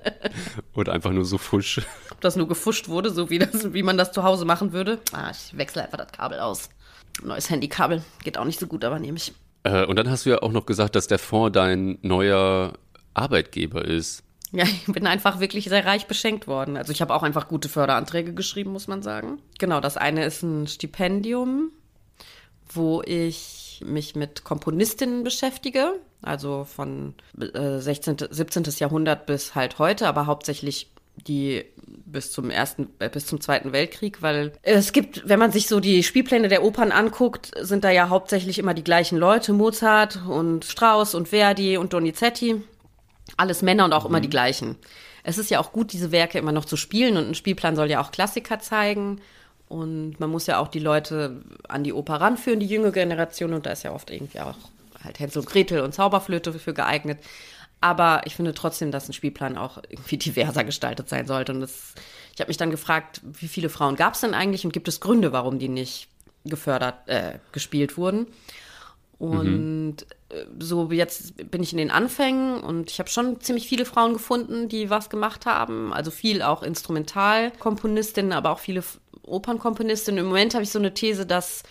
Oder 0.74 0.94
einfach 0.94 1.12
nur 1.12 1.26
so 1.26 1.38
fusch. 1.38 1.82
Ob 2.12 2.22
das 2.22 2.36
nur 2.36 2.48
gefuscht 2.48 2.88
wurde, 2.90 3.10
so 3.10 3.30
wie, 3.30 3.40
das, 3.40 3.74
wie 3.74 3.84
man 3.84 3.98
das 3.98 4.12
zu 4.12 4.24
Hause 4.24 4.46
machen 4.46 4.74
würde. 4.74 5.00
Ah, 5.12 5.32
ich 5.32 5.58
wechsle 5.58 5.84
einfach 5.84 5.98
das 5.98 6.12
Kabel 6.12 6.40
aus. 6.40 6.70
Neues 7.24 7.50
Handykabel. 7.50 8.04
Geht 8.24 8.38
auch 8.38 8.46
nicht 8.46 8.60
so 8.60 8.68
gut, 8.68 8.86
aber 8.86 9.00
nehme 9.00 9.18
ich. 9.18 9.34
Äh, 9.64 9.86
und 9.86 9.98
dann 9.98 10.10
hast 10.10 10.26
du 10.26 10.30
ja 10.32 10.42
auch 10.42 10.52
noch 10.52 10.66
gesagt, 10.66 10.96
dass 10.96 11.08
der 11.08 11.20
Fonds 11.20 11.54
dein 11.54 11.98
neuer 12.02 12.74
Arbeitgeber 13.14 13.84
ist. 13.86 14.24
Ja, 14.52 14.64
ich 14.64 14.86
bin 14.86 15.08
einfach 15.08 15.40
wirklich 15.40 15.66
sehr 15.66 15.86
reich 15.86 16.08
beschenkt 16.08 16.48
worden. 16.48 16.78
Also 16.78 16.92
ich 16.92 17.02
habe 17.02 17.14
auch 17.14 17.24
einfach 17.24 17.48
gute 17.48 17.68
Förderanträge 17.68 18.34
geschrieben, 18.34 18.72
muss 18.72 18.88
man 18.88 19.02
sagen. 19.02 19.40
Genau, 19.60 19.82
das 19.82 19.98
eine 19.98 20.24
ist 20.24 20.42
ein 20.42 20.68
Stipendium, 20.68 21.72
wo 22.70 23.02
ich 23.04 23.67
mich 23.82 24.16
mit 24.16 24.44
Komponistinnen 24.44 25.24
beschäftige, 25.24 25.94
also 26.22 26.64
von 26.64 27.14
äh, 27.40 27.80
16., 27.80 28.18
17. 28.30 28.64
Jahrhundert 28.78 29.26
bis 29.26 29.56
halt 29.56 29.80
heute, 29.80 30.08
aber 30.08 30.26
hauptsächlich 30.26 30.90
die 31.26 31.66
bis 32.06 32.32
zum 32.32 32.50
ersten, 32.50 32.90
äh, 33.00 33.10
bis 33.10 33.26
zum 33.26 33.42
Zweiten 33.42 33.72
Weltkrieg, 33.72 34.22
weil 34.22 34.54
es 34.62 34.94
gibt, 34.94 35.28
wenn 35.28 35.40
man 35.40 35.52
sich 35.52 35.68
so 35.68 35.80
die 35.80 36.04
Spielpläne 36.04 36.48
der 36.48 36.64
Opern 36.64 36.92
anguckt, 36.92 37.52
sind 37.60 37.84
da 37.84 37.90
ja 37.90 38.10
hauptsächlich 38.10 38.60
immer 38.60 38.74
die 38.74 38.84
gleichen 38.84 39.18
Leute, 39.18 39.54
Mozart 39.54 40.22
und 40.28 40.66
Strauss 40.66 41.16
und 41.16 41.30
Verdi 41.30 41.78
und 41.78 41.94
Donizetti, 41.94 42.62
alles 43.36 43.62
Männer 43.62 43.86
und 43.86 43.94
auch 43.94 44.04
mhm. 44.04 44.10
immer 44.10 44.20
die 44.22 44.30
gleichen. 44.30 44.76
Es 45.24 45.38
ist 45.38 45.50
ja 45.50 45.60
auch 45.60 45.74
gut, 45.74 45.92
diese 45.92 46.12
Werke 46.12 46.38
immer 46.38 46.54
noch 46.54 46.66
zu 46.66 46.78
spielen 46.78 47.18
und 47.18 47.28
ein 47.28 47.36
Spielplan 47.36 47.76
soll 47.76 47.90
ja 47.90 48.02
auch 48.02 48.12
Klassiker 48.12 48.60
zeigen. 48.60 49.20
Und 49.70 50.20
man 50.20 50.30
muss 50.30 50.48
ja 50.48 50.60
auch 50.60 50.70
die 50.70 50.80
Leute 50.80 51.42
an 51.68 51.84
die 51.84 51.94
Oper 51.94 52.22
ranführen, 52.22 52.60
die 52.60 52.68
junge 52.68 52.92
Generation. 52.92 53.54
Und 53.54 53.66
da 53.66 53.72
ist 53.72 53.84
ja 53.84 53.92
oft 53.92 54.10
irgendwie 54.10 54.40
auch 54.40 54.56
halt 55.04 55.20
Hänsel 55.20 55.42
und 55.42 55.50
Gretel 55.50 55.82
und 55.82 55.94
Zauberflöte 55.94 56.54
für 56.54 56.74
geeignet. 56.74 57.20
Aber 57.80 58.22
ich 58.26 58.36
finde 58.36 58.54
trotzdem, 58.54 58.92
dass 58.92 59.08
ein 59.08 59.14
Spielplan 59.14 59.58
auch 59.58 59.78
irgendwie 59.90 60.18
diverser 60.18 60.64
gestaltet 60.64 61.10
sein 61.10 61.28
sollte. 61.28 61.54
Und 61.54 61.62
das, 61.62 61.94
ich 62.34 62.40
habe 62.40 62.50
mich 62.50 62.58
dann 62.58 62.72
gefragt, 62.72 63.22
wie 63.24 63.48
viele 63.48 63.70
Frauen 63.70 63.96
gab 63.96 64.14
es 64.14 64.22
denn 64.22 64.34
eigentlich 64.34 64.66
und 64.66 64.74
gibt 64.74 64.88
es 64.88 65.00
Gründe, 65.00 65.32
warum 65.32 65.60
die 65.60 65.70
nicht 65.70 66.08
gefördert, 66.46 67.08
äh, 67.08 67.40
gespielt 67.52 67.98
wurden? 67.98 68.28
Und 69.20 69.96
mhm. 69.96 70.60
so 70.60 70.92
jetzt 70.92 71.50
bin 71.50 71.64
ich 71.64 71.72
in 71.72 71.80
den 71.80 71.90
Anfängen 71.90 72.60
und 72.60 72.92
ich 72.92 73.00
habe 73.00 73.10
schon 73.10 73.42
ziemlich 73.42 73.68
viele 73.68 73.86
Frauen 73.86 74.14
gefunden, 74.14 74.70
die 74.70 74.92
was 74.92 75.10
gemacht 75.10 75.48
haben. 75.48 75.92
Also 75.92 76.12
viel 76.12 76.44
auch 76.44 76.62
Instrumentalkomponistinnen, 76.62 78.32
aber 78.32 78.52
auch 78.52 78.60
viele 78.60 78.84
Opernkomponistin. 79.28 80.18
Im 80.18 80.28
Moment 80.28 80.54
habe 80.54 80.64
ich 80.64 80.72
so 80.72 80.80
eine 80.80 80.94
These, 80.94 81.26
dass 81.26 81.64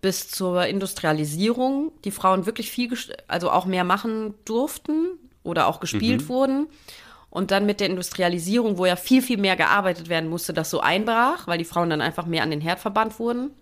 bis 0.00 0.28
zur 0.28 0.66
Industrialisierung 0.66 1.92
die 2.04 2.10
Frauen 2.10 2.46
wirklich 2.46 2.70
viel, 2.70 2.96
also 3.28 3.50
auch 3.50 3.66
mehr 3.66 3.84
machen 3.84 4.34
durften 4.44 5.18
oder 5.42 5.66
auch 5.66 5.80
gespielt 5.80 6.22
mhm. 6.22 6.28
wurden. 6.28 6.66
und 7.30 7.50
dann 7.50 7.64
mit 7.64 7.80
der 7.80 7.88
Industrialisierung, 7.88 8.76
wo 8.76 8.84
ja 8.84 8.94
viel, 8.94 9.22
viel 9.22 9.38
mehr 9.38 9.56
gearbeitet 9.56 10.10
werden 10.10 10.28
musste, 10.28 10.52
das 10.52 10.68
so 10.68 10.80
einbrach, 10.80 11.46
weil 11.46 11.56
die 11.56 11.64
Frauen 11.64 11.88
dann 11.88 12.02
einfach 12.02 12.26
mehr 12.26 12.42
an 12.42 12.50
den 12.50 12.60
Herd 12.60 12.78
verbannt 12.78 13.18
wurden. 13.18 13.52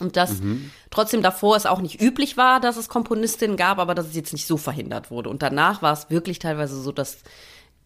Und 0.00 0.16
dass 0.16 0.40
mhm. 0.40 0.70
trotzdem 0.90 1.22
davor 1.22 1.56
es 1.56 1.66
auch 1.66 1.80
nicht 1.80 2.00
üblich 2.00 2.36
war, 2.36 2.60
dass 2.60 2.76
es 2.76 2.88
Komponistinnen 2.88 3.56
gab, 3.56 3.78
aber 3.78 3.94
dass 3.94 4.06
es 4.06 4.16
jetzt 4.16 4.32
nicht 4.32 4.46
so 4.46 4.56
verhindert 4.56 5.10
wurde. 5.10 5.30
Und 5.30 5.42
danach 5.42 5.82
war 5.82 5.92
es 5.92 6.10
wirklich 6.10 6.40
teilweise 6.40 6.80
so, 6.80 6.90
dass 6.90 7.18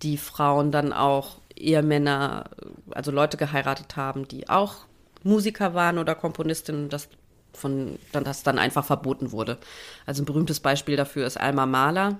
die 0.03 0.17
Frauen 0.17 0.71
dann 0.71 0.93
auch 0.93 1.39
Ehemänner, 1.57 2.45
also 2.91 3.11
Leute 3.11 3.37
geheiratet 3.37 3.97
haben, 3.97 4.27
die 4.27 4.49
auch 4.49 4.87
Musiker 5.23 5.75
waren 5.75 5.99
oder 5.99 6.15
Komponistinnen, 6.15 6.89
das 6.89 7.09
von 7.53 7.99
dann 8.13 8.25
das 8.25 8.43
dann 8.43 8.59
einfach 8.59 8.85
verboten 8.85 9.33
wurde. 9.33 9.59
Also 10.07 10.23
ein 10.23 10.27
berühmtes 10.27 10.61
Beispiel 10.61 10.97
dafür 10.97 11.27
ist 11.27 11.39
Alma 11.39 11.67
Mahler, 11.67 12.19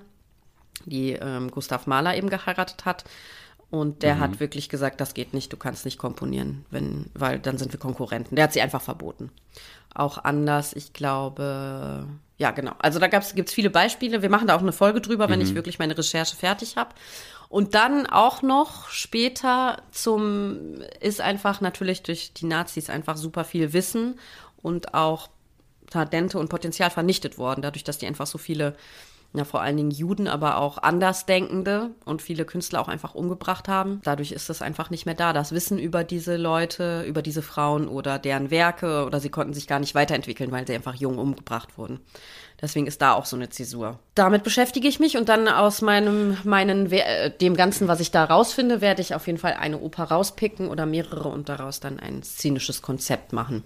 die 0.85 1.13
ähm, 1.13 1.51
Gustav 1.51 1.87
Mahler 1.87 2.17
eben 2.17 2.29
geheiratet 2.29 2.85
hat. 2.85 3.05
Und 3.71 4.03
der 4.03 4.17
mhm. 4.17 4.21
hat 4.21 4.41
wirklich 4.41 4.69
gesagt, 4.69 5.01
das 5.01 5.15
geht 5.15 5.33
nicht, 5.33 5.53
du 5.53 5.57
kannst 5.57 5.85
nicht 5.85 5.97
komponieren, 5.97 6.65
wenn, 6.71 7.07
weil 7.15 7.39
dann 7.39 7.57
sind 7.57 7.73
wir 7.73 7.79
Konkurrenten. 7.79 8.35
Der 8.35 8.45
hat 8.45 8.53
sie 8.53 8.61
einfach 8.61 8.83
verboten. 8.83 9.31
Auch 9.95 10.19
anders, 10.19 10.73
ich 10.73 10.93
glaube, 10.93 12.07
ja, 12.37 12.51
genau. 12.51 12.73
Also 12.79 12.99
da 12.99 13.07
gibt 13.07 13.49
es 13.49 13.55
viele 13.55 13.71
Beispiele. 13.71 14.23
Wir 14.23 14.31
machen 14.31 14.49
da 14.49 14.57
auch 14.57 14.61
eine 14.61 14.73
Folge 14.73 15.01
drüber, 15.01 15.29
mhm. 15.29 15.33
wenn 15.33 15.41
ich 15.41 15.51
mhm. 15.51 15.57
wirklich 15.57 15.79
meine 15.79 15.97
Recherche 15.97 16.35
fertig 16.35 16.77
habe. 16.77 16.91
Und 17.51 17.75
dann 17.75 18.07
auch 18.07 18.43
noch 18.43 18.89
später 18.91 19.83
zum, 19.91 20.83
ist 21.01 21.21
einfach 21.21 21.61
natürlich 21.61 22.05
durch 22.05 22.33
die 22.33 22.47
Nazis 22.47 22.89
einfach 22.89 23.17
super 23.17 23.43
viel 23.45 23.73
Wissen 23.73 24.21
und 24.63 24.95
auch 24.95 25.29
Talente 25.91 26.39
und 26.39 26.49
Potenzial 26.49 26.91
vernichtet 26.91 27.39
worden, 27.39 27.61
dadurch, 27.61 27.83
dass 27.83 27.99
die 27.99 28.07
einfach 28.07 28.29
so 28.29 28.39
viele 28.39 28.77
ja 29.33 29.45
vor 29.45 29.61
allen 29.61 29.77
Dingen 29.77 29.91
Juden, 29.91 30.27
aber 30.27 30.59
auch 30.59 30.79
Andersdenkende 30.79 31.91
und 32.05 32.23
viele 32.23 32.45
Künstler 32.45 32.81
auch 32.81 32.89
einfach 32.89 33.15
umgebracht 33.15 33.69
haben. 33.69 34.01
Dadurch 34.03 34.33
ist 34.33 34.51
es 34.51 34.63
einfach 34.63 34.91
nicht 34.91 35.07
mehr 35.07 35.15
da. 35.15 35.33
Das 35.33 35.53
Wissen 35.53 35.79
über 35.79 36.03
diese 36.03 36.37
Leute, 36.37 37.03
über 37.03 37.23
diese 37.23 37.43
Frauen 37.43 37.89
oder 37.89 38.19
deren 38.19 38.51
Werke 38.51 39.05
oder 39.05 39.21
sie 39.21 39.31
konnten 39.31 39.55
sich 39.55 39.67
gar 39.67 39.79
nicht 39.79 39.95
weiterentwickeln, 39.95 40.51
weil 40.51 40.67
sie 40.67 40.75
einfach 40.75 40.95
jung 40.95 41.19
umgebracht 41.19 41.79
wurden. 41.79 42.01
Deswegen 42.61 42.87
ist 42.87 43.01
da 43.01 43.15
auch 43.15 43.25
so 43.25 43.37
eine 43.37 43.49
Zäsur. 43.49 43.99
Damit 44.15 44.43
beschäftige 44.43 44.87
ich 44.87 45.01
mich 45.01 45.17
und 45.17 45.29
dann 45.31 45.49
aus 45.49 45.81
meinem, 45.81 46.37
meinen, 46.45 46.93
äh, 46.93 47.31
dem 47.31 47.57
Ganzen, 47.57 47.89
was 47.89 48.01
ich 48.01 48.11
da 48.11 48.25
rausfinde, 48.25 48.81
werde 48.81 49.01
ich 49.01 49.15
auf 49.15 49.27
jeden 49.27 49.39
Fall 49.39 49.55
eine 49.55 49.79
Oper 49.79 50.05
rauspicken 50.05 50.69
oder 50.69 50.85
mehrere 50.85 51.29
und 51.29 51.49
daraus 51.49 51.81
dann 51.81 51.99
ein 51.99 52.23
szenisches 52.23 52.83
Konzept 52.83 53.33
machen. 53.33 53.65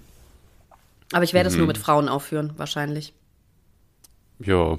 Aber 1.12 1.24
ich 1.24 1.32
werde 1.34 1.48
mhm. 1.48 1.54
es 1.54 1.58
nur 1.58 1.66
mit 1.66 1.78
Frauen 1.78 2.08
aufführen, 2.08 2.52
wahrscheinlich. 2.56 3.12
Ja, 4.38 4.78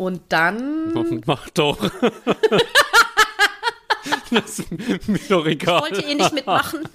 und 0.00 0.22
dann. 0.30 1.20
Mach 1.26 1.50
doch. 1.50 1.78
das 4.30 4.60
ist 4.60 5.08
mir 5.08 5.18
doch 5.28 5.44
egal. 5.44 5.82
Wollt 5.82 6.02
ihr 6.02 6.14
nicht 6.14 6.32
mitmachen? 6.32 6.88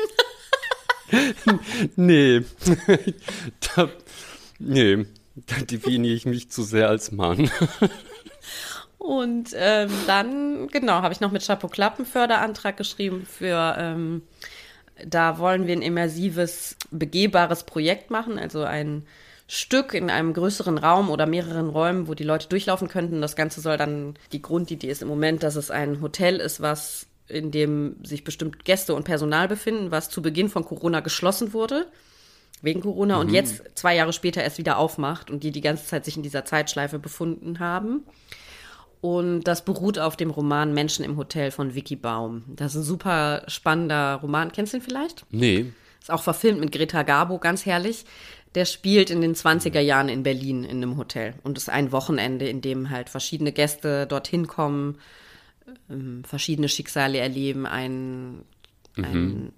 nee. 1.95 2.41
da, 3.75 3.89
nee. 4.57 5.05
Da 5.47 5.57
definiere 5.57 6.15
ich 6.15 6.25
mich 6.25 6.49
zu 6.49 6.63
sehr 6.63 6.89
als 6.89 7.11
Mann. 7.11 7.49
Und 8.97 9.51
ähm, 9.55 9.91
dann, 10.07 10.67
genau, 10.69 11.01
habe 11.01 11.13
ich 11.13 11.19
noch 11.19 11.31
mit 11.31 11.45
Chapeau 11.45 11.67
Klappen 11.67 12.05
Förderantrag 12.05 12.75
geschrieben 12.75 13.27
für, 13.29 13.75
ähm, 13.77 14.23
da 15.05 15.37
wollen 15.37 15.67
wir 15.67 15.75
ein 15.75 15.83
immersives, 15.83 16.75
begehbares 16.89 17.65
Projekt 17.65 18.09
machen, 18.09 18.39
also 18.39 18.63
ein 18.63 19.05
Stück 19.47 19.93
in 19.93 20.09
einem 20.09 20.33
größeren 20.33 20.79
Raum 20.79 21.11
oder 21.11 21.27
mehreren 21.27 21.69
Räumen, 21.69 22.07
wo 22.07 22.15
die 22.15 22.23
Leute 22.23 22.47
durchlaufen 22.47 22.87
könnten. 22.87 23.21
Das 23.21 23.35
Ganze 23.35 23.61
soll 23.61 23.77
dann, 23.77 24.15
die 24.31 24.41
Grundidee 24.41 24.89
ist 24.89 25.03
im 25.03 25.07
Moment, 25.07 25.43
dass 25.43 25.55
es 25.55 25.69
ein 25.69 26.01
Hotel 26.01 26.37
ist, 26.37 26.61
was 26.61 27.05
in 27.27 27.51
dem 27.51 27.97
sich 28.03 28.23
bestimmt 28.23 28.65
Gäste 28.65 28.95
und 28.95 29.03
Personal 29.03 29.47
befinden, 29.47 29.91
was 29.91 30.09
zu 30.09 30.21
Beginn 30.21 30.49
von 30.49 30.65
Corona 30.65 31.01
geschlossen 31.01 31.53
wurde, 31.53 31.87
wegen 32.61 32.81
Corona, 32.81 33.15
mhm. 33.15 33.21
und 33.21 33.33
jetzt 33.33 33.63
zwei 33.75 33.95
Jahre 33.95 34.13
später 34.13 34.43
erst 34.43 34.57
wieder 34.57 34.77
aufmacht 34.77 35.29
und 35.29 35.43
die 35.43 35.51
die 35.51 35.61
ganze 35.61 35.85
Zeit 35.85 36.05
sich 36.05 36.17
in 36.17 36.23
dieser 36.23 36.45
Zeitschleife 36.45 36.99
befunden 36.99 37.59
haben. 37.59 38.03
Und 39.01 39.43
das 39.43 39.63
beruht 39.63 39.99
auf 39.99 40.15
dem 40.15 40.31
Roman 40.31 40.73
Menschen 40.73 41.05
im 41.05 41.17
Hotel 41.17 41.51
von 41.51 41.75
Vicky 41.75 41.95
Baum. 41.95 42.43
Das 42.47 42.73
ist 42.73 42.81
ein 42.81 42.83
super 42.83 43.43
spannender 43.47 44.15
Roman. 44.15 44.51
Kennst 44.51 44.73
du 44.73 44.77
ihn 44.77 44.83
vielleicht? 44.83 45.25
Nee. 45.29 45.71
Ist 46.01 46.11
auch 46.11 46.23
verfilmt 46.23 46.59
mit 46.59 46.71
Greta 46.71 47.03
Garbo, 47.03 47.37
ganz 47.37 47.65
herrlich 47.65 48.05
der 48.55 48.65
spielt 48.65 49.09
in 49.09 49.21
den 49.21 49.35
20er 49.35 49.81
Jahren 49.81 50.09
in 50.09 50.23
Berlin 50.23 50.63
in 50.63 50.77
einem 50.77 50.97
Hotel. 50.97 51.35
Und 51.43 51.57
es 51.57 51.65
ist 51.65 51.69
ein 51.69 51.91
Wochenende, 51.91 52.47
in 52.47 52.61
dem 52.61 52.89
halt 52.89 53.09
verschiedene 53.09 53.51
Gäste 53.51 54.07
dorthin 54.07 54.47
kommen, 54.47 54.97
ähm, 55.89 56.23
verschiedene 56.23 56.69
Schicksale 56.69 57.17
erleben. 57.17 57.65
Ein, 57.65 58.45
mhm. 58.95 59.03
ein, 59.03 59.53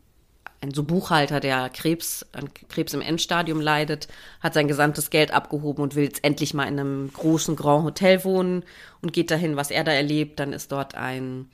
ein 0.62 0.74
so 0.74 0.84
Buchhalter, 0.84 1.40
der 1.40 1.70
Krebs, 1.70 2.26
an 2.32 2.50
Krebs 2.70 2.94
im 2.94 3.02
Endstadium 3.02 3.62
leidet, 3.62 4.08
hat 4.40 4.54
sein 4.54 4.68
gesamtes 4.68 5.10
Geld 5.10 5.32
abgehoben 5.32 5.84
und 5.84 5.96
will 5.96 6.06
jetzt 6.06 6.24
endlich 6.24 6.54
mal 6.54 6.68
in 6.68 6.80
einem 6.80 7.12
großen 7.14 7.56
Grand 7.56 7.84
Hotel 7.84 8.24
wohnen 8.24 8.64
und 9.02 9.14
geht 9.14 9.30
dahin, 9.30 9.56
was 9.56 9.70
er 9.70 9.84
da 9.84 9.92
erlebt. 9.92 10.40
Dann 10.40 10.54
ist 10.54 10.72
dort 10.72 10.96
ein 10.96 11.50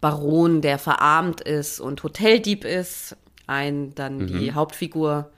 Baron, 0.00 0.60
der 0.60 0.78
verarmt 0.78 1.40
ist 1.40 1.80
und 1.80 2.02
Hoteldieb 2.02 2.64
ist. 2.64 3.16
Ein, 3.46 3.94
dann 3.94 4.18
mhm. 4.18 4.26
die 4.26 4.52
Hauptfigur 4.52 5.30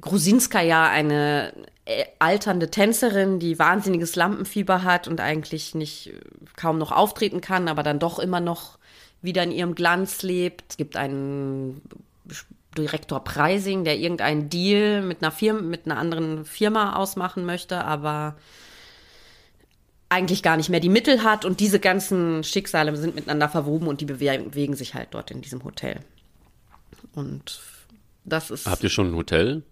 Grusinskaja, 0.00 0.88
eine 0.88 1.52
äh, 1.84 2.04
alternde 2.18 2.70
Tänzerin, 2.70 3.38
die 3.38 3.58
wahnsinniges 3.58 4.16
Lampenfieber 4.16 4.82
hat 4.82 5.08
und 5.08 5.20
eigentlich 5.20 5.74
nicht 5.74 6.08
äh, 6.08 6.12
kaum 6.56 6.78
noch 6.78 6.92
auftreten 6.92 7.40
kann, 7.40 7.68
aber 7.68 7.82
dann 7.82 7.98
doch 7.98 8.18
immer 8.18 8.40
noch 8.40 8.78
wieder 9.22 9.42
in 9.42 9.52
ihrem 9.52 9.74
Glanz 9.74 10.22
lebt. 10.22 10.64
Es 10.68 10.76
gibt 10.76 10.96
einen 10.96 11.80
Direktor 12.76 13.22
Preising, 13.22 13.84
der 13.84 13.98
irgendeinen 13.98 14.48
Deal 14.48 15.02
mit 15.02 15.22
einer 15.22 15.32
Firma, 15.32 15.60
mit 15.60 15.86
einer 15.86 15.98
anderen 15.98 16.44
Firma 16.44 16.96
ausmachen 16.96 17.44
möchte, 17.44 17.84
aber 17.84 18.36
eigentlich 20.08 20.42
gar 20.42 20.56
nicht 20.56 20.68
mehr 20.68 20.80
die 20.80 20.88
Mittel 20.88 21.22
hat 21.22 21.44
und 21.44 21.60
diese 21.60 21.80
ganzen 21.80 22.44
Schicksale 22.44 22.94
sind 22.96 23.14
miteinander 23.14 23.48
verwoben 23.48 23.86
und 23.86 24.00
die 24.00 24.04
bewegen 24.04 24.74
sich 24.74 24.94
halt 24.94 25.08
dort 25.12 25.30
in 25.30 25.40
diesem 25.40 25.64
Hotel. 25.64 26.00
Und 27.14 27.60
das 28.24 28.50
ist. 28.50 28.66
Habt 28.66 28.82
ihr 28.82 28.90
schon 28.90 29.12
ein 29.12 29.16
Hotel? 29.16 29.62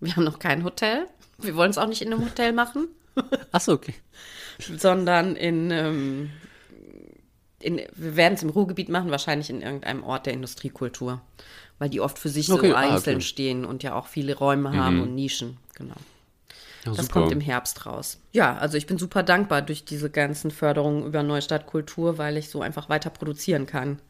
Wir 0.00 0.14
haben 0.14 0.24
noch 0.24 0.38
kein 0.38 0.64
Hotel. 0.64 1.06
Wir 1.38 1.54
wollen 1.56 1.70
es 1.70 1.78
auch 1.78 1.86
nicht 1.86 2.02
in 2.02 2.12
einem 2.12 2.24
Hotel 2.24 2.52
machen. 2.52 2.88
Ach 3.52 3.60
so, 3.60 3.72
okay. 3.72 3.94
Sondern 4.58 5.36
in, 5.36 5.70
ähm, 5.70 6.30
in 7.60 7.80
wir 7.94 8.16
werden 8.16 8.34
es 8.34 8.42
im 8.42 8.50
Ruhrgebiet 8.50 8.88
machen, 8.88 9.10
wahrscheinlich 9.10 9.50
in 9.50 9.62
irgendeinem 9.62 10.04
Ort 10.04 10.26
der 10.26 10.32
Industriekultur. 10.32 11.20
Weil 11.78 11.88
die 11.88 12.00
oft 12.00 12.18
für 12.18 12.28
sich 12.28 12.50
okay. 12.50 12.70
so 12.70 12.74
ah, 12.74 12.80
einzeln 12.80 13.16
okay. 13.16 13.24
stehen 13.24 13.64
und 13.64 13.82
ja 13.82 13.94
auch 13.94 14.06
viele 14.06 14.36
Räume 14.36 14.76
haben 14.76 14.96
mhm. 14.96 15.02
und 15.02 15.14
Nischen. 15.14 15.58
Genau. 15.74 15.94
Ja, 16.84 16.92
das 16.92 17.06
super. 17.06 17.20
kommt 17.20 17.32
im 17.32 17.40
Herbst 17.40 17.86
raus. 17.86 18.20
Ja, 18.32 18.56
also 18.56 18.76
ich 18.76 18.86
bin 18.86 18.98
super 18.98 19.22
dankbar 19.22 19.62
durch 19.62 19.84
diese 19.84 20.10
ganzen 20.10 20.50
Förderungen 20.50 21.06
über 21.06 21.22
Neustadt 21.22 21.66
Kultur, 21.66 22.18
weil 22.18 22.36
ich 22.36 22.48
so 22.50 22.62
einfach 22.62 22.88
weiter 22.88 23.10
produzieren 23.10 23.66
kann. 23.66 24.00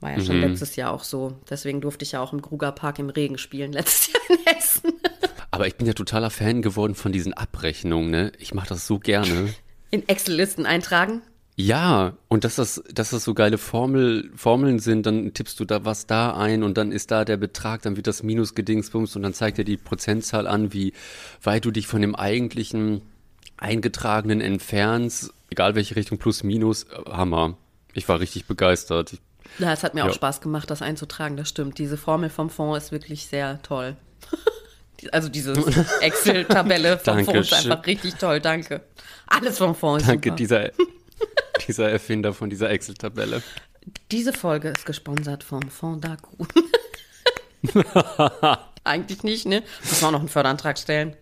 War 0.00 0.12
ja 0.12 0.18
mhm. 0.18 0.24
schon 0.24 0.40
letztes 0.40 0.76
Jahr 0.76 0.92
auch 0.92 1.04
so. 1.04 1.36
Deswegen 1.48 1.80
durfte 1.80 2.04
ich 2.04 2.12
ja 2.12 2.20
auch 2.20 2.32
im 2.32 2.40
Grugerpark 2.40 2.98
im 2.98 3.10
Regen 3.10 3.38
spielen, 3.38 3.72
letztes 3.72 4.12
Jahr 4.12 4.22
in 4.28 4.44
Hessen. 4.46 4.92
Aber 5.50 5.66
ich 5.66 5.76
bin 5.76 5.86
ja 5.86 5.92
totaler 5.92 6.30
Fan 6.30 6.62
geworden 6.62 6.94
von 6.94 7.12
diesen 7.12 7.34
Abrechnungen, 7.34 8.10
ne? 8.10 8.32
Ich 8.38 8.54
mache 8.54 8.68
das 8.68 8.86
so 8.86 8.98
gerne. 8.98 9.52
In 9.90 10.08
Excel-Listen 10.08 10.64
eintragen? 10.64 11.22
Ja, 11.60 12.14
und 12.28 12.44
dass 12.44 12.56
das, 12.56 12.82
dass 12.90 13.10
das 13.10 13.24
so 13.24 13.34
geile 13.34 13.58
Formel, 13.58 14.30
Formeln 14.34 14.78
sind, 14.78 15.04
dann 15.04 15.34
tippst 15.34 15.60
du 15.60 15.66
da 15.66 15.84
was 15.84 16.06
da 16.06 16.34
ein 16.34 16.62
und 16.62 16.78
dann 16.78 16.90
ist 16.90 17.10
da 17.10 17.26
der 17.26 17.36
Betrag, 17.36 17.82
dann 17.82 17.96
wird 17.96 18.06
das 18.06 18.22
Minus 18.22 18.54
gedingsbums 18.54 19.14
und 19.14 19.22
dann 19.22 19.34
zeigt 19.34 19.58
er 19.58 19.64
die 19.64 19.76
Prozentzahl 19.76 20.46
an, 20.46 20.72
wie 20.72 20.94
weit 21.42 21.66
du 21.66 21.70
dich 21.70 21.86
von 21.86 22.00
dem 22.00 22.14
eigentlichen 22.14 23.02
eingetragenen 23.58 24.40
entfernst, 24.40 25.34
egal 25.50 25.74
welche 25.74 25.96
Richtung, 25.96 26.16
plus, 26.16 26.42
minus, 26.42 26.86
Hammer. 27.06 27.58
Ich 27.92 28.08
war 28.08 28.20
richtig 28.20 28.46
begeistert. 28.46 29.18
Ja, 29.58 29.72
es 29.72 29.82
hat 29.82 29.94
mir 29.94 30.00
ja. 30.00 30.08
auch 30.08 30.14
Spaß 30.14 30.40
gemacht, 30.40 30.70
das 30.70 30.80
einzutragen, 30.80 31.36
das 31.36 31.50
stimmt. 31.50 31.76
Diese 31.76 31.98
Formel 31.98 32.30
vom 32.30 32.48
Fonds 32.48 32.86
ist 32.86 32.92
wirklich 32.92 33.26
sehr 33.26 33.60
toll. 33.62 33.96
also 35.12 35.28
diese 35.28 35.52
Excel-Tabelle 36.00 36.98
vom 36.98 37.24
Fonds 37.24 37.50
ist 37.50 37.52
einfach 37.52 37.86
richtig 37.86 38.14
toll, 38.14 38.40
danke. 38.40 38.80
Alles 39.26 39.58
vom 39.58 39.74
Fonds 39.74 40.02
ist 40.02 40.08
Danke, 40.08 40.30
super. 40.30 40.36
dieser, 40.36 40.70
dieser 41.66 41.90
Erfinder 41.90 42.32
von 42.34 42.50
dieser 42.50 42.70
Excel-Tabelle. 42.70 43.42
Diese 44.10 44.32
Folge 44.32 44.68
ist 44.68 44.86
gesponsert 44.86 45.44
vom 45.44 45.62
Fonds 45.70 46.06
Daku. 46.06 46.44
Eigentlich 48.84 49.22
nicht, 49.22 49.46
ne? 49.46 49.62
Muss 49.82 50.00
man 50.00 50.08
auch 50.08 50.12
noch 50.12 50.20
einen 50.20 50.28
Förderantrag 50.28 50.78
stellen. 50.78 51.16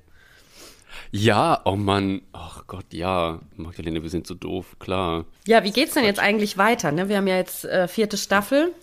Ja, 1.10 1.60
oh 1.64 1.76
Mann, 1.76 2.22
ach 2.32 2.66
Gott, 2.66 2.92
ja, 2.92 3.40
Magdalene, 3.56 4.02
wir 4.02 4.10
sind 4.10 4.26
so 4.26 4.34
doof, 4.34 4.76
klar. 4.78 5.24
Ja, 5.46 5.64
wie 5.64 5.70
geht's 5.70 5.94
denn 5.94 6.04
jetzt 6.04 6.20
eigentlich 6.20 6.58
weiter? 6.58 6.92
Ne? 6.92 7.08
Wir 7.08 7.16
haben 7.16 7.26
ja 7.26 7.36
jetzt 7.36 7.64
äh, 7.64 7.88
vierte 7.88 8.16
Staffel. 8.16 8.74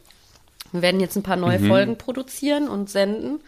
Wir 0.71 0.81
werden 0.81 0.99
jetzt 0.99 1.15
ein 1.15 1.23
paar 1.23 1.35
neue 1.35 1.59
mhm. 1.59 1.67
Folgen 1.67 1.97
produzieren 1.97 2.67
und 2.67 2.89
senden. 2.89 3.41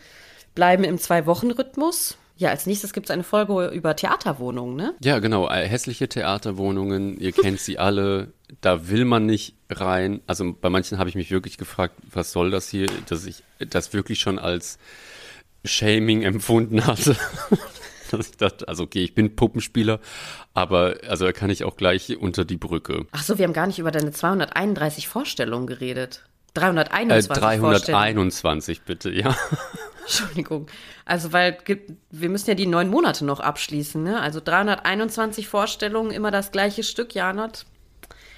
Bleiben 0.54 0.84
im 0.84 0.98
Zwei-Wochen-Rhythmus. 0.98 2.18
Ja, 2.38 2.50
als 2.50 2.68
nächstes 2.68 2.94
gibt 2.94 3.08
es 3.08 3.12
eine 3.12 3.24
Folge 3.24 3.68
über 3.70 3.96
Theaterwohnungen, 3.96 4.76
ne? 4.76 4.94
Ja, 5.04 5.18
genau. 5.20 5.50
äh, 5.50 5.68
Hässliche 5.68 6.08
Theaterwohnungen, 6.08 7.20
ihr 7.20 7.32
kennt 7.32 7.60
sie 7.60 7.80
alle. 7.80 8.32
Da 8.62 8.90
will 8.90 9.06
man 9.06 9.26
nicht 9.26 9.56
rein. 9.70 10.22
Also 10.28 10.54
bei 10.54 10.70
manchen 10.70 11.00
habe 11.00 11.10
ich 11.10 11.16
mich 11.16 11.32
wirklich 11.32 11.58
gefragt, 11.58 11.96
was 12.12 12.32
soll 12.32 12.52
das 12.52 12.70
hier, 12.70 12.88
dass 13.10 13.26
ich 13.26 13.44
das 13.60 13.92
wirklich 13.94 14.20
schon 14.20 14.38
als 14.38 14.78
Shaming 15.66 16.22
empfunden 16.22 16.86
hatte. 16.86 17.18
Dass 18.10 18.30
ich 18.30 18.38
dachte, 18.38 18.70
also 18.70 18.84
okay, 18.84 19.04
ich 19.04 19.16
bin 19.16 19.36
Puppenspieler, 19.36 20.00
aber 20.54 20.96
also 21.10 21.26
da 21.26 21.34
kann 21.34 21.50
ich 21.50 21.66
auch 21.66 21.76
gleich 21.76 22.16
unter 22.18 22.46
die 22.46 22.56
Brücke. 22.56 23.06
Ach 23.12 23.22
so, 23.22 23.38
wir 23.38 23.44
haben 23.44 23.52
gar 23.52 23.68
nicht 23.68 23.80
über 23.80 23.92
deine 23.92 24.14
231 24.14 25.10
Vorstellungen 25.10 25.68
geredet. 25.68 26.22
Äh, 26.54 26.60
321 26.60 27.28
Vorstellungen. 27.60 27.82
321 27.82 28.82
bitte, 28.84 29.12
ja. 29.12 29.36
Entschuldigung. 30.08 30.68
Also, 31.04 31.34
weil 31.34 31.58
wir 32.12 32.30
müssen 32.30 32.50
ja 32.50 32.56
die 32.56 32.66
neun 32.66 32.90
Monate 32.90 33.26
noch 33.26 33.42
abschließen, 33.42 34.02
ne? 34.02 34.22
Also 34.22 34.40
321 34.44 35.48
Vorstellungen, 35.50 36.12
immer 36.12 36.32
das 36.32 36.52
gleiche 36.52 36.84
Stück, 36.84 37.14
Janot. 37.14 37.66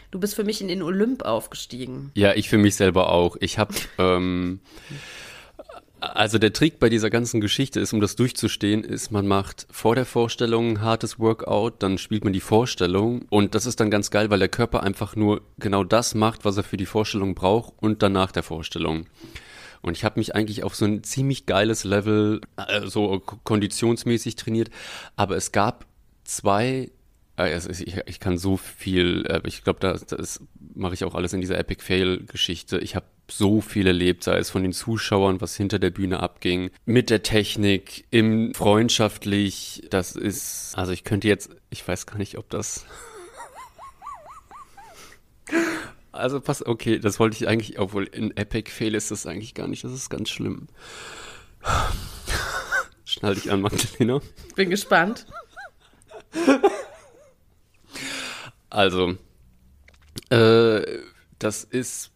Du 0.10 0.20
bist 0.20 0.34
für 0.34 0.44
mich 0.44 0.62
in 0.62 0.68
den 0.68 0.82
Olymp 0.82 1.24
aufgestiegen. 1.24 2.12
Ja, 2.16 2.34
ich 2.34 2.50
für 2.50 2.58
mich 2.58 2.76
selber 2.76 3.12
auch. 3.12 3.38
Ich 3.40 3.60
habe, 3.60 3.76
ähm, 4.00 4.60
also 6.00 6.40
der 6.40 6.52
Trick 6.52 6.80
bei 6.80 6.90
dieser 6.90 7.12
ganzen 7.12 7.40
Geschichte 7.42 7.80
ist, 7.80 7.94
um 7.94 8.02
das 8.02 8.16
durchzustehen, 8.16 8.84
ist, 8.84 9.12
man 9.12 9.28
macht 9.28 9.68
vor 9.70 9.94
der 9.94 10.06
Vorstellung 10.06 10.70
ein 10.70 10.82
hartes 10.82 11.20
Workout, 11.20 11.84
dann 11.84 12.00
spielt 12.00 12.24
man 12.24 12.34
die 12.34 12.40
Vorstellung 12.40 13.28
und 13.30 13.54
das 13.54 13.68
ist 13.68 13.80
dann 13.80 13.92
ganz 13.92 14.10
geil, 14.10 14.32
weil 14.32 14.40
der 14.40 14.50
Körper 14.50 14.82
einfach 14.82 15.16
nur 15.16 15.42
genau 15.60 15.84
das 15.84 16.16
macht, 16.16 16.44
was 16.44 16.58
er 16.58 16.64
für 16.64 16.78
die 16.78 16.88
Vorstellung 16.88 17.36
braucht 17.36 17.74
und 17.80 18.02
dann 18.02 18.14
nach 18.14 18.32
der 18.32 18.42
Vorstellung. 18.42 19.06
Und 19.82 19.96
ich 19.96 20.04
habe 20.04 20.20
mich 20.20 20.36
eigentlich 20.36 20.64
auf 20.64 20.76
so 20.76 20.86
ein 20.86 21.04
ziemlich 21.04 21.46
geiles 21.46 21.84
Level, 21.84 22.42
äh, 22.58 22.88
so 22.88 23.20
konditionsmäßig 23.20 24.36
trainiert, 24.36 24.70
aber 25.16 25.38
es 25.38 25.52
gab 25.52 25.86
zwei 26.24 26.92
äh, 27.40 27.58
Ich, 27.58 27.98
ich 28.06 28.20
kann 28.20 28.38
so 28.38 28.58
viel, 28.58 29.26
äh, 29.28 29.42
ich 29.46 29.64
glaube, 29.64 29.80
das, 29.80 30.06
das 30.06 30.42
mache 30.76 30.94
ich 30.94 31.04
auch 31.04 31.16
alles 31.16 31.34
in 31.34 31.42
dieser 31.42 31.58
Epic 31.58 31.84
Fail-Geschichte. 31.84 32.80
Ich 32.80 32.96
habe 32.96 33.06
so 33.30 33.62
viel 33.62 33.88
erlebt, 33.88 34.24
sei 34.24 34.38
es 34.38 34.50
von 34.50 34.64
den 34.64 34.74
Zuschauern, 34.74 35.42
was 35.42 35.56
hinter 35.56 35.80
der 35.80 35.92
Bühne 35.92 36.20
abging, 36.20 36.72
mit 36.86 37.10
der 37.10 37.24
Technik, 37.24 38.06
im 38.12 38.54
freundschaftlich. 38.54 39.84
Das 39.90 40.16
ist, 40.16 40.74
also 40.76 40.92
ich 40.92 41.04
könnte 41.04 41.28
jetzt, 41.28 41.52
ich 41.70 41.88
weiß 41.88 42.06
gar 42.06 42.18
nicht, 42.18 42.38
ob 42.38 42.50
das. 42.50 42.86
Also 46.12 46.41
pass, 46.41 46.66
okay, 46.66 46.99
das 46.99 47.20
wollte 47.20 47.38
ich 47.38 47.47
eigentlich, 47.47 47.80
obwohl 47.80 48.05
in 48.05 48.36
Epic 48.36 48.72
Fail 48.72 48.95
ist 48.95 49.12
das 49.12 49.26
eigentlich 49.26 49.53
gar 49.53 49.68
nicht, 49.68 49.84
das 49.84 49.91
ist 49.91 50.10
ganz 50.10 50.30
schlimm. 50.30 50.68
Schnall 53.05 53.36
dich 53.36 53.51
an, 53.51 53.62
Magdalena. 53.62 54.20
Bin 54.55 54.70
gespannt. 54.70 55.26
Also, 58.70 59.16
äh, 60.30 60.99
das 61.39 61.64
ist 61.64 62.12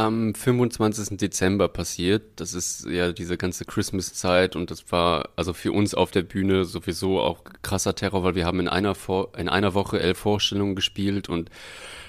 am 0.00 0.34
25. 0.34 1.18
Dezember 1.18 1.68
passiert. 1.68 2.22
Das 2.36 2.54
ist 2.54 2.86
ja 2.86 3.12
diese 3.12 3.36
ganze 3.36 3.64
Christmas-Zeit 3.66 4.56
und 4.56 4.70
das 4.70 4.90
war 4.90 5.28
also 5.36 5.52
für 5.52 5.72
uns 5.72 5.94
auf 5.94 6.10
der 6.10 6.22
Bühne 6.22 6.64
sowieso 6.64 7.20
auch 7.20 7.44
krasser 7.62 7.94
Terror, 7.94 8.24
weil 8.24 8.34
wir 8.34 8.46
haben 8.46 8.60
in 8.60 8.68
einer, 8.68 8.94
Vor 8.94 9.32
in 9.36 9.48
einer 9.48 9.74
Woche 9.74 10.00
elf 10.00 10.18
Vorstellungen 10.18 10.74
gespielt 10.74 11.28
und 11.28 11.50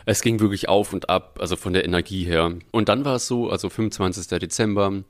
es 0.06 0.22
ging 0.22 0.39
wirklich 0.39 0.70
auf 0.70 0.94
und 0.94 1.10
ab, 1.10 1.38
also 1.42 1.56
von 1.58 1.74
der 1.74 1.84
Energie 1.84 2.24
her. 2.24 2.54
Und 2.72 2.88
dann 2.88 3.04
war 3.04 3.16
es 3.16 3.28
so, 3.28 3.50
also 3.50 3.70
25. 3.70 4.39
Dezember, 4.39 5.04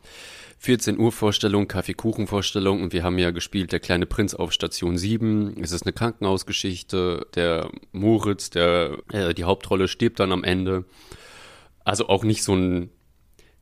14 0.58 0.98
Uhr 0.98 1.12
Vorstellung, 1.12 1.68
Kaffeekuchen-Vorstellung 1.68 2.82
und 2.82 2.94
wir 2.94 3.04
haben 3.04 3.18
ja 3.20 3.32
gespielt 3.32 3.72
Der 3.72 3.80
kleine 3.80 4.08
Prinz 4.08 4.34
auf 4.34 4.54
Station 4.54 4.98
7. 4.98 5.56
Es 5.62 5.72
ist 5.72 5.84
eine 5.84 5.94
Krankenhausgeschichte. 5.94 7.28
Der 7.36 7.70
Moritz, 7.92 8.50
der 8.50 8.98
äh, 9.12 9.34
die 9.34 9.44
Hauptrolle, 9.44 9.88
stirbt 9.88 10.20
dann 10.20 10.32
am 10.32 10.44
Ende. 10.44 10.86
Also 11.84 12.08
auch 12.10 12.24
nicht 12.24 12.44
so 12.44 12.56
ein 12.56 12.90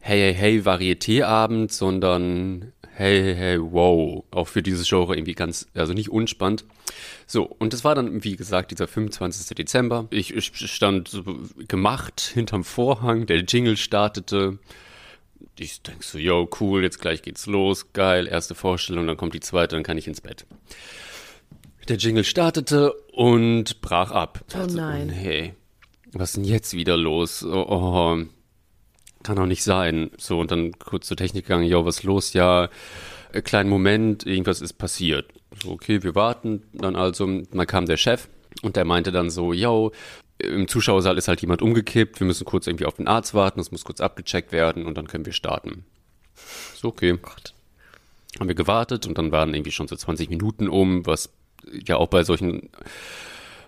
Hey, 0.01 0.19
hey, 0.19 0.33
hey, 0.33 0.65
Varieté-Abend, 0.65 1.73
sondern 1.73 2.71
hey, 2.99 3.21
hey, 3.21 3.35
hey, 3.35 3.59
wow. 3.59 4.23
Auch 4.31 4.47
für 4.47 4.63
dieses 4.63 4.87
Genre 4.87 5.15
irgendwie 5.15 5.35
ganz, 5.35 5.67
also 5.73 5.93
nicht 5.93 6.09
unspannend. 6.09 6.63
So, 7.27 7.43
und 7.43 7.73
das 7.73 7.83
war 7.83 7.95
dann, 7.95 8.23
wie 8.23 8.35
gesagt, 8.37 8.71
dieser 8.71 8.87
25. 8.87 9.55
Dezember. 9.55 10.07
Ich, 10.09 10.33
ich 10.33 10.51
stand 10.55 11.09
so 11.09 11.23
gemacht 11.67 12.21
hinterm 12.21 12.63
Vorhang, 12.63 13.25
der 13.25 13.39
Jingle 13.39 13.77
startete. 13.77 14.57
Ich 15.57 15.81
denk 15.81 16.03
so, 16.03 16.17
yo, 16.17 16.49
cool, 16.59 16.81
jetzt 16.81 16.99
gleich 16.99 17.21
geht's 17.21 17.45
los, 17.45 17.91
geil, 17.91 18.25
erste 18.25 18.55
Vorstellung, 18.55 19.05
dann 19.05 19.17
kommt 19.17 19.33
die 19.33 19.41
zweite, 19.41 19.75
dann 19.75 19.83
kann 19.83 19.97
ich 19.97 20.07
ins 20.07 20.21
Bett. 20.21 20.45
Der 21.89 21.97
Jingle 21.97 22.23
startete 22.23 22.93
und 23.11 23.81
brach 23.81 24.11
ab. 24.11 24.45
Oh 24.55 24.65
nein. 24.65 25.09
hey, 25.09 25.53
was 26.13 26.29
ist 26.29 26.37
denn 26.37 26.43
jetzt 26.43 26.73
wieder 26.73 26.97
los? 26.97 27.43
Oh, 27.43 27.65
oh, 27.67 28.23
kann 29.23 29.35
doch 29.35 29.45
nicht 29.45 29.63
sein. 29.63 30.11
So, 30.17 30.39
und 30.39 30.51
dann 30.51 30.71
kurz 30.79 31.07
zur 31.07 31.17
Technik 31.17 31.45
gegangen, 31.45 31.67
yo, 31.67 31.85
was 31.85 31.97
ist 31.97 32.03
los? 32.03 32.33
Ja, 32.33 32.69
äh, 33.31 33.41
kleinen 33.41 33.69
Moment, 33.69 34.25
irgendwas 34.25 34.61
ist 34.61 34.73
passiert. 34.73 35.31
So, 35.61 35.71
okay, 35.71 36.03
wir 36.03 36.15
warten 36.15 36.63
dann 36.73 36.95
also. 36.95 37.25
Dann 37.25 37.67
kam 37.67 37.85
der 37.85 37.97
Chef 37.97 38.29
und 38.61 38.75
der 38.75 38.85
meinte 38.85 39.11
dann 39.11 39.29
so, 39.29 39.53
yo, 39.53 39.91
im 40.39 40.67
Zuschauersaal 40.67 41.17
ist 41.17 41.27
halt 41.27 41.41
jemand 41.41 41.61
umgekippt, 41.61 42.19
wir 42.19 42.27
müssen 42.27 42.45
kurz 42.45 42.65
irgendwie 42.65 42.85
auf 42.85 42.95
den 42.95 43.07
Arzt 43.07 43.33
warten, 43.33 43.59
das 43.59 43.71
muss 43.71 43.83
kurz 43.83 43.99
abgecheckt 43.99 44.51
werden 44.51 44.85
und 44.85 44.97
dann 44.97 45.07
können 45.07 45.25
wir 45.25 45.33
starten. 45.33 45.85
So, 46.75 46.87
okay. 46.89 47.17
Gott. 47.21 47.53
Haben 48.39 48.47
wir 48.47 48.55
gewartet 48.55 49.05
und 49.05 49.17
dann 49.17 49.31
waren 49.31 49.53
irgendwie 49.53 49.71
schon 49.71 49.87
so 49.87 49.95
20 49.95 50.29
Minuten 50.29 50.69
um, 50.69 51.05
was 51.05 51.29
ja 51.65 51.97
auch 51.97 52.07
bei 52.07 52.23
solchen 52.23 52.69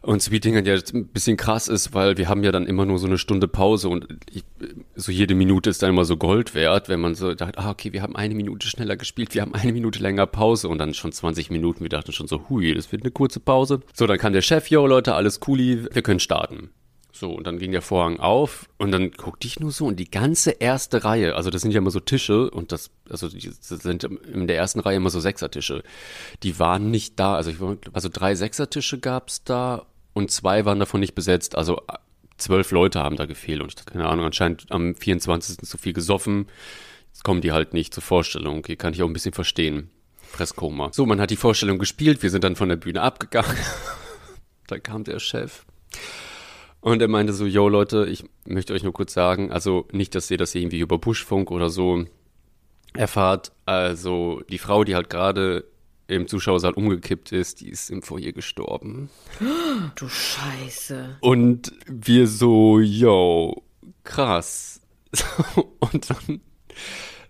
und 0.02 0.22
Speed-Dingern 0.22 0.66
ja 0.66 0.76
ein 0.93 1.08
bisschen 1.08 1.38
krass 1.38 1.68
ist, 1.68 1.93
weil 1.93 2.18
wir 2.18 2.28
haben 2.28 2.43
ja 2.43 2.52
dann 2.52 2.66
immer 2.66 2.86
nur 2.86 2.97
so 2.97 3.08
eine 3.08 3.18
Stunde 3.18 3.47
Pause 3.47 3.89
und 3.89 4.08
ich, 4.32 4.43
so 4.95 5.12
jede 5.12 5.36
Minute 5.36 5.70
ist 5.70 5.84
dann 5.84 5.91
immer 5.91 6.06
so 6.06 6.18
Gold 6.18 6.56
wert, 6.56 6.89
wenn 6.89 6.99
man 6.99 7.14
so 7.14 7.34
dachte, 7.34 7.58
ah, 7.60 7.70
okay, 7.70 7.93
wir 7.93 8.02
haben 8.02 8.16
eine 8.16 8.34
Minute 8.34 8.68
schneller 8.68 8.97
gespielt, 8.97 9.36
wir 9.36 9.41
haben 9.41 9.54
eine 9.54 9.72
Minute 9.72 9.99
länger 9.99 10.26
Pause 10.26 10.70
und 10.70 10.80
dann 10.80 10.93
schon 10.93 11.12
20 11.12 11.52
Minuten, 11.52 11.82
wir 11.82 11.89
dachten 11.89 12.12
schon 12.12 12.28
so, 12.28 12.49
hui, 12.49 12.74
das 12.74 12.91
wird 12.91 13.04
eine 13.04 13.12
kurze 13.12 13.39
Pause. 13.39 13.82
So, 13.93 14.08
dann 14.08 14.18
kam 14.18 14.34
der 14.34 14.41
Chef, 14.41 14.68
yo 14.68 14.88
Leute, 14.88 15.14
alles 15.14 15.39
cooli, 15.39 15.86
wir 15.91 16.02
können 16.02 16.20
starten. 16.20 16.72
So, 17.22 17.30
und 17.30 17.45
dann 17.45 17.59
ging 17.59 17.72
der 17.72 17.84
Vorhang 17.84 18.19
auf 18.19 18.67
und 18.80 18.91
dann 18.91 19.11
guckte 19.11 19.45
ich 19.45 19.59
nur 19.59 19.69
so 19.69 19.86
und 19.86 19.97
die 19.99 20.09
ganze 20.09 20.49
erste 20.49 21.03
Reihe, 21.03 21.36
also 21.36 21.51
das 21.51 21.61
sind 21.61 21.69
ja 21.69 21.78
immer 21.78 21.91
so 21.91 21.99
Tische 21.99 22.49
und 22.49 22.72
das, 22.72 22.89
also 23.11 23.30
die 23.30 23.47
das 23.47 23.67
sind 23.67 24.05
in 24.05 24.47
der 24.47 24.57
ersten 24.57 24.80
Reihe 24.80 24.97
immer 24.97 25.11
so 25.11 25.19
Sechsertische, 25.19 25.84
die 26.41 26.57
waren 26.57 26.89
nicht 26.89 27.19
da. 27.19 27.36
Also, 27.36 27.51
ich, 27.51 27.57
also 27.93 28.09
drei 28.11 28.34
Sechsertische 28.34 28.99
gab's 28.99 29.43
da 29.43 29.86
und 30.13 30.32
zwei 30.32 30.65
waren 30.65 30.80
davon 30.80 30.99
nicht 30.99 31.13
besetzt. 31.13 31.55
Also 31.55 31.84
zwölf 32.38 32.72
Leute 32.72 33.01
haben 33.01 33.17
da 33.17 33.28
gefehlt 33.28 33.61
und 33.61 33.72
ich, 33.72 33.86
keine 33.86 34.09
Ahnung, 34.09 34.26
anscheinend 34.26 34.65
am 34.72 34.95
24. 34.95 35.59
zu 35.59 35.78
viel 35.78 35.93
gesoffen. 35.93 36.47
Jetzt 37.13 37.24
kommen 37.24 37.41
die 37.41 37.51
halt 37.51 37.76
nicht 37.76 37.93
zur 37.93 38.01
Vorstellung. 38.01 38.57
Okay, 38.57 38.78
kann 38.78 38.95
ich 38.95 39.03
auch 39.03 39.07
ein 39.07 39.13
bisschen 39.13 39.34
verstehen. 39.34 39.91
Fresskoma. 40.24 40.89
So, 40.91 41.05
man 41.05 41.22
hat 41.22 41.30
die 41.30 41.36
Vorstellung 41.36 41.78
gespielt, 41.78 42.24
wir 42.24 42.32
sind 42.32 42.43
dann 42.43 42.55
von 42.55 42.69
der 42.69 42.78
Bühne 42.78 43.03
abgegangen. 43.03 43.57
da 44.65 44.80
kam 44.80 45.03
der 45.03 45.19
Chef. 45.19 45.65
Und 46.82 47.01
er 47.01 47.07
meinte 47.07 47.32
so, 47.34 47.45
yo 47.45 47.69
Leute, 47.69 48.07
ich 48.07 48.23
möchte 48.45 48.73
euch 48.73 48.84
nur 48.84 48.93
kurz 48.93 49.13
sagen, 49.13 49.51
also 49.51 49.88
nicht, 49.91 50.15
dass 50.15 50.32
ihr 50.32 50.38
das 50.38 50.55
irgendwie 50.55 50.79
über 50.79 50.97
Buschfunk 50.97 51.51
oder 51.51 51.69
so 51.69 52.05
erfahrt. 52.93 53.51
Also 53.65 54.41
die 54.49 54.57
Frau, 54.57 54.84
die 54.84 54.95
halt 54.95 55.09
gerade 55.09 55.65
im 56.07 56.27
Zuschauersaal 56.27 56.73
umgekippt 56.73 57.32
ist, 57.32 57.61
die 57.61 57.69
ist 57.69 57.89
im 57.89 58.01
Foyer 58.01 58.34
gestorben. 58.34 59.09
Du 59.95 60.07
Scheiße. 60.07 61.17
Und 61.21 61.73
wir 61.88 62.27
so, 62.27 62.79
yo, 62.79 63.63
krass. 64.03 64.82
Und 65.79 66.09
dann 66.09 66.41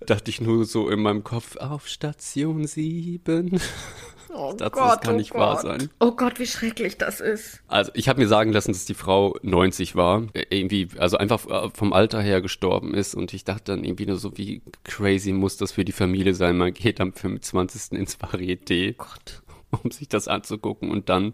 dachte 0.05 0.31
ich 0.31 0.41
nur 0.41 0.65
so 0.65 0.89
in 0.89 1.01
meinem 1.01 1.23
Kopf, 1.23 1.55
auf 1.57 1.87
Station 1.87 2.65
7. 2.65 3.59
Oh 4.33 4.53
dachte, 4.53 4.79
das 4.79 5.01
kann 5.01 5.15
nicht 5.17 5.33
wahr 5.33 5.59
sein. 5.61 5.89
Oh 5.99 6.11
Gott, 6.11 6.39
wie 6.39 6.45
schrecklich 6.45 6.97
das 6.97 7.19
ist. 7.19 7.61
Also 7.67 7.91
ich 7.95 8.07
habe 8.07 8.21
mir 8.21 8.27
sagen 8.27 8.51
lassen, 8.51 8.71
dass 8.71 8.85
die 8.85 8.93
Frau 8.93 9.35
90 9.41 9.95
war, 9.95 10.23
äh, 10.33 10.45
irgendwie, 10.49 10.87
also 10.97 11.17
einfach 11.17 11.45
äh, 11.47 11.69
vom 11.73 11.93
Alter 11.93 12.21
her 12.21 12.41
gestorben 12.41 12.93
ist 12.93 13.15
und 13.15 13.33
ich 13.33 13.43
dachte 13.43 13.75
dann 13.75 13.83
irgendwie 13.83 14.05
nur 14.05 14.17
so, 14.17 14.37
wie 14.37 14.61
crazy 14.83 15.33
muss 15.33 15.57
das 15.57 15.73
für 15.73 15.85
die 15.85 15.91
Familie 15.91 16.33
sein. 16.33 16.57
Man 16.57 16.73
geht 16.73 17.01
am 17.01 17.13
25. 17.13 17.99
ins 17.99 18.17
Varieté, 18.17 18.95
Gott. 18.97 19.41
um 19.83 19.91
sich 19.91 20.07
das 20.07 20.27
anzugucken 20.27 20.91
und 20.91 21.09
dann, 21.09 21.33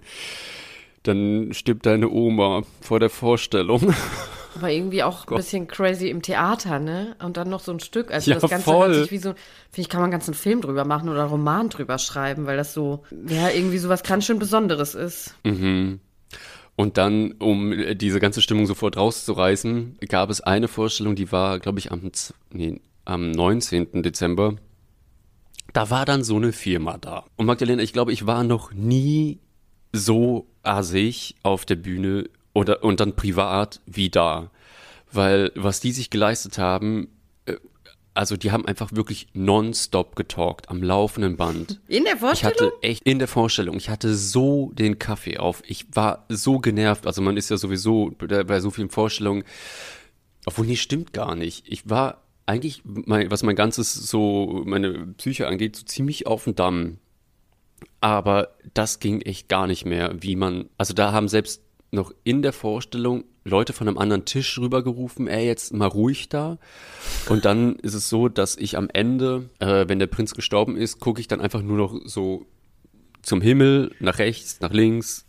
dann 1.04 1.54
stirbt 1.54 1.86
deine 1.86 2.10
Oma 2.10 2.64
vor 2.82 3.00
der 3.00 3.10
Vorstellung. 3.10 3.94
Aber 4.58 4.72
irgendwie 4.72 5.04
auch 5.04 5.28
ein 5.28 5.36
bisschen 5.36 5.68
crazy 5.68 6.10
im 6.10 6.22
Theater, 6.24 6.80
ne? 6.80 7.16
Und 7.24 7.38
dann 7.38 7.48
noch 7.50 7.60
so 7.60 7.72
ein 7.72 7.80
Stück. 7.80 8.12
Also 8.12 8.32
Ja, 8.32 8.40
das 8.40 8.50
Ganze 8.50 8.66
voll. 8.66 8.88
hört 8.88 9.04
sich 9.04 9.12
wie 9.12 9.18
so, 9.20 9.30
finde 9.70 9.82
ich, 9.82 9.90
kann 9.90 10.00
man 10.00 10.06
einen 10.06 10.12
ganzen 10.14 10.34
Film 10.34 10.62
drüber 10.62 10.84
machen 10.84 11.10
oder 11.10 11.22
einen 11.22 11.30
Roman 11.30 11.70
drüber 11.70 11.98
schreiben, 12.00 12.46
weil 12.48 12.58
das 12.58 12.74
so, 12.74 13.04
ja, 13.28 13.50
irgendwie 13.50 13.78
sowas 13.78 14.02
ganz 14.04 14.26
schön 14.26 14.40
Besonderes 14.40 14.96
ist. 14.96 15.36
Und 15.44 16.98
dann, 16.98 17.34
um 17.34 17.72
äh, 17.72 17.96
diese 17.96 18.20
ganze 18.20 18.42
Stimmung 18.42 18.66
sofort 18.66 18.98
rauszureißen, 18.98 19.98
gab 20.10 20.30
es 20.30 20.42
eine 20.42 20.68
Vorstellung, 20.68 21.16
die 21.16 21.32
war, 21.32 21.60
glaube 21.60 21.80
ich, 21.80 21.92
am, 21.92 22.12
nee, 22.52 22.82
am 23.06 23.32
19. 23.32 24.02
Dezember. 24.04 24.56
da 25.74 25.90
war 25.90 26.06
dann 26.06 26.24
so 26.24 26.38
eine 26.38 26.52
Firma 26.54 26.98
da. 26.98 27.26
Und 27.36 27.46
Magdalena, 27.46 27.84
ich 27.84 27.94
glaube, 27.94 28.12
ich 28.12 28.26
war 28.26 28.44
noch 28.44 28.74
nie 28.74 29.40
so 29.94 30.48
assig 30.64 31.36
auf 31.44 31.66
der 31.66 31.76
Bühne 31.76 32.30
oder, 32.58 32.84
und 32.84 33.00
dann 33.00 33.16
privat 33.16 33.82
wie 33.86 34.10
da. 34.10 34.50
Weil 35.12 35.52
was 35.54 35.80
die 35.80 35.92
sich 35.92 36.10
geleistet 36.10 36.58
haben, 36.58 37.08
äh, 37.46 37.58
also 38.16 38.36
die 38.36 38.52
haben 38.52 38.66
einfach 38.66 38.94
wirklich 38.94 39.28
nonstop 39.34 40.16
getalkt, 40.16 40.70
am 40.70 40.82
laufenden 40.82 41.38
Band. 41.38 41.80
In 41.88 42.06
der 42.06 42.18
Vorstellung? 42.18 42.56
Ich 42.56 42.64
hatte 42.64 42.74
echt 42.82 43.04
in 43.04 43.20
der 43.20 43.28
Vorstellung, 43.28 43.78
ich 43.78 43.90
hatte 43.90 44.16
so 44.16 44.72
den 44.74 44.98
Kaffee 44.98 45.38
auf. 45.38 45.62
Ich 45.68 45.86
war 45.94 46.26
so 46.30 46.58
genervt. 46.58 47.06
Also 47.06 47.22
man 47.22 47.38
ist 47.38 47.52
ja 47.52 47.58
sowieso 47.58 48.12
bei 48.18 48.60
so 48.60 48.72
vielen 48.72 48.90
Vorstellungen. 48.90 49.44
Obwohl, 50.48 50.66
nee, 50.66 50.78
stimmt 50.78 51.14
gar 51.14 51.36
nicht. 51.36 51.64
Ich 51.68 51.88
war 51.88 52.24
eigentlich, 52.48 52.82
mein, 52.84 53.30
was 53.30 53.44
mein 53.44 53.56
ganzes 53.56 53.94
so, 53.94 54.64
meine 54.66 55.14
Psyche 55.18 55.46
angeht, 55.46 55.76
so 55.76 55.86
ziemlich 55.86 56.26
auf 56.26 56.46
dem 56.46 56.56
Damm. 56.56 56.98
Aber 58.02 58.56
das 58.74 59.00
ging 59.00 59.22
echt 59.22 59.48
gar 59.48 59.68
nicht 59.68 59.86
mehr, 59.86 60.16
wie 60.20 60.36
man, 60.36 60.70
also 60.80 60.96
da 60.96 61.12
haben 61.12 61.28
selbst 61.28 61.67
noch 61.92 62.12
in 62.24 62.42
der 62.42 62.54
Vorstellung 62.54 63.24
Leute 63.44 63.74
von 63.74 63.88
einem 63.88 63.98
anderen 63.98 64.26
Tisch 64.26 64.60
rübergerufen, 64.60 65.28
ey, 65.28 65.46
jetzt 65.46 65.74
mal 65.74 65.88
ruhig 65.88 66.30
da. 66.30 66.58
Und 67.30 67.46
dann 67.46 67.78
ist 67.78 67.94
es 67.94 68.10
so, 68.10 68.28
dass 68.28 68.58
ich 68.58 68.78
am 68.78 68.90
Ende, 68.92 69.50
äh, 69.60 69.86
wenn 69.88 70.00
der 70.00 70.08
Prinz 70.08 70.34
gestorben 70.34 70.76
ist, 70.76 71.00
gucke 71.00 71.22
ich 71.22 71.28
dann 71.28 71.42
einfach 71.42 71.62
nur 71.62 71.78
noch 71.78 72.00
so 72.06 72.46
zum 73.22 73.42
Himmel, 73.42 73.92
nach 74.00 74.20
rechts, 74.20 74.60
nach 74.60 74.72
links, 74.72 75.26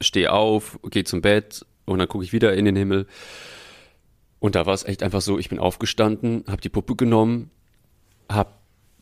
stehe 0.00 0.32
auf, 0.32 0.78
gehe 0.90 1.04
zum 1.04 1.22
Bett 1.22 1.66
und 1.84 1.98
dann 1.98 2.08
gucke 2.08 2.24
ich 2.24 2.32
wieder 2.32 2.54
in 2.54 2.64
den 2.64 2.76
Himmel. 2.76 3.06
Und 4.38 4.54
da 4.54 4.66
war 4.66 4.74
es 4.74 4.84
echt 4.84 5.02
einfach 5.02 5.20
so, 5.20 5.38
ich 5.38 5.48
bin 5.48 5.58
aufgestanden, 5.58 6.44
habe 6.46 6.60
die 6.60 6.68
Puppe 6.68 6.94
genommen, 6.94 7.50
habe 8.28 8.50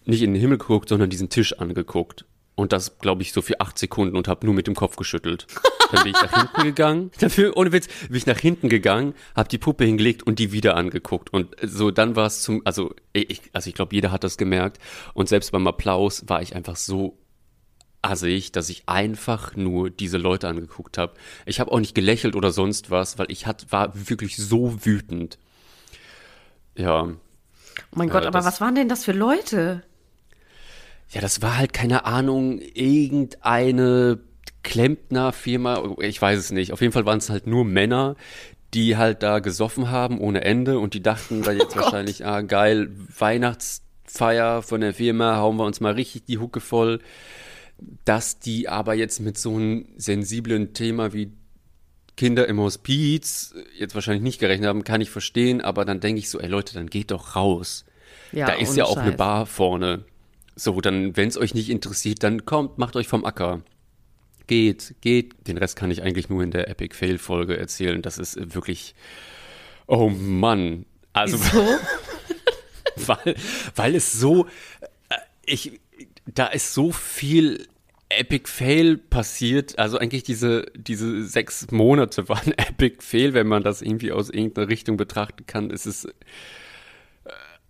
nicht 0.05 0.23
in 0.23 0.33
den 0.33 0.41
Himmel 0.41 0.59
geguckt, 0.59 0.89
sondern 0.89 1.11
diesen 1.11 1.29
Tisch 1.29 1.59
angeguckt. 1.59 2.25
Und 2.55 2.73
das, 2.73 2.99
glaube 2.99 3.23
ich, 3.23 3.33
so 3.33 3.43
für 3.43 3.61
acht 3.61 3.79
Sekunden 3.79 4.17
und 4.17 4.29
habe 4.29 4.47
nur 4.47 4.55
mit 4.55 4.67
dem 4.67 4.75
Kopf 4.75 4.97
geschüttelt. 4.97 5.47
Dann 5.95 6.05
bin 6.05 6.15
ich 6.15 6.23
nach 6.23 6.41
hinten 6.41 6.63
gegangen. 6.63 7.11
Dafür, 7.21 7.57
ohne 7.57 7.73
Witz, 7.73 7.89
bin 8.09 8.17
ich 8.17 8.27
nach 8.27 8.39
hinten 8.39 8.69
gegangen, 8.69 9.15
habe 9.35 9.49
die 9.49 9.59
Puppe 9.59 9.85
hingelegt 9.85 10.23
und 10.23 10.39
die 10.39 10.53
wieder 10.53 10.77
angeguckt. 10.77 11.33
Und 11.33 11.55
so 11.63 11.91
dann 11.91 12.17
war 12.17 12.27
es 12.27 12.43
zum, 12.43 12.63
also 12.65 12.95
ich, 13.13 13.43
also 13.53 13.69
ich 13.69 13.75
glaube, 13.75 13.95
jeder 13.95 14.11
hat 14.11 14.25
das 14.25 14.37
gemerkt. 14.37 14.79
Und 15.15 15.29
selbst 15.29 15.53
beim 15.53 15.67
Applaus 15.67 16.25
war 16.27 16.43
ich 16.43 16.55
einfach 16.57 16.77
so 16.77 17.19
assig, 18.03 18.53
dass 18.53 18.69
ich 18.69 18.85
einfach 18.87 19.57
nur 19.57 19.91
diese 19.91 20.19
Leute 20.19 20.49
angeguckt 20.49 20.99
habe. 20.99 21.15
Ich 21.47 21.61
habe 21.61 21.73
auch 21.73 21.81
nicht 21.81 21.95
gelächelt 21.95 22.37
oder 22.37 22.51
sonst 22.51 22.91
was, 22.91 23.19
weil 23.19 23.31
ich 23.31 23.47
hat, 23.47 23.73
war 23.73 23.93
wirklich 23.95 24.37
so 24.37 24.85
wütend. 24.85 25.39
Ja. 26.77 27.05
Oh 27.05 27.17
mein 27.95 28.11
Gott, 28.11 28.25
äh, 28.25 28.27
aber 28.27 28.45
was 28.45 28.61
waren 28.61 28.75
denn 28.75 28.89
das 28.89 29.05
für 29.05 29.13
Leute? 29.13 29.83
Ja, 31.11 31.21
das 31.21 31.43
war 31.43 31.57
halt 31.57 31.73
keine 31.73 32.05
Ahnung, 32.05 32.61
irgendeine 32.61 34.21
Klempnerfirma, 34.65 35.95
ich 36.01 36.21
weiß 36.21 36.39
es 36.39 36.51
nicht. 36.51 36.73
Auf 36.73 36.81
jeden 36.81 36.93
Fall 36.93 37.07
waren 37.07 37.19
es 37.19 37.31
halt 37.31 37.47
nur 37.47 37.65
Männer, 37.65 38.17
die 38.73 38.97
halt 38.97 39.23
da 39.23 39.39
gesoffen 39.39 39.91
haben 39.91 40.19
ohne 40.19 40.43
Ende 40.43 40.81
und 40.81 40.95
die 40.95 41.03
dachten 41.03 41.43
da 41.43 41.53
jetzt 41.53 41.77
oh 41.77 41.81
wahrscheinlich, 41.81 42.27
ah 42.27 42.41
geil, 42.41 42.91
Weihnachtsfeier 43.17 44.63
von 44.63 44.81
der 44.81 44.95
Firma, 44.95 45.37
hauen 45.37 45.57
wir 45.57 45.65
uns 45.65 45.81
mal 45.81 45.93
richtig 45.93 46.25
die 46.25 46.39
Hucke 46.39 46.61
voll. 46.61 46.99
Dass 48.05 48.39
die 48.39 48.69
aber 48.69 48.95
jetzt 48.95 49.21
mit 49.21 49.37
so 49.37 49.55
einem 49.55 49.87
sensiblen 49.97 50.75
Thema 50.75 51.13
wie 51.13 51.33
Kinder 52.17 52.49
im 52.49 52.61
Hospiz 52.61 53.55
jetzt 53.77 53.95
wahrscheinlich 53.95 54.23
nicht 54.23 54.39
gerechnet 54.39 54.69
haben, 54.69 54.85
kann 54.85 55.01
ich 55.01 55.11
verstehen, 55.11 55.61
aber 55.61 55.85
dann 55.85 56.01
denke 56.01 56.21
ich 56.21 56.31
so, 56.31 56.41
ey 56.41 56.49
Leute, 56.49 56.75
dann 56.75 56.89
geht 56.89 57.11
doch 57.11 57.37
raus. 57.37 57.85
Ja, 58.33 58.47
da 58.47 58.55
ist 58.55 58.77
ja 58.77 58.85
auch 58.85 58.95
Scheiß. 58.95 59.05
eine 59.05 59.13
Bar 59.13 59.47
vorne. 59.47 60.05
So, 60.57 60.81
dann, 60.81 61.17
wenn 61.17 61.29
es 61.29 61.37
euch 61.37 61.55
nicht 61.55 61.69
interessiert, 61.69 62.23
dann 62.23 62.45
kommt, 62.45 62.79
macht 62.79 62.97
euch 62.97 63.09
vom 63.09 63.25
Acker. 63.25 63.63
Geht, 64.47 64.95
geht. 65.01 65.49
Den 65.49 65.57
Rest 65.57 65.77
kann 65.77 65.91
ich 65.91 66.03
eigentlich 66.03 66.29
nur 66.29 66.43
in 66.43 66.51
der 66.51 66.69
Epic 66.69 66.95
Fail 66.95 67.19
Folge 67.19 67.57
erzählen. 67.57 68.03
Das 68.03 68.19
ist 68.19 68.55
wirklich, 68.55 68.95
oh 69.87 70.11
Mann. 70.11 70.87
Also, 71.13 71.37
so? 71.37 71.79
weil, 73.07 73.37
weil 73.75 73.95
es 73.95 74.13
so, 74.13 74.47
äh, 75.09 75.17
ich, 75.47 75.81
da 76.27 76.47
ist 76.47 76.75
so 76.75 76.93
viel 76.93 77.69
Epic 78.09 78.49
Fail 78.49 78.97
passiert. 78.97 79.79
Also 79.79 79.99
eigentlich 79.99 80.23
diese, 80.23 80.67
diese 80.75 81.25
sechs 81.25 81.71
Monate 81.71 82.29
waren 82.29 82.53
Epic 82.57 82.97
Fail, 83.01 83.35
wenn 83.35 83.47
man 83.47 83.63
das 83.63 83.83
irgendwie 83.83 84.13
aus 84.13 84.31
irgendeiner 84.31 84.69
Richtung 84.69 84.97
betrachten 84.97 85.47
kann. 85.47 85.71
Es 85.71 85.87
ist, 85.87 86.09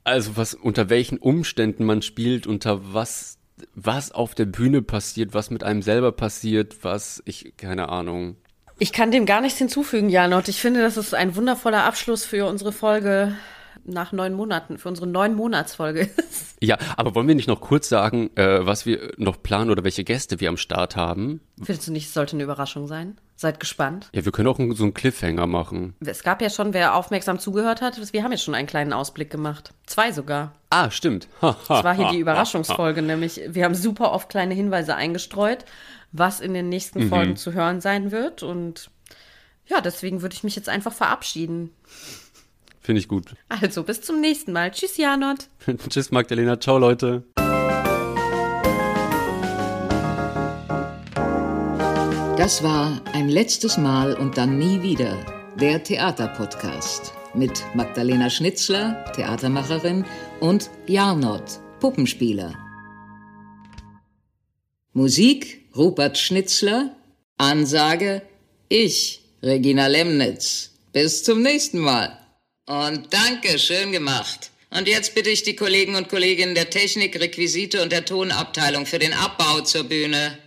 also 0.04 0.36
was, 0.36 0.54
unter 0.54 0.90
welchen 0.90 1.18
Umständen 1.18 1.84
man 1.84 2.02
spielt, 2.02 2.46
unter 2.46 2.92
was, 2.92 3.38
was 3.74 4.12
auf 4.12 4.34
der 4.34 4.46
Bühne 4.46 4.82
passiert, 4.82 5.34
was 5.34 5.50
mit 5.50 5.64
einem 5.64 5.82
selber 5.82 6.12
passiert, 6.12 6.82
was, 6.82 7.22
ich, 7.24 7.56
keine 7.56 7.88
Ahnung. 7.88 8.36
Ich 8.78 8.92
kann 8.92 9.10
dem 9.10 9.26
gar 9.26 9.40
nichts 9.40 9.58
hinzufügen, 9.58 10.08
Janot. 10.08 10.48
Ich 10.48 10.60
finde, 10.60 10.80
das 10.82 10.96
ist 10.96 11.14
ein 11.14 11.36
wundervoller 11.36 11.84
Abschluss 11.84 12.24
für 12.24 12.46
unsere 12.46 12.72
Folge 12.72 13.36
nach 13.84 14.12
neun 14.12 14.34
Monaten, 14.34 14.78
für 14.78 14.88
unsere 14.88 15.06
neun 15.06 15.34
Monatsfolge 15.34 16.00
ist. 16.16 16.54
Ja, 16.60 16.78
aber 16.96 17.14
wollen 17.14 17.28
wir 17.28 17.34
nicht 17.34 17.48
noch 17.48 17.60
kurz 17.60 17.90
sagen, 17.90 18.30
äh, 18.36 18.64
was 18.64 18.86
wir 18.86 19.12
noch 19.18 19.42
planen 19.42 19.70
oder 19.70 19.84
welche 19.84 20.02
Gäste 20.02 20.40
wir 20.40 20.48
am 20.48 20.56
Start 20.56 20.96
haben? 20.96 21.42
Findest 21.62 21.88
du 21.88 21.92
nicht, 21.92 22.06
es 22.06 22.14
sollte 22.14 22.36
eine 22.36 22.44
Überraschung 22.44 22.86
sein? 22.86 23.18
Seid 23.36 23.58
gespannt. 23.58 24.08
Ja, 24.12 24.24
wir 24.24 24.30
können 24.30 24.48
auch 24.48 24.58
so 24.76 24.84
einen 24.84 24.94
Cliffhanger 24.94 25.46
machen. 25.48 25.94
Es 26.00 26.22
gab 26.22 26.40
ja 26.40 26.50
schon, 26.50 26.72
wer 26.72 26.94
aufmerksam 26.94 27.40
zugehört 27.40 27.82
hat, 27.82 28.00
wir 28.12 28.22
haben 28.22 28.30
jetzt 28.30 28.44
schon 28.44 28.54
einen 28.54 28.68
kleinen 28.68 28.92
Ausblick 28.92 29.30
gemacht. 29.30 29.72
Zwei 29.86 30.12
sogar. 30.12 30.52
Ah, 30.70 30.90
stimmt. 30.90 31.28
das 31.40 31.68
war 31.68 31.94
hier 31.96 32.10
die 32.10 32.20
Überraschungsfolge, 32.20 33.02
nämlich 33.02 33.40
wir 33.48 33.64
haben 33.64 33.74
super 33.74 34.12
oft 34.12 34.28
kleine 34.28 34.54
Hinweise 34.54 34.94
eingestreut, 34.94 35.64
was 36.12 36.40
in 36.40 36.54
den 36.54 36.68
nächsten 36.68 37.04
mhm. 37.04 37.08
Folgen 37.08 37.36
zu 37.36 37.52
hören 37.54 37.80
sein 37.80 38.12
wird. 38.12 38.44
Und 38.44 38.90
ja, 39.66 39.80
deswegen 39.80 40.22
würde 40.22 40.34
ich 40.34 40.44
mich 40.44 40.54
jetzt 40.54 40.68
einfach 40.68 40.92
verabschieden. 40.92 41.70
Finde 42.80 43.00
ich 43.00 43.08
gut. 43.08 43.34
Also, 43.48 43.82
bis 43.82 44.02
zum 44.02 44.20
nächsten 44.20 44.52
Mal. 44.52 44.70
Tschüss, 44.70 44.96
Janot. 44.96 45.48
Tschüss, 45.88 46.12
Magdalena. 46.12 46.60
Ciao, 46.60 46.78
Leute. 46.78 47.24
Das 52.36 52.64
war 52.64 53.00
ein 53.12 53.28
letztes 53.28 53.76
Mal 53.76 54.14
und 54.14 54.36
dann 54.36 54.58
nie 54.58 54.82
wieder 54.82 55.24
der 55.60 55.80
Theaterpodcast 55.80 57.12
mit 57.32 57.62
Magdalena 57.76 58.28
Schnitzler, 58.28 59.04
Theatermacherin, 59.14 60.04
und 60.40 60.68
Jarnot, 60.88 61.60
Puppenspieler. 61.78 62.52
Musik 64.94 65.64
Rupert 65.76 66.18
Schnitzler, 66.18 66.96
Ansage 67.38 68.22
ich, 68.68 69.20
Regina 69.40 69.86
Lemnitz. 69.86 70.72
Bis 70.92 71.22
zum 71.22 71.40
nächsten 71.40 71.78
Mal. 71.78 72.18
Und 72.66 73.14
danke, 73.14 73.60
schön 73.60 73.92
gemacht. 73.92 74.50
Und 74.70 74.88
jetzt 74.88 75.14
bitte 75.14 75.30
ich 75.30 75.44
die 75.44 75.54
Kollegen 75.54 75.94
und 75.94 76.08
Kolleginnen 76.08 76.56
der 76.56 76.68
Technik, 76.68 77.20
Requisite 77.20 77.80
und 77.80 77.92
der 77.92 78.04
Tonabteilung 78.04 78.86
für 78.86 78.98
den 78.98 79.12
Abbau 79.12 79.60
zur 79.60 79.84
Bühne. 79.84 80.43